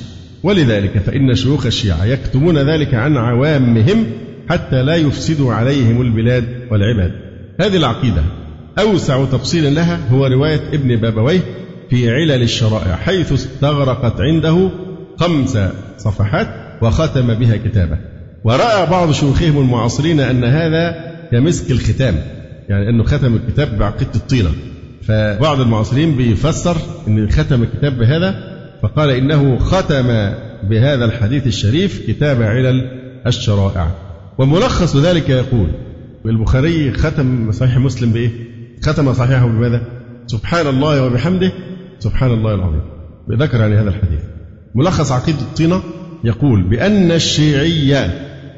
ولذلك 0.43 0.97
فإن 0.97 1.35
شيوخ 1.35 1.65
الشيعة 1.65 2.05
يكتمون 2.05 2.57
ذلك 2.57 2.93
عن 2.93 3.17
عوامهم 3.17 4.05
حتى 4.49 4.83
لا 4.83 4.95
يفسدوا 4.95 5.53
عليهم 5.53 6.01
البلاد 6.01 6.45
والعباد. 6.71 7.11
هذه 7.59 7.77
العقيدة 7.77 8.21
أوسع 8.79 9.25
تفصيل 9.25 9.75
لها 9.75 9.99
هو 10.11 10.25
رواية 10.25 10.61
ابن 10.73 10.95
بابويه 10.95 11.39
في 11.89 12.11
علل 12.11 12.41
الشرائع 12.41 12.95
حيث 12.95 13.33
استغرقت 13.33 14.21
عنده 14.21 14.69
خمس 15.19 15.57
صفحات 15.97 16.47
وختم 16.81 17.33
بها 17.33 17.57
كتابه. 17.57 17.97
ورأى 18.43 18.85
بعض 18.85 19.11
شيوخهم 19.11 19.59
المعاصرين 19.59 20.19
أن 20.19 20.43
هذا 20.43 21.15
كمسك 21.31 21.71
الختام 21.71 22.15
يعني 22.69 22.89
أنه 22.89 23.03
ختم 23.03 23.35
الكتاب 23.35 23.77
بعقيدة 23.77 24.15
الطينة 24.15 24.49
فبعض 25.01 25.61
المعاصرين 25.61 26.15
بيفسر 26.15 26.77
أن 27.07 27.29
ختم 27.29 27.63
الكتاب 27.63 27.97
بهذا 27.97 28.54
فقال 28.81 29.09
إنه 29.09 29.57
ختم 29.57 30.07
بهذا 30.69 31.05
الحديث 31.05 31.47
الشريف 31.47 32.07
كتاب 32.07 32.41
علل 32.41 32.89
الشرائع 33.27 33.91
وملخص 34.37 34.95
ذلك 34.95 35.29
يقول 35.29 35.67
البخاري 36.25 36.91
ختم 36.91 37.51
صحيح 37.51 37.77
مسلم 37.77 38.11
بإيه؟ 38.11 38.31
ختم 38.81 39.13
صحيحه 39.13 39.47
بماذا؟ 39.47 39.81
سبحان 40.27 40.67
الله 40.67 41.03
وبحمده 41.03 41.51
سبحان 41.99 42.31
الله 42.33 42.55
العظيم 42.55 42.81
ذكر 43.31 43.59
يعني 43.59 43.75
هذا 43.75 43.89
الحديث 43.89 44.19
ملخص 44.75 45.11
عقيدة 45.11 45.41
الطينة 45.41 45.81
يقول 46.23 46.63
بأن 46.63 47.11
الشيعي 47.11 48.09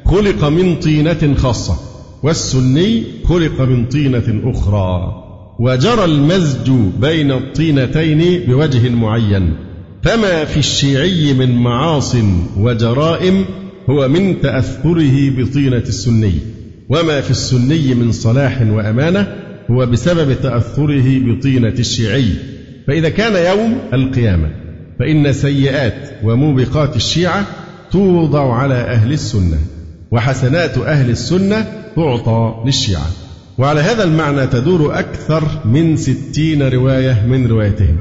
خلق 0.04 0.44
من 0.44 0.76
طينة 0.76 1.34
خاصة 1.34 1.74
والسني 2.22 3.04
خلق 3.24 3.60
من 3.60 3.84
طينة 3.84 4.40
أخرى 4.44 5.12
وجرى 5.60 6.04
المزج 6.04 6.70
بين 7.00 7.32
الطينتين 7.32 8.40
بوجه 8.48 8.88
معين 8.88 9.67
فما 10.02 10.44
في 10.44 10.56
الشيعي 10.56 11.34
من 11.34 11.56
معاص 11.56 12.16
وجرائم 12.56 13.44
هو 13.90 14.08
من 14.08 14.40
تأثره 14.40 15.30
بطينة 15.30 15.76
السني 15.76 16.34
وما 16.88 17.20
في 17.20 17.30
السني 17.30 17.94
من 17.94 18.12
صلاح 18.12 18.62
وأمانة 18.62 19.34
هو 19.70 19.86
بسبب 19.86 20.40
تأثره 20.42 21.18
بطينة 21.18 21.74
الشيعي. 21.78 22.32
فإذا 22.86 23.08
كان 23.08 23.58
يوم 23.58 23.78
القيامة 23.92 24.50
فإن 24.98 25.32
سيئات 25.32 26.10
وموبقات 26.24 26.96
الشيعة 26.96 27.46
توضع 27.90 28.54
على 28.54 28.74
أهل 28.74 29.12
السنة 29.12 29.58
وحسنات 30.10 30.78
أهل 30.78 31.10
السنة 31.10 31.66
تعطى 31.96 32.62
للشيعة. 32.66 33.06
وعلى 33.58 33.80
هذا 33.80 34.04
المعنى 34.04 34.46
تدور 34.46 34.98
أكثر 34.98 35.44
من 35.64 35.96
ستين 35.96 36.62
رواية 36.62 37.26
من 37.26 37.46
روايتهم. 37.46 37.96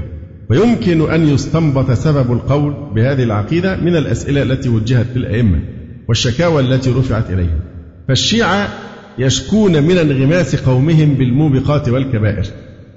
ويمكن 0.50 1.12
أن 1.12 1.28
يستنبط 1.28 1.92
سبب 1.92 2.32
القول 2.32 2.74
بهذه 2.96 3.24
العقيدة 3.24 3.76
من 3.76 3.96
الأسئلة 3.96 4.44
التي 4.44 4.70
وجهت 4.70 5.08
للأئمة 5.16 5.60
والشكاوى 6.10 6.62
التي 6.62 6.92
رفعت 6.92 7.30
إليهم 7.30 7.60
فالشيعة 8.08 8.70
يشكون 9.18 9.84
من 9.84 9.98
انغماس 9.98 10.56
قومهم 10.56 11.14
بالموبقات 11.14 11.90
والكبائر 11.90 12.46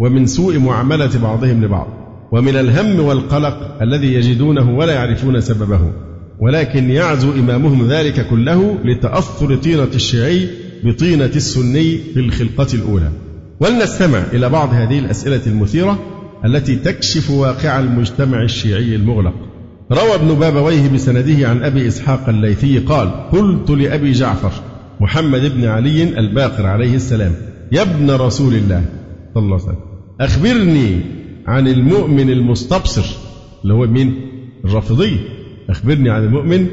ومن 0.01 0.27
سوء 0.27 0.59
معاملة 0.59 1.19
بعضهم 1.23 1.65
لبعض 1.65 2.01
ومن 2.33 2.57
الهم 2.57 3.01
والقلق 3.01 3.83
الذي 3.83 4.15
يجدونه 4.15 4.71
ولا 4.77 4.93
يعرفون 4.93 5.41
سببه. 5.41 5.93
ولكن 6.41 6.91
يعزو 6.91 7.33
إمامهم 7.33 7.89
ذلك 7.89 8.27
كله 8.29 8.79
لتأثر 8.85 9.57
طينة 9.57 9.89
الشيعي 9.95 10.49
بطينة 10.85 11.31
السني 11.37 11.99
في 12.15 12.21
الخلقة 12.21 12.67
الأولى. 12.75 13.11
ولنستمع 13.61 14.23
إلى 14.33 14.49
بعض 14.49 14.75
هذه 14.75 14.99
الأسئلة 14.99 15.41
المثيرة 15.47 15.99
التي 16.45 16.77
تكشف 16.77 17.31
واقع 17.31 17.81
المجتمع 17.81 18.43
الشيعي 18.43 18.97
المغلق 18.97 19.35
روى 19.93 20.15
ابن 20.15 20.35
بابويه 20.35 20.89
بسنده 20.89 21.49
عن 21.49 21.63
أبي 21.63 21.89
إسحاق 21.89 22.29
الليثي 22.29 22.79
قال 22.79 23.31
قلت 23.31 23.71
لأبي 23.71 24.13
جعفر 24.13 24.53
محمد 25.01 25.55
بن 25.55 25.65
علي 25.65 26.19
الباقر 26.19 26.67
عليه 26.67 26.95
السلام 26.95 27.33
يا 27.73 27.83
ابن 27.83 28.11
رسول 28.11 28.55
الله 28.55 28.85
صلى 29.35 29.43
الله 29.43 29.55
عليه 29.55 29.65
وسلم 29.65 29.91
أخبرني 30.21 31.01
عن 31.47 31.69
المؤمن 31.69 32.31
المستبصر 32.31 33.05
اللي 33.63 33.75
هو 33.75 33.87
مين؟ 33.87 34.15
الرافضي 34.65 35.21
أخبرني 35.71 36.11
عن 36.11 36.25
المؤمن 36.25 36.67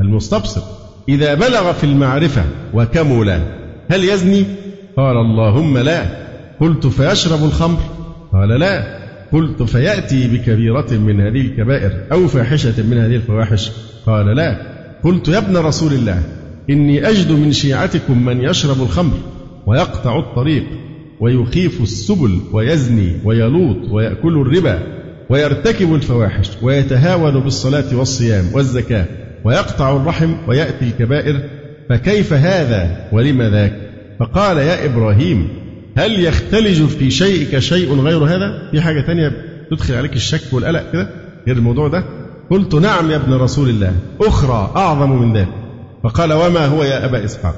المستبصر 0.00 0.62
إذا 1.08 1.34
بلغ 1.34 1.72
في 1.72 1.84
المعرفة 1.84 2.42
وكمل 2.74 3.30
هل 3.90 4.04
يزني؟ 4.04 4.44
قال 4.96 5.16
اللهم 5.16 5.78
لا 5.78 6.02
قلت 6.60 6.86
فيشرب 6.86 7.44
الخمر؟ 7.44 7.78
قال 8.32 8.48
لا 8.48 9.03
قلت 9.34 9.62
فيأتي 9.62 10.28
بكبيرة 10.28 10.86
من 10.92 11.20
هذه 11.20 11.40
الكبائر 11.40 11.92
أو 12.12 12.28
فاحشة 12.28 12.82
من 12.82 12.98
هذه 12.98 13.16
الفواحش. 13.16 13.70
قال 14.06 14.26
لا. 14.26 14.74
قلت 15.04 15.28
يا 15.28 15.38
ابن 15.38 15.56
رسول 15.56 15.92
الله 15.92 16.22
إني 16.70 17.08
أجد 17.08 17.32
من 17.32 17.52
شيعتكم 17.52 18.24
من 18.24 18.40
يشرب 18.40 18.82
الخمر 18.82 19.18
ويقطع 19.66 20.18
الطريق 20.18 20.64
ويخيف 21.20 21.82
السبل 21.82 22.40
ويزني 22.52 23.12
ويلوط 23.24 23.90
ويأكل 23.90 24.40
الربا 24.40 24.82
ويرتكب 25.30 25.94
الفواحش 25.94 26.50
ويتهاون 26.62 27.40
بالصلاة 27.40 27.96
والصيام 27.96 28.44
والزكاة 28.52 29.06
ويقطع 29.44 29.96
الرحم 29.96 30.34
ويأتي 30.48 30.84
الكبائر 30.84 31.40
فكيف 31.88 32.32
هذا 32.32 33.08
ولم 33.12 33.42
ذاك؟ 33.42 33.72
فقال 34.20 34.58
يا 34.58 34.84
إبراهيم 34.84 35.48
هل 35.96 36.24
يختلج 36.24 36.84
في 36.86 37.10
شيئك 37.10 37.58
شيء 37.58 38.00
غير 38.00 38.24
هذا؟ 38.24 38.68
في 38.70 38.80
حاجة 38.80 39.00
تانية 39.00 39.32
تدخل 39.70 39.94
عليك 39.94 40.16
الشك 40.16 40.52
والقلق 40.52 40.92
كده؟ 40.92 41.08
غير 41.46 41.56
الموضوع 41.56 41.88
ده؟ 41.88 42.04
قلت 42.50 42.74
نعم 42.74 43.10
يا 43.10 43.16
ابن 43.16 43.32
رسول 43.32 43.68
الله 43.68 43.92
أخرى 44.20 44.72
أعظم 44.76 45.10
من 45.22 45.36
ذلك. 45.36 45.48
فقال 46.02 46.32
وما 46.32 46.66
هو 46.66 46.84
يا 46.84 47.04
أبا 47.04 47.24
إسحاق؟ 47.24 47.54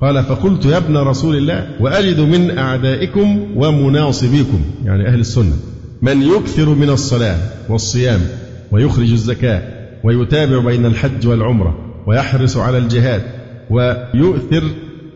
قال 0.00 0.24
فقلت 0.24 0.66
يا 0.66 0.76
ابن 0.76 0.96
رسول 0.96 1.36
الله 1.36 1.66
وأجد 1.80 2.20
من 2.20 2.58
أعدائكم 2.58 3.46
ومناصبيكم 3.56 4.60
يعني 4.84 5.08
أهل 5.08 5.20
السنة 5.20 5.56
من 6.02 6.22
يكثر 6.22 6.68
من 6.68 6.90
الصلاة 6.90 7.38
والصيام 7.68 8.20
ويخرج 8.72 9.10
الزكاة 9.10 9.62
ويتابع 10.04 10.58
بين 10.58 10.86
الحج 10.86 11.26
والعمرة 11.26 11.78
ويحرص 12.06 12.56
على 12.56 12.78
الجهاد 12.78 13.22
ويؤثر 13.70 14.62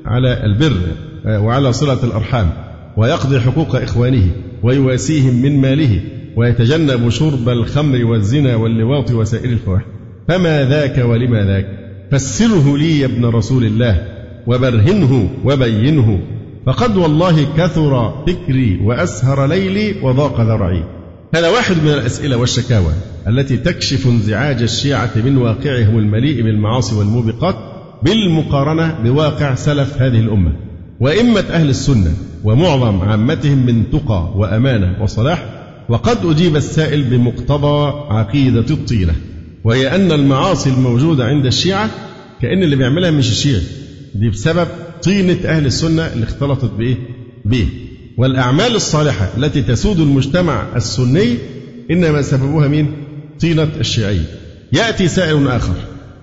على 0.07 0.45
البر 0.45 0.81
وعلى 1.27 1.73
صلة 1.73 2.05
الأرحام 2.05 2.51
ويقضي 2.97 3.41
حقوق 3.41 3.77
إخوانه 3.77 4.27
ويواسيهم 4.63 5.43
من 5.43 5.61
ماله 5.61 6.01
ويتجنب 6.37 7.09
شرب 7.09 7.49
الخمر 7.49 8.05
والزنا 8.05 8.57
واللواط 8.57 9.11
وسائر 9.11 9.51
الفواحش. 9.51 9.85
فما 10.29 10.65
ذاك 10.65 10.99
ولما 10.99 11.45
ذاك؟ 11.45 11.67
فسره 12.13 12.77
لي 12.79 13.01
يا 13.01 13.07
ابن 13.07 13.25
رسول 13.25 13.65
الله 13.65 14.09
وبرهنه 14.47 15.31
وبينه. 15.45 16.21
فقد 16.67 16.97
والله 16.97 17.47
كثر 17.57 18.25
فكري 18.27 18.81
وأسهر 18.85 19.47
ليلي 19.47 19.95
وضاق 20.03 20.41
ذرعي. 20.41 20.85
هذا 21.35 21.49
واحد 21.49 21.77
من 21.77 21.89
الأسئلة 21.89 22.37
والشكاوى 22.37 22.93
التي 23.29 23.57
تكشف 23.57 24.07
انزعاج 24.07 24.63
الشيعة 24.63 25.11
من 25.25 25.37
واقعهم 25.37 25.99
المليء 25.99 26.43
بالمعاصي 26.43 26.95
والموبقات 26.95 27.72
بالمقارنة 28.05 28.99
بواقع 29.05 29.55
سلف 29.55 30.03
هذه 30.03 30.21
الأمة 30.21 30.53
وإمة 31.01 31.41
أهل 31.41 31.69
السنة 31.71 32.15
ومعظم 32.45 33.01
عامتهم 33.01 33.67
من 33.67 33.91
تقى 33.91 34.33
وأمانة 34.37 35.03
وصلاح 35.03 35.45
وقد 35.89 36.19
أجيب 36.27 36.57
السائل 36.57 37.03
بمقتضى 37.05 37.93
عقيدة 38.15 38.67
الطينة 38.75 39.15
وهي 39.65 39.95
أن 39.95 40.13
المعاصي 40.13 40.71
الموجودة 40.71 41.25
عند 41.25 41.47
الشيعة 41.47 41.91
كأن 42.43 42.63
اللي 42.63 42.77
بيعملها 42.77 43.11
مش 43.11 43.31
الشيعي 43.31 43.63
دي 44.15 44.31
بسبب 44.31 44.67
طينة 45.03 45.39
أهل 45.45 45.67
السنة 45.67 46.03
اللي 46.07 46.25
اختلطت 46.25 46.71
بإيه؟ 46.79 46.97
به 47.45 47.69
والأعمال 48.19 48.75
الصالحة 48.75 49.29
التي 49.37 49.63
تسود 49.63 50.01
المجتمع 50.01 50.67
السني 50.77 51.37
إنما 51.91 52.23
سببها 52.23 52.69
مين؟ 52.69 52.93
طينة 53.41 53.69
الشيعي 53.81 54.21
يأتي 54.73 55.09
سائل 55.09 55.49
آخر 55.49 55.75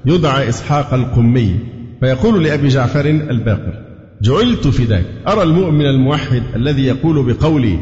يدعى 0.05 0.49
إسحاق 0.49 0.93
القمي 0.93 1.55
فيقول 1.99 2.43
لأبي 2.43 2.67
جعفر 2.67 3.05
الباقر 3.05 3.73
جعلت 4.21 4.67
فداك 4.67 5.05
أرى 5.27 5.43
المؤمن 5.43 5.85
الموحد 5.85 6.43
الذي 6.55 6.85
يقول 6.85 7.33
بقولي 7.33 7.79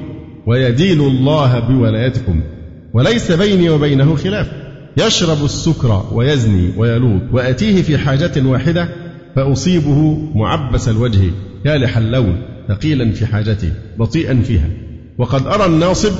ويدين 0.48 1.00
الله 1.00 1.60
بولايتكم 1.60 2.42
وليس 2.94 3.32
بيني 3.32 3.70
وبينه 3.70 4.16
خلاف. 4.16 4.52
يشرب 4.98 5.46
السكر 5.46 6.06
ويزني 6.12 6.70
ويلوط 6.78 7.22
وأتيه 7.32 7.82
في 7.82 7.98
حاجة 7.98 8.32
واحدة 8.46 8.90
فأصيبه 9.36 10.18
معبس 10.36 10.90
الوجه 10.90 11.32
كالح 11.64 11.98
اللون 11.98 12.42
ثقيلا 12.68 13.12
في 13.12 13.26
حاجته 13.26 13.72
بطيئا 13.98 14.42
فيها. 14.42 14.70
وقد 15.18 15.48
أرى 15.48 15.66
الناصب 15.66 16.12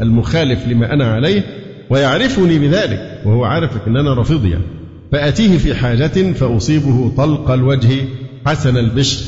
المخالف 0.00 0.68
لما 0.68 0.92
أنا 0.92 1.12
عليه 1.12 1.42
ويعرفني 1.90 2.58
بذلك 2.58 3.20
وهو 3.26 3.44
عارف 3.44 3.88
أن 3.88 3.96
أنا 3.96 4.14
رافضي 4.14 4.50
يعني 4.50 4.64
فأتيه 5.14 5.58
في 5.58 5.74
حاجة 5.74 6.32
فأصيبه 6.32 7.12
طلق 7.16 7.50
الوجه 7.50 8.04
حسن 8.46 8.76
البشر 8.76 9.24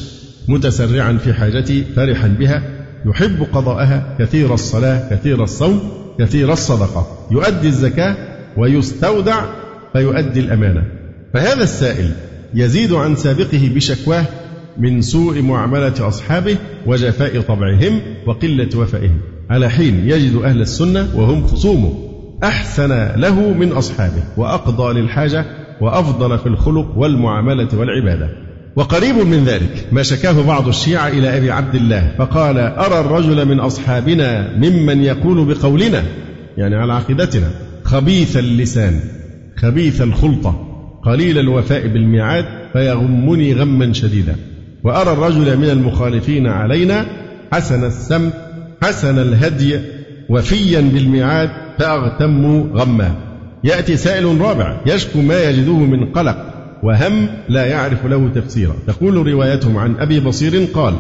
متسرعا 0.49 1.13
في 1.13 1.33
حاجتي 1.33 1.85
فرحا 1.97 2.29
بها 2.29 2.63
يحب 3.07 3.47
قضاءها 3.53 4.17
كثير 4.19 4.55
الصلاة 4.55 5.11
كثير 5.11 5.45
الصوم 5.45 5.81
كثير 6.19 6.53
الصدقة 6.53 7.07
يؤدي 7.31 7.69
الزكاة 7.69 8.17
ويستودع 8.57 9.45
فيؤدي 9.93 10.41
الأمانة. 10.41 10.83
فهذا 11.35 11.63
السائل 11.63 12.11
يزيد 12.55 12.93
عن 12.93 13.17
سابقه 13.17 13.71
بشكواه 13.75 14.25
من 14.79 15.03
سوء 15.03 15.43
معاملة 15.43 16.09
أصحابه 16.09 16.57
وجفاء 16.87 17.41
طبعهم 17.41 18.01
وقلة 18.27 18.79
وفائهم. 18.79 19.21
على 19.51 19.71
حين 19.71 20.09
يجد 20.09 20.37
أهل 20.45 20.61
السنة 20.61 21.09
وهم 21.15 21.47
خصومه 21.47 21.95
أحسن 22.45 23.09
له 23.17 23.53
من 23.53 23.73
أصحابه 23.73 24.23
وأقضى 24.37 25.01
للحاجة 25.01 25.66
وأفضل 25.81 26.39
في 26.39 26.47
الخلق 26.47 26.99
والمعاملة 26.99 27.69
والعبادة. 27.75 28.29
وقريب 28.77 29.17
من 29.17 29.45
ذلك 29.45 29.89
ما 29.93 30.03
شكاه 30.03 30.47
بعض 30.47 30.69
الشيعة 30.69 31.09
إلى 31.09 31.37
أبي 31.37 31.51
عبد 31.51 31.75
الله 31.75 32.15
فقال 32.19 32.59
أرى 32.59 33.01
الرجل 33.01 33.49
من 33.49 33.61
أصحابنا 33.61 34.57
ممن 34.57 35.03
يقول 35.03 35.45
بقولنا 35.45 36.03
يعني 36.57 36.77
على 36.77 36.93
عقيدتنا 36.93 37.51
خبيث 37.85 38.37
اللسان 38.37 39.01
خبيث 39.57 40.03
الخلطة 40.03 40.67
قليل 41.05 41.39
الوفاء 41.39 41.87
بالميعاد 41.87 42.45
فيغمني 42.73 43.55
غما 43.55 43.93
شديدا. 43.93 44.37
وأرى 44.85 45.13
الرجل 45.13 45.57
من 45.57 45.71
المخالفين 45.71 46.47
علينا 46.47 47.07
حسن 47.53 47.85
السمت 47.85 48.33
حسن 48.83 49.19
الهدي 49.19 49.81
وفيا 50.29 50.81
بالميعاد 50.81 51.51
فأغتم 51.79 52.63
غما. 52.75 53.26
يأتي 53.67 53.97
سائل 53.97 54.41
رابع 54.41 54.81
يشكو 54.87 55.21
ما 55.21 55.43
يجده 55.43 55.73
من 55.73 56.13
قلق 56.13 56.37
وهم 56.83 57.29
لا 57.49 57.67
يعرف 57.67 58.07
له 58.07 58.29
تفسيرا. 58.35 58.75
تقول 58.87 59.27
روايتهم 59.27 59.79
عن 59.79 59.95
أبي 59.99 60.21
بصير 60.21 60.65
قال 60.75 60.95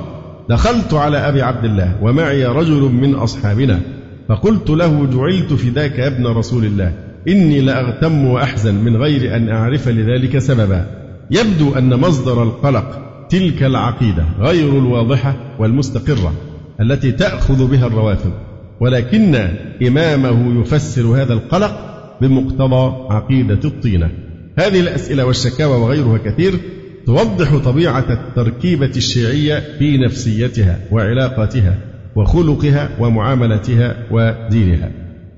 دخلت 0.49 0.95
على 0.95 1.19
أبي 1.19 1.43
عبد 1.43 1.64
الله 1.64 1.97
ومعي 2.03 2.47
رجل 2.47 2.81
من 2.81 3.14
أصحابنا 3.14 3.81
فقلت 4.29 4.71
له 4.71 5.07
جعلت 5.07 5.53
فداك 5.53 5.99
يا 5.99 6.07
ابن 6.07 6.27
رسول 6.27 6.64
الله 6.64 6.93
إني 7.29 7.61
لأغتم 7.61 8.25
وأحزن 8.25 8.75
من 8.75 8.97
غير 8.97 9.37
أن 9.37 9.49
أعرف 9.49 9.89
لذلك 9.89 10.39
سببا. 10.39 10.87
يبدو 11.31 11.75
أن 11.75 12.01
مصدر 12.01 12.43
القلق 12.43 13.03
تلك 13.29 13.62
العقيدة 13.62 14.25
غير 14.41 14.69
الواضحة 14.69 15.37
والمستقرة 15.59 16.33
التي 16.81 17.12
تأخذ 17.12 17.71
بها 17.71 17.87
الروافض 17.87 18.33
ولكن 18.81 19.49
إمامه 19.87 20.61
يفسر 20.61 21.03
هذا 21.03 21.33
القلق 21.33 21.95
بمقتضى 22.21 23.14
عقيدة 23.14 23.61
الطينة. 23.64 24.11
هذه 24.59 24.81
الأسئلة 24.81 25.25
والشكاوى 25.25 25.77
وغيرها 25.77 26.19
كثير 26.19 26.61
توضح 27.07 27.57
طبيعة 27.57 28.05
التركيبة 28.11 28.91
الشيعية 28.97 29.62
في 29.79 29.99
نفسيتها 29.99 30.79
وعلاقاتها 30.93 31.79
وخلقها 32.17 32.91
ومعاملتها 33.01 33.97
ودينها. 34.11 34.91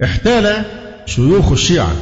احتال 0.05 0.64
شيوخ 1.07 1.53
الشيعة 1.53 1.93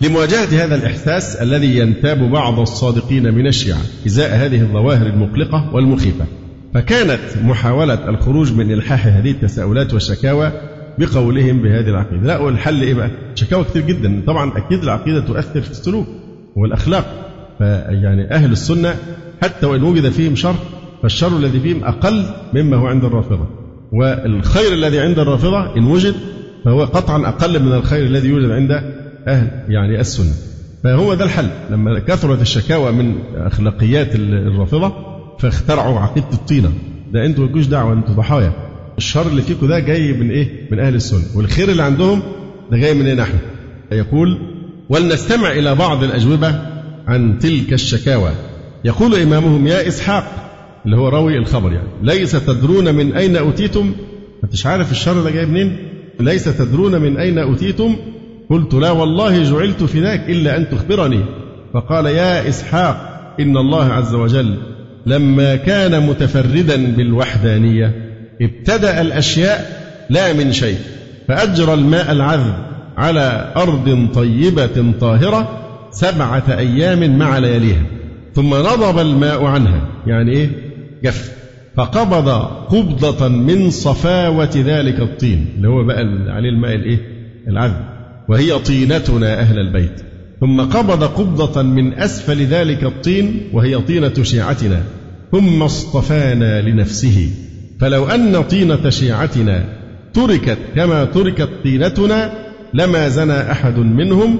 لمواجهة 0.00 0.64
هذا 0.64 0.74
الإحساس 0.74 1.36
الذي 1.36 1.78
ينتاب 1.78 2.30
بعض 2.30 2.60
الصادقين 2.60 3.34
من 3.34 3.46
الشيعة 3.46 3.80
إزاء 4.06 4.36
هذه 4.36 4.60
الظواهر 4.60 5.06
المقلقة 5.06 5.74
والمخيفة. 5.74 6.24
فكانت 6.74 7.20
محاولة 7.42 8.08
الخروج 8.08 8.52
من 8.52 8.72
إلحاح 8.72 9.06
هذه 9.06 9.30
التساؤلات 9.30 9.94
والشكاوى 9.94 10.52
بقولهم 10.98 11.62
بهذه 11.62 11.88
العقيدة. 11.88 12.26
لا 12.26 12.38
والحل 12.38 12.82
إيه 12.82 12.94
بقى؟ 12.94 13.10
شكاوى 13.34 13.64
كتير 13.64 13.82
جدا. 13.82 14.22
طبعا 14.26 14.52
أكيد 14.56 14.82
العقيدة 14.82 15.20
تؤثر 15.20 15.60
في 15.60 15.70
السلوك 15.70 16.06
والأخلاق. 16.56 17.04
فيعني 17.58 18.30
أهل 18.30 18.52
السنة 18.52 18.94
حتى 19.42 19.66
وإن 19.66 19.82
وجد 19.82 20.08
فيهم 20.08 20.36
شر 20.36 20.54
فالشر 21.02 21.36
الذي 21.36 21.60
فيهم 21.60 21.84
أقل 21.84 22.24
مما 22.54 22.76
هو 22.76 22.86
عند 22.86 23.04
الرافضة. 23.04 23.46
والخير 23.92 24.72
الذي 24.72 25.00
عند 25.00 25.18
الرافضة 25.18 25.76
إن 25.76 25.84
وجد 25.84 26.14
فهو 26.64 26.84
قطعا 26.84 27.28
أقل 27.28 27.62
من 27.62 27.72
الخير 27.72 28.06
الذي 28.06 28.28
يوجد 28.28 28.50
عند 28.50 28.70
أهل 29.28 29.48
يعني 29.68 30.00
السنة. 30.00 30.32
فهو 30.84 31.14
ده 31.14 31.24
الحل. 31.24 31.48
لما 31.70 31.98
كثرت 31.98 32.40
الشكاوى 32.40 32.92
من 32.92 33.14
أخلاقيات 33.36 34.14
الرافضة 34.14 34.92
فاخترعوا 35.38 36.00
عقيدة 36.00 36.26
الطينة 36.32 36.72
ده 37.12 37.26
أنتوا 37.26 37.44
مالكوش 37.44 37.66
دعوة 37.66 37.92
أنتوا 37.92 38.14
ضحايا. 38.14 38.52
الشر 39.02 39.26
اللي 39.26 39.42
فيكم 39.42 39.66
ده 39.66 39.78
جاي 39.78 40.12
من 40.12 40.30
إيه؟ 40.30 40.68
من 40.70 40.80
أهل 40.80 40.94
السنة. 40.94 41.24
والخير 41.34 41.68
اللي 41.68 41.82
عندهم 41.82 42.22
ده 42.70 42.78
جاي 42.78 42.94
مننا 42.94 43.22
إحنا 43.22 43.38
يقول 43.92 44.38
ولنستمع 44.88 45.52
إلى 45.52 45.74
بعض 45.74 46.04
الأجوبة 46.04 46.54
عن 47.06 47.38
تلك 47.38 47.72
الشكاوى. 47.72 48.30
يقول 48.84 49.14
إمامهم 49.14 49.66
يا 49.66 49.88
إسحاق 49.88 50.24
اللي 50.84 50.96
هو 50.96 51.08
راوي 51.08 51.38
الخبر 51.38 51.72
يعني 51.72 51.88
ليس 52.02 52.32
تدرون 52.32 52.94
من 52.94 53.12
أين 53.12 53.36
أوتيتم؟ 53.36 53.86
ما 53.86 54.44
أنتش 54.44 54.66
عارف 54.66 54.90
الشر 54.92 55.22
ده 55.22 55.30
جاي 55.30 55.46
منين. 55.46 55.76
ليس 56.20 56.44
تدرون 56.44 57.00
من 57.00 57.16
أين 57.16 57.38
أوتيتم؟ 57.38 57.96
قلت 58.50 58.74
لا 58.74 58.90
والله 58.90 59.42
جعلت 59.42 59.82
فداك 59.84 60.30
إلا 60.30 60.56
أن 60.56 60.68
تخبرني. 60.68 61.20
فقال 61.74 62.06
يا 62.06 62.48
إسحاق 62.48 63.08
إن 63.40 63.56
الله 63.56 63.84
عز 63.84 64.14
وجل 64.14 64.56
لما 65.06 65.56
كان 65.56 66.06
متفردا 66.06 66.94
بالوحدانية 66.96 68.01
ابتدأ 68.42 69.00
الأشياء 69.00 69.82
لا 70.10 70.32
من 70.32 70.52
شيء 70.52 70.78
فأجرى 71.28 71.74
الماء 71.74 72.12
العذب 72.12 72.54
على 72.96 73.52
أرض 73.56 74.08
طيبة 74.14 74.92
طاهرة 75.00 75.58
سبعة 75.90 76.44
أيام 76.58 77.18
مع 77.18 77.38
لياليها 77.38 77.82
ثم 78.34 78.54
نضب 78.54 78.98
الماء 78.98 79.44
عنها 79.44 79.88
يعني 80.06 80.32
إيه؟ 80.32 80.50
جف 81.04 81.32
فقبض 81.76 82.28
قبضة 82.68 83.28
من 83.28 83.70
صفاوة 83.70 84.50
ذلك 84.56 85.00
الطين 85.00 85.46
اللي 85.56 85.68
هو 85.68 85.84
بقى 85.84 85.98
عليه 86.28 86.48
الماء 86.48 86.74
الإيه؟ 86.74 86.98
العذب 87.48 87.84
وهي 88.28 88.58
طينتنا 88.58 89.40
أهل 89.40 89.58
البيت 89.58 90.02
ثم 90.40 90.60
قبض 90.60 91.04
قبضة 91.04 91.62
من 91.62 91.94
أسفل 91.94 92.42
ذلك 92.44 92.84
الطين 92.84 93.40
وهي 93.52 93.78
طينة 93.78 94.22
شيعتنا 94.22 94.82
ثم 95.32 95.62
اصطفانا 95.62 96.60
لنفسه. 96.60 97.30
فلو 97.82 98.06
أن 98.06 98.42
طينة 98.42 98.90
شيعتنا 98.90 99.64
تركت 100.14 100.58
كما 100.76 101.04
تركت 101.04 101.48
طينتنا 101.64 102.32
لما 102.74 103.08
زنى 103.08 103.50
أحد 103.52 103.78
منهم 103.78 104.36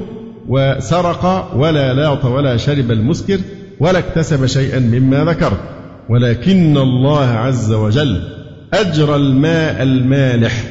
وسرق 0.49 1.53
ولا 1.57 1.95
لاط 1.95 2.25
ولا 2.25 2.57
شرب 2.57 2.91
المسكر 2.91 3.39
ولا 3.81 3.99
اكتسب 3.99 4.47
شيئا 4.47 4.79
مما 4.79 5.25
ذكرت 5.25 5.61
ولكن 6.09 6.77
الله 6.77 7.27
عز 7.27 7.73
وجل 7.73 8.23
أجرى 8.75 9.17
الماء 9.17 9.83
المالح 9.83 10.65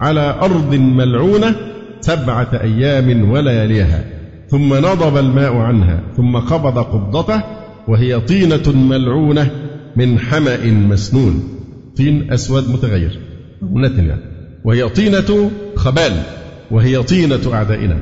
على 0.00 0.36
أرض 0.42 0.74
ملعونة 0.74 1.54
سبعة 2.00 2.50
أيام 2.62 3.30
ولياليها. 3.30 4.04
ثم 4.48 4.74
نضب 4.74 5.16
الماء 5.16 5.56
عنها 5.56 6.00
ثم 6.16 6.36
قبض 6.36 6.78
قبضته 6.78 7.42
وهي 7.88 8.20
طينة 8.20 8.72
ملعونة 8.74 9.50
من 9.96 10.18
حمأ 10.18 10.66
مسنون. 10.66 11.55
طين 11.96 12.32
أسود 12.32 12.70
متغير. 12.70 13.18
نتن 13.62 14.06
يعني 14.06 14.20
وهي 14.64 14.88
طينة 14.88 15.50
خبال. 15.76 16.12
وهي 16.70 17.02
طينة 17.02 17.52
أعدائنا. 17.52 17.98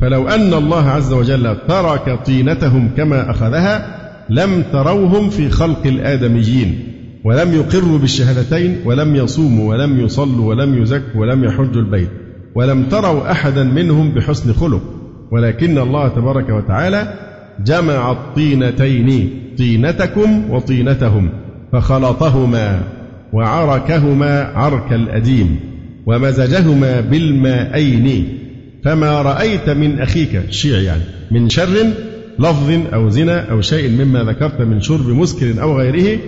فلو 0.00 0.28
أن 0.28 0.54
الله 0.54 0.88
عز 0.88 1.12
وجل 1.12 1.56
ترك 1.68 2.26
طينتهم 2.26 2.90
كما 2.96 3.30
أخذها 3.30 3.96
لم 4.30 4.62
تروهم 4.72 5.30
في 5.30 5.50
خلق 5.50 5.86
الآدميين. 5.86 6.86
ولم 7.24 7.54
يقروا 7.54 7.98
بالشهادتين 7.98 8.76
ولم 8.84 9.16
يصوموا 9.16 9.70
ولم 9.70 10.00
يصلوا 10.00 10.48
ولم 10.48 10.82
يزكوا 10.82 11.20
ولم 11.20 11.44
يحجوا 11.44 11.82
البيت. 11.82 12.10
ولم 12.54 12.84
تروا 12.84 13.30
أحدا 13.30 13.64
منهم 13.64 14.10
بحسن 14.10 14.52
خلق. 14.52 14.82
ولكن 15.32 15.78
الله 15.78 16.08
تبارك 16.08 16.48
وتعالى 16.48 17.14
جمع 17.64 18.12
الطينتين 18.12 19.30
طينتكم 19.58 20.50
وطينتهم 20.50 21.30
فخلطهما. 21.72 22.82
وعركهما 23.32 24.42
عرك 24.42 24.92
الأديم 24.92 25.60
ومزجهما 26.06 27.00
بالماءين 27.00 28.28
فما 28.84 29.22
رأيت 29.22 29.70
من 29.70 30.00
أخيك 30.00 30.36
الشيعي 30.36 30.84
يعني 30.84 31.02
من 31.30 31.48
شر 31.48 31.86
لفظ 32.38 32.70
أو 32.92 33.08
زنا 33.08 33.50
أو 33.50 33.60
شيء 33.60 33.90
مما 33.90 34.24
ذكرت 34.24 34.60
من 34.60 34.80
شرب 34.80 35.06
مسكر 35.06 35.62
أو 35.62 35.78
غيره 35.78 36.18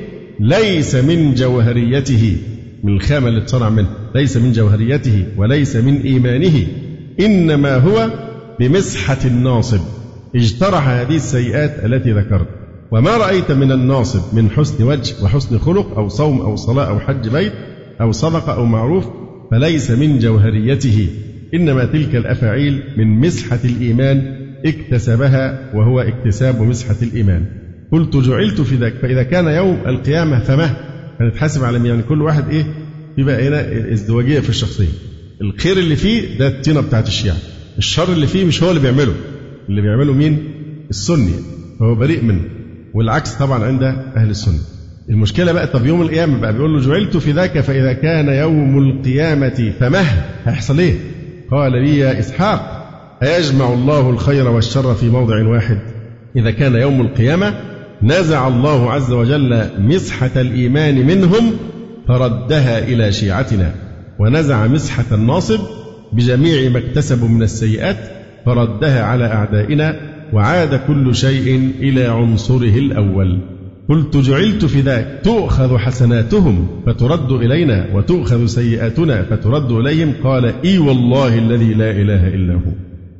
ليس 0.40 0.94
من 0.94 1.34
جوهريته. 1.34 2.36
من 2.84 2.96
الخامة 2.96 3.28
اللي 3.28 3.40
اتصنع 3.40 3.68
منه 3.68 3.88
ليس 4.14 4.36
من 4.36 4.52
جوهريته 4.52 5.26
وليس 5.36 5.76
من 5.76 6.00
إيمانه. 6.00 6.66
إنما 7.20 7.76
هو 7.76 8.10
بمسحة 8.60 9.18
الناصب. 9.24 9.80
اجترح 10.36 10.88
هذه 10.88 11.16
السيئات 11.16 11.84
التي 11.84 12.12
ذكرت. 12.12 12.48
وما 12.92 13.16
رأيت 13.16 13.50
من 13.52 13.72
الناصب 13.72 14.34
من 14.36 14.50
حسن 14.50 14.84
وجه 14.84 15.14
وحسن 15.24 15.58
خلق 15.58 15.98
أو 15.98 16.08
صوم 16.08 16.40
أو 16.40 16.56
صلاة 16.56 16.84
أو 16.84 17.00
حج 17.00 17.28
بيت 17.28 17.52
أو 18.00 18.12
صدقة 18.12 18.54
أو 18.54 18.64
معروف 18.64 19.06
فليس 19.50 19.90
من 19.90 20.18
جوهريته. 20.18 21.08
إنما 21.54 21.84
تلك 21.84 22.16
الأفاعيل 22.16 22.82
من 22.96 23.20
مسحة 23.20 23.58
الإيمان 23.64 24.36
اكتسبها 24.66 25.70
وهو 25.74 26.00
اكتساب 26.00 26.60
مسحة 26.62 26.96
الإيمان. 27.02 27.46
قلت 27.92 28.16
جعلت 28.16 28.60
في 28.60 28.76
ذاك 28.76 28.94
فإذا 29.02 29.22
كان 29.22 29.46
يوم 29.46 29.78
القيامة 29.86 30.38
فما؟ 30.38 30.76
هنتحاسب 31.20 31.64
على 31.64 31.88
يعني 31.88 32.02
كل 32.02 32.22
واحد 32.22 32.48
إيه؟ 32.48 32.64
في 33.16 33.22
بقى 33.22 33.48
هنا 33.48 33.92
ازدواجية 33.92 34.40
في 34.40 34.48
الشخصية 34.48 34.88
الخير 35.40 35.78
اللي 35.78 35.96
فيه 35.96 36.38
ده 36.38 36.48
الطينة 36.48 36.80
بتاعت 36.80 37.08
الشيعة. 37.08 37.36
الشر 37.78 38.12
اللي 38.12 38.26
فيه 38.26 38.44
مش 38.44 38.62
هو 38.62 38.70
اللي 38.70 38.80
بيعمله. 38.80 39.14
اللي 39.68 39.80
بيعمله 39.82 40.12
مين؟ 40.12 40.38
السني. 40.90 41.32
فهو 41.80 41.94
بريء 41.94 42.24
منه. 42.24 42.44
والعكس 42.94 43.34
طبعا 43.34 43.64
عند 43.64 43.82
أهل 44.16 44.30
السنة. 44.30 44.58
المشكلة 45.10 45.52
بقى 45.52 45.66
طب 45.66 45.86
يوم 45.86 46.02
القيامة 46.02 46.40
بقى 46.40 46.52
بيقول 46.52 46.74
له 46.74 46.80
جعلت 46.80 47.16
في 47.16 47.32
ذاك 47.32 47.60
فإذا 47.60 47.92
كان 47.92 48.28
يوم 48.28 48.78
القيامة 48.78 49.72
فمه 49.80 50.04
هيحصل 50.44 50.78
إيه؟ 50.78 50.94
قال 51.50 51.72
لي 51.72 51.98
يا 51.98 52.18
إسحاق 52.18 52.78
أيجمع 53.22 53.72
الله 53.72 54.10
الخير 54.10 54.48
والشر 54.48 54.94
في 54.94 55.08
موضع 55.08 55.48
واحد؟ 55.48 55.78
إذا 56.36 56.50
كان 56.50 56.74
يوم 56.74 57.00
القيامة 57.00 57.54
نزع 58.02 58.48
الله 58.48 58.92
عز 58.92 59.12
وجل 59.12 59.64
مسحة 59.78 60.30
الإيمان 60.36 61.06
منهم 61.06 61.52
فردها 62.08 62.78
إلى 62.78 63.12
شيعتنا. 63.12 63.70
ونزع 64.18 64.66
مسحة 64.66 65.04
الناصب 65.12 65.60
بجميع 66.12 66.70
ما 66.70 66.78
اكتسبوا 66.78 67.28
من 67.28 67.42
السيئات 67.42 67.96
فردها 68.46 69.02
على 69.04 69.24
أعدائنا 69.26 70.11
وعاد 70.32 70.74
كل 70.74 71.14
شيء 71.14 71.70
إلى 71.80 72.04
عنصره 72.04 72.78
الأول. 72.78 73.38
قلت 73.88 74.16
جعلت 74.16 74.64
في 74.64 74.80
ذاك 74.80 75.20
تؤخذ 75.24 75.76
حسناتهم 75.76 76.66
فترد 76.86 77.32
إلينا 77.32 77.86
وتؤخذ 77.94 78.46
سيئاتنا 78.46 79.22
فترد 79.22 79.72
إليهم. 79.72 80.12
قال 80.24 80.54
إي 80.64 80.78
والله 80.78 81.38
الذي 81.38 81.74
لا 81.74 81.90
إله 81.90 82.28
إلا 82.28 82.54
هو. 82.54 82.72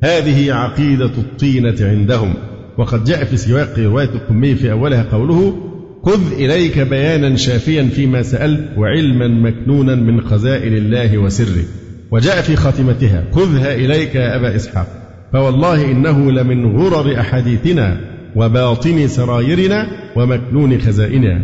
هذه 0.05 0.53
عقيدة 0.53 1.11
الطينة 1.19 1.77
عندهم. 1.81 2.35
وقد 2.79 3.05
جاء 3.05 3.25
في 3.25 3.37
سياق 3.37 3.79
رواية 3.79 4.09
القمي 4.09 4.55
في 4.55 4.73
أولها 4.73 5.03
قوله 5.13 5.57
خذ 6.03 6.33
إليك 6.33 6.79
بيانا 6.79 7.37
شافيا 7.37 7.83
فيما 7.83 8.23
سألت 8.23 8.69
وعلما 8.77 9.29
مكنونا 9.29 9.95
من 9.95 10.21
خزائن 10.21 10.77
الله 10.77 11.19
وسره. 11.19 11.65
وجاء 12.11 12.43
في 12.43 12.57
خاتمتها 12.57 13.25
خذها 13.33 13.75
إليك 13.75 14.15
يا 14.15 14.37
أبا 14.37 14.57
إسحاق. 14.57 15.02
فوالله 15.33 15.93
إنه 15.93 16.31
لمن 16.31 16.77
غرر 16.77 17.21
أحاديثنا 17.21 18.01
وباطن 18.37 19.09
سرايرنا 19.09 19.87
ومكنون 20.17 20.81
خزائننا. 20.81 21.43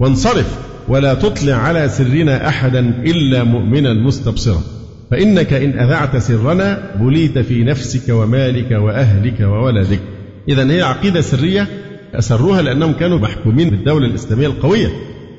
وانصرف 0.00 0.58
ولا 0.88 1.14
تطلع 1.14 1.54
على 1.54 1.88
سرنا 1.88 2.48
أحدا 2.48 2.80
إلا 3.06 3.44
مؤمنا 3.44 3.94
مستبصرا. 3.94 4.62
فإنك 5.10 5.52
إن 5.52 5.78
أذعت 5.78 6.16
سرنا 6.16 6.96
بليت 7.00 7.38
في 7.38 7.64
نفسك 7.64 8.14
ومالك 8.14 8.70
وأهلك 8.70 9.40
وولدك. 9.40 10.00
إذا 10.48 10.70
هي 10.70 10.82
عقيدة 10.82 11.20
سرية 11.20 11.66
أسروها 12.14 12.62
لأنهم 12.62 12.92
كانوا 12.92 13.18
محكومين 13.18 13.70
بالدولة 13.70 14.06
الإسلامية 14.06 14.46
القوية 14.46 14.88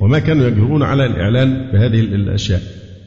وما 0.02 0.20
كانوا 0.20 0.48
يجرؤون 0.48 0.84
على 0.84 1.06
الإعلان 1.06 1.72
بهذه 1.74 2.00
الأشياء. 2.00 2.62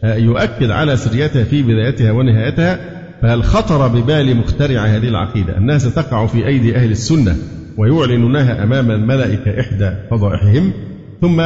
يؤكد 0.05 0.70
على 0.70 0.97
سريتها 0.97 1.45
في 1.45 1.62
بدايتها 1.62 2.12
ونهايتها 2.12 3.01
فهل 3.23 3.45
خطر 3.45 3.89
ببال 3.89 4.37
مخترع 4.37 4.85
هذه 4.85 5.09
العقيدة؟ 5.09 5.59
أنها 5.59 5.79
ستقع 5.79 6.27
في 6.27 6.47
أيدي 6.47 6.77
أهل 6.77 6.91
السنة 6.91 7.37
ويعلنونها 7.79 8.62
أمام 8.62 8.91
الملائكة 8.91 9.61
إحدى 9.61 9.91
فضائحهم 10.11 10.73
ثم 11.20 11.43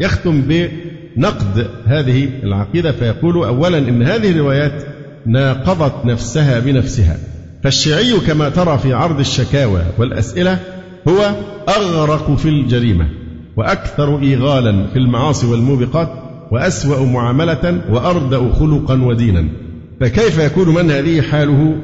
يختم 0.00 0.42
بنقد 0.42 1.66
هذه 1.86 2.28
العقيدة 2.42 2.92
فيقول 2.92 3.44
أولا 3.44 3.78
إن 3.78 4.02
هذه 4.02 4.30
الروايات 4.30 4.82
ناقضت 5.26 6.06
نفسها 6.06 6.60
بنفسها. 6.60 7.16
فالشيعي 7.62 8.12
كما 8.26 8.48
ترى 8.48 8.78
في 8.78 8.92
عرض 8.92 9.20
الشكاوى 9.20 9.82
والأسئلة 9.98 10.58
هو 11.08 11.34
أغرق 11.68 12.36
في 12.36 12.48
الجريمة 12.48 13.08
وأكثر 13.56 14.22
إيغالا 14.22 14.86
في 14.86 14.98
المعاصي 14.98 15.46
والموبقات 15.46 16.08
وأسوأ 16.52 17.06
معاملة 17.06 17.80
وأردأ 17.90 18.52
خلقا 18.52 19.02
ودينا. 19.02 19.48
فكيف 20.00 20.38
يكون 20.38 20.74
من 20.74 20.90
هذه 20.90 21.20
حاله 21.20 21.76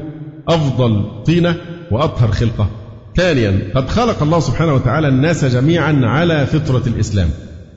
أفضل 0.48 1.24
طينة 1.26 1.56
وأطهر 1.90 2.30
خلقة؟ 2.30 2.70
ثانيا 3.16 3.58
قد 3.74 3.88
خلق 3.88 4.22
الله 4.22 4.40
سبحانه 4.40 4.74
وتعالى 4.74 5.08
الناس 5.08 5.44
جميعا 5.44 6.00
على 6.04 6.46
فطرة 6.46 6.82
الإسلام. 6.86 7.28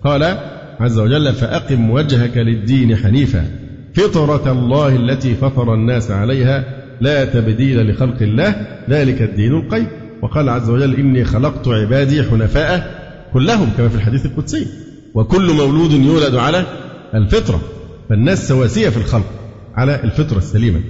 قال 0.03 0.37
عز 0.79 0.99
وجل 0.99 1.33
فأقم 1.33 1.89
وجهك 1.89 2.37
للدين 2.37 2.95
حنيفا 2.95 3.45
فطرة 3.93 4.51
الله 4.51 4.95
التي 4.95 5.35
فطر 5.35 5.73
الناس 5.73 6.11
عليها 6.11 6.63
لا 7.01 7.25
تبديل 7.25 7.89
لخلق 7.89 8.21
الله 8.21 8.67
ذلك 8.89 9.21
الدين 9.21 9.51
القيم. 9.51 9.87
وقال 10.21 10.49
عز 10.49 10.69
وجل 10.69 10.95
إني 10.95 11.25
خلقت 11.25 11.67
عبادي 11.67 12.23
حنفاء 12.23 12.99
كلهم 13.33 13.69
كما 13.77 13.89
في 13.89 13.95
الحديث 13.95 14.25
القدسي. 14.25 14.67
وكل 15.13 15.51
مولود 15.51 15.91
يولد 15.91 16.35
على 16.35 16.63
الفطرة 17.15 17.61
فالناس 18.09 18.47
سواسية 18.47 18.89
في 18.89 18.97
الخلق 18.97 19.38
على 19.75 20.03
الفطرة 20.03 20.37
السليمة. 20.37 20.81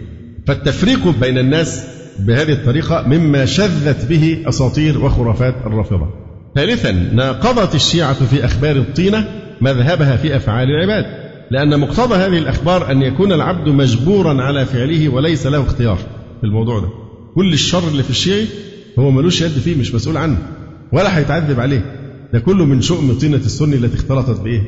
فالتفريق 0.48 1.08
بين 1.22 1.38
الناس 1.38 1.84
بهذه 2.20 2.52
الطريقة 2.52 3.08
مما 3.08 3.46
شذت 3.46 4.06
به 4.06 4.38
أساطير 4.46 5.06
وخرافات 5.06 5.56
الرافضة. 5.66 6.08
ثالثا 6.56 6.92
ناقضت 6.92 7.76
الشيعة 7.76 8.14
في 8.26 8.46
أخبار 8.46 8.76
الطينة 8.76 9.28
مذهبها 9.62 10.16
في 10.16 10.36
أفعال 10.36 10.68
العباد 10.70 11.06
لأن 11.52 11.80
مقتضى 11.80 12.16
هذه 12.16 12.38
الأخبار 12.38 12.92
أن 12.92 13.02
يكون 13.02 13.34
العبد 13.34 13.70
مجبورا 13.70 14.42
على 14.44 14.66
فعله 14.66 15.10
وليس 15.10 15.48
له 15.48 15.62
اختيار 15.64 15.96
في 16.42 16.44
الموضوع 16.48 16.80
ده. 16.80 16.90
كل 17.36 17.54
الشر 17.54 17.88
اللي 17.88 18.04
في 18.04 18.10
الشيعي 18.10 18.46
هو 19.00 19.12
ملوش 19.12 19.42
يد 19.42 19.52
فيه 19.52 19.76
مش 19.76 19.96
مسؤول 19.96 20.18
عنه 20.18 20.38
ولا 20.94 21.18
هيتعذب 21.18 21.60
عليه. 21.60 21.96
ده 22.34 22.40
كله 22.40 22.66
من 22.66 22.82
شؤم 22.82 23.14
طينة 23.14 23.38
السني 23.38 23.76
التي 23.76 23.96
اختلطت 23.96 24.40
بإيه؟ 24.42 24.62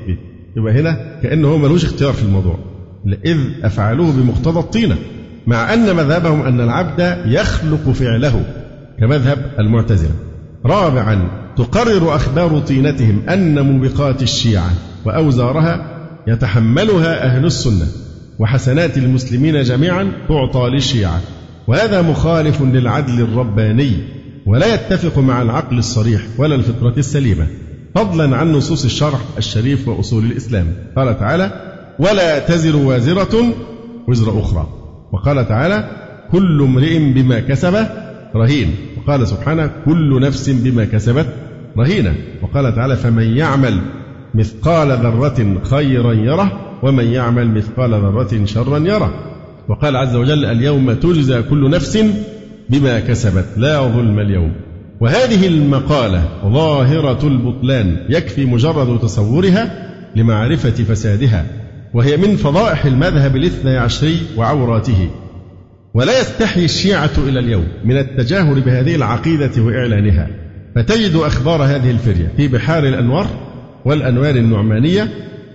يبقى 0.57 0.73
هنا 0.73 1.19
كأنه 1.23 1.47
هو 1.47 1.57
ملوش 1.57 1.85
اختيار 1.85 2.13
في 2.13 2.23
الموضوع. 2.23 2.59
إذ 3.25 3.37
أفعاله 3.63 4.11
بمقتضى 4.11 4.59
الطينة 4.59 4.95
مع 5.47 5.73
أن 5.73 5.95
مذهبهم 5.95 6.41
أن 6.41 6.61
العبد 6.61 7.17
يخلق 7.25 7.89
فعله 7.89 8.45
كمذهب 8.99 9.51
المعتزلة. 9.59 10.11
رابعا 10.65 11.27
تقرر 11.57 12.15
أخبار 12.15 12.59
طينتهم 12.59 13.21
أن 13.29 13.59
موبقات 13.59 14.21
الشيعة 14.21 14.71
وأوزارها 15.05 15.85
يتحملها 16.27 17.25
أهل 17.25 17.45
السنة 17.45 17.87
وحسنات 18.39 18.97
المسلمين 18.97 19.63
جميعا 19.63 20.11
تعطى 20.27 20.69
للشيعة. 20.69 21.21
وهذا 21.67 22.01
مخالف 22.01 22.61
للعدل 22.61 23.21
الرباني 23.21 23.97
ولا 24.45 24.73
يتفق 24.73 25.19
مع 25.19 25.41
العقل 25.41 25.77
الصريح 25.77 26.21
ولا 26.37 26.55
الفطرة 26.55 26.93
السليمة 26.97 27.47
فضلا 27.95 28.37
عن 28.37 28.51
نصوص 28.51 28.85
الشرع 28.85 29.19
الشريف 29.37 29.87
وأصول 29.87 30.25
الإسلام. 30.25 30.65
قال 30.95 31.19
تعالى 31.19 31.70
ولا 32.01 32.39
تزر 32.39 32.75
وازرة 32.75 33.53
وزر 34.07 34.39
أخرى. 34.39 34.67
وقال 35.11 35.47
تعالى 35.47 35.89
كل 36.31 36.61
امرئ 36.61 36.99
بما 37.13 37.39
كسب 37.39 37.85
رهين. 38.35 38.75
وقال 38.97 39.27
سبحانه 39.27 39.71
كل 39.85 40.21
نفس 40.21 40.49
بما 40.49 40.85
كسبت 40.85 41.25
رهينة. 41.77 42.15
وقال 42.41 42.75
تعالى 42.75 42.95
فمن 42.95 43.37
يعمل 43.37 43.81
مثقال 44.33 44.91
ذرة 44.91 45.61
خيرا 45.63 46.13
يره 46.13 46.51
ومن 46.83 47.05
يعمل 47.05 47.47
مثقال 47.47 47.91
ذرة 47.91 48.45
شرا 48.45 48.77
يره. 48.79 49.13
وقال 49.69 49.95
عز 49.95 50.15
وجل 50.15 50.45
اليوم 50.45 50.93
تجزى 50.93 51.41
كل 51.41 51.69
نفس 51.69 52.05
بما 52.69 52.99
كسبت. 52.99 53.45
لا 53.57 53.81
ظلم 53.81 54.19
اليوم. 54.19 54.51
وهذه 55.01 55.47
المقالة 55.47 56.23
ظاهرة 56.45 57.27
البطلان 57.27 57.97
يكفي 58.09 58.45
مجرد 58.45 58.99
تصورها 58.99 59.91
لمعرفة 60.15 60.83
فسادها. 60.83 61.60
وهي 61.93 62.17
من 62.17 62.35
فضائح 62.35 62.85
المذهب 62.85 63.35
الاثني 63.35 63.77
عشري 63.77 64.17
وعوراته. 64.37 65.09
ولا 65.93 66.19
يستحي 66.19 66.65
الشيعة 66.65 67.11
إلى 67.17 67.39
اليوم 67.39 67.67
من 67.85 67.97
التجاهل 67.97 68.61
بهذه 68.61 68.95
العقيدة 68.95 69.61
وإعلانها 69.61 70.27
فتجد 70.75 71.15
أخبار 71.15 71.63
هذه 71.63 71.91
الفرية 71.91 72.31
في 72.37 72.47
بحار 72.47 72.87
الأنوار 72.87 73.27
والأنوار 73.85 74.35
النعمانية 74.35 75.07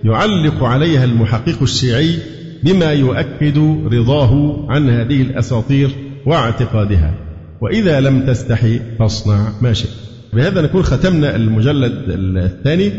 يعلق 0.03 0.63
عليها 0.63 1.03
المحقق 1.03 1.61
الشيعي 1.61 2.15
بما 2.63 2.93
يؤكد 2.93 3.57
رضاه 3.93 4.65
عن 4.69 4.89
هذه 4.89 5.21
الأساطير 5.21 5.89
واعتقادها. 6.25 7.13
وإذا 7.61 7.99
لم 7.99 8.25
تستحي 8.25 8.79
فاصنع 8.99 9.49
ما 9.61 9.73
شئت. 9.73 9.89
بهذا 10.33 10.61
نكون 10.61 10.83
ختمنا 10.83 11.35
المجلد 11.35 12.03
الثاني. 12.37 12.91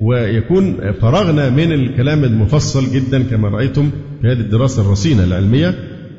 ويكون 0.00 0.92
فرغنا 0.92 1.50
من 1.50 1.72
الكلام 1.72 2.24
المفصل 2.24 2.92
جدا 2.92 3.22
كما 3.22 3.48
رأيتم 3.48 3.90
في 4.22 4.26
هذه 4.26 4.40
الدراسة 4.40 4.82
الرصينة 4.82 5.24
العلمية. 5.24 5.74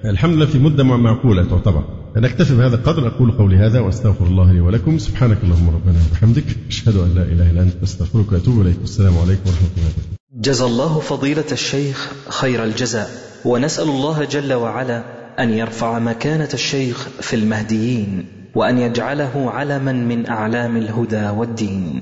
الحمد 0.06 0.34
لله 0.34 0.46
في 0.46 0.60
مدة 0.60 0.84
معقولة 0.84 1.44
تعتبر. 1.44 1.84
نكتفي 2.18 2.56
بهذا 2.56 2.76
القدر 2.76 3.08
أقول 3.08 3.32
قولي 3.32 3.56
هذا 3.56 3.80
وأستغفر 3.80 4.26
الله 4.26 4.54
لي 4.54 4.62
ولكم. 4.62 4.98
سبحانك 4.98 5.38
اللهم 5.44 5.70
ربنا 5.70 6.00
وبحمدك 6.12 6.44
أشهد 6.70 6.96
أن 6.96 7.16
لا 7.16 7.24
إله 7.24 7.52
إلا 7.52 7.62
أنت 7.62 7.84
أستغفرك 7.84 8.32
وأتوب 8.32 8.62
إليك. 8.62 8.78
والسلام 8.82 9.18
عليكم 9.18 9.42
ورحمة 9.46 9.68
الله 9.78 9.90
وبركاته. 9.90 10.18
جزى 10.42 10.66
الله 10.66 11.00
فضيلة 11.00 11.52
الشيخ 11.52 12.12
خير 12.30 12.64
الجزاء. 12.64 13.10
ونسأل 13.46 13.90
الله 13.90 14.26
جل 14.26 14.54
وعلا 14.54 15.04
أن 15.40 15.50
يرفع 15.50 16.00
مكانة 16.00 16.50
الشيخ 16.54 17.08
في 17.22 17.36
المهديين 17.36 18.26
وأن 18.56 18.78
يجعله 18.78 19.52
علما 19.52 19.92
من 19.92 20.28
أعلام 20.30 20.78
الهدى 20.78 21.30
والدين. 21.30 22.02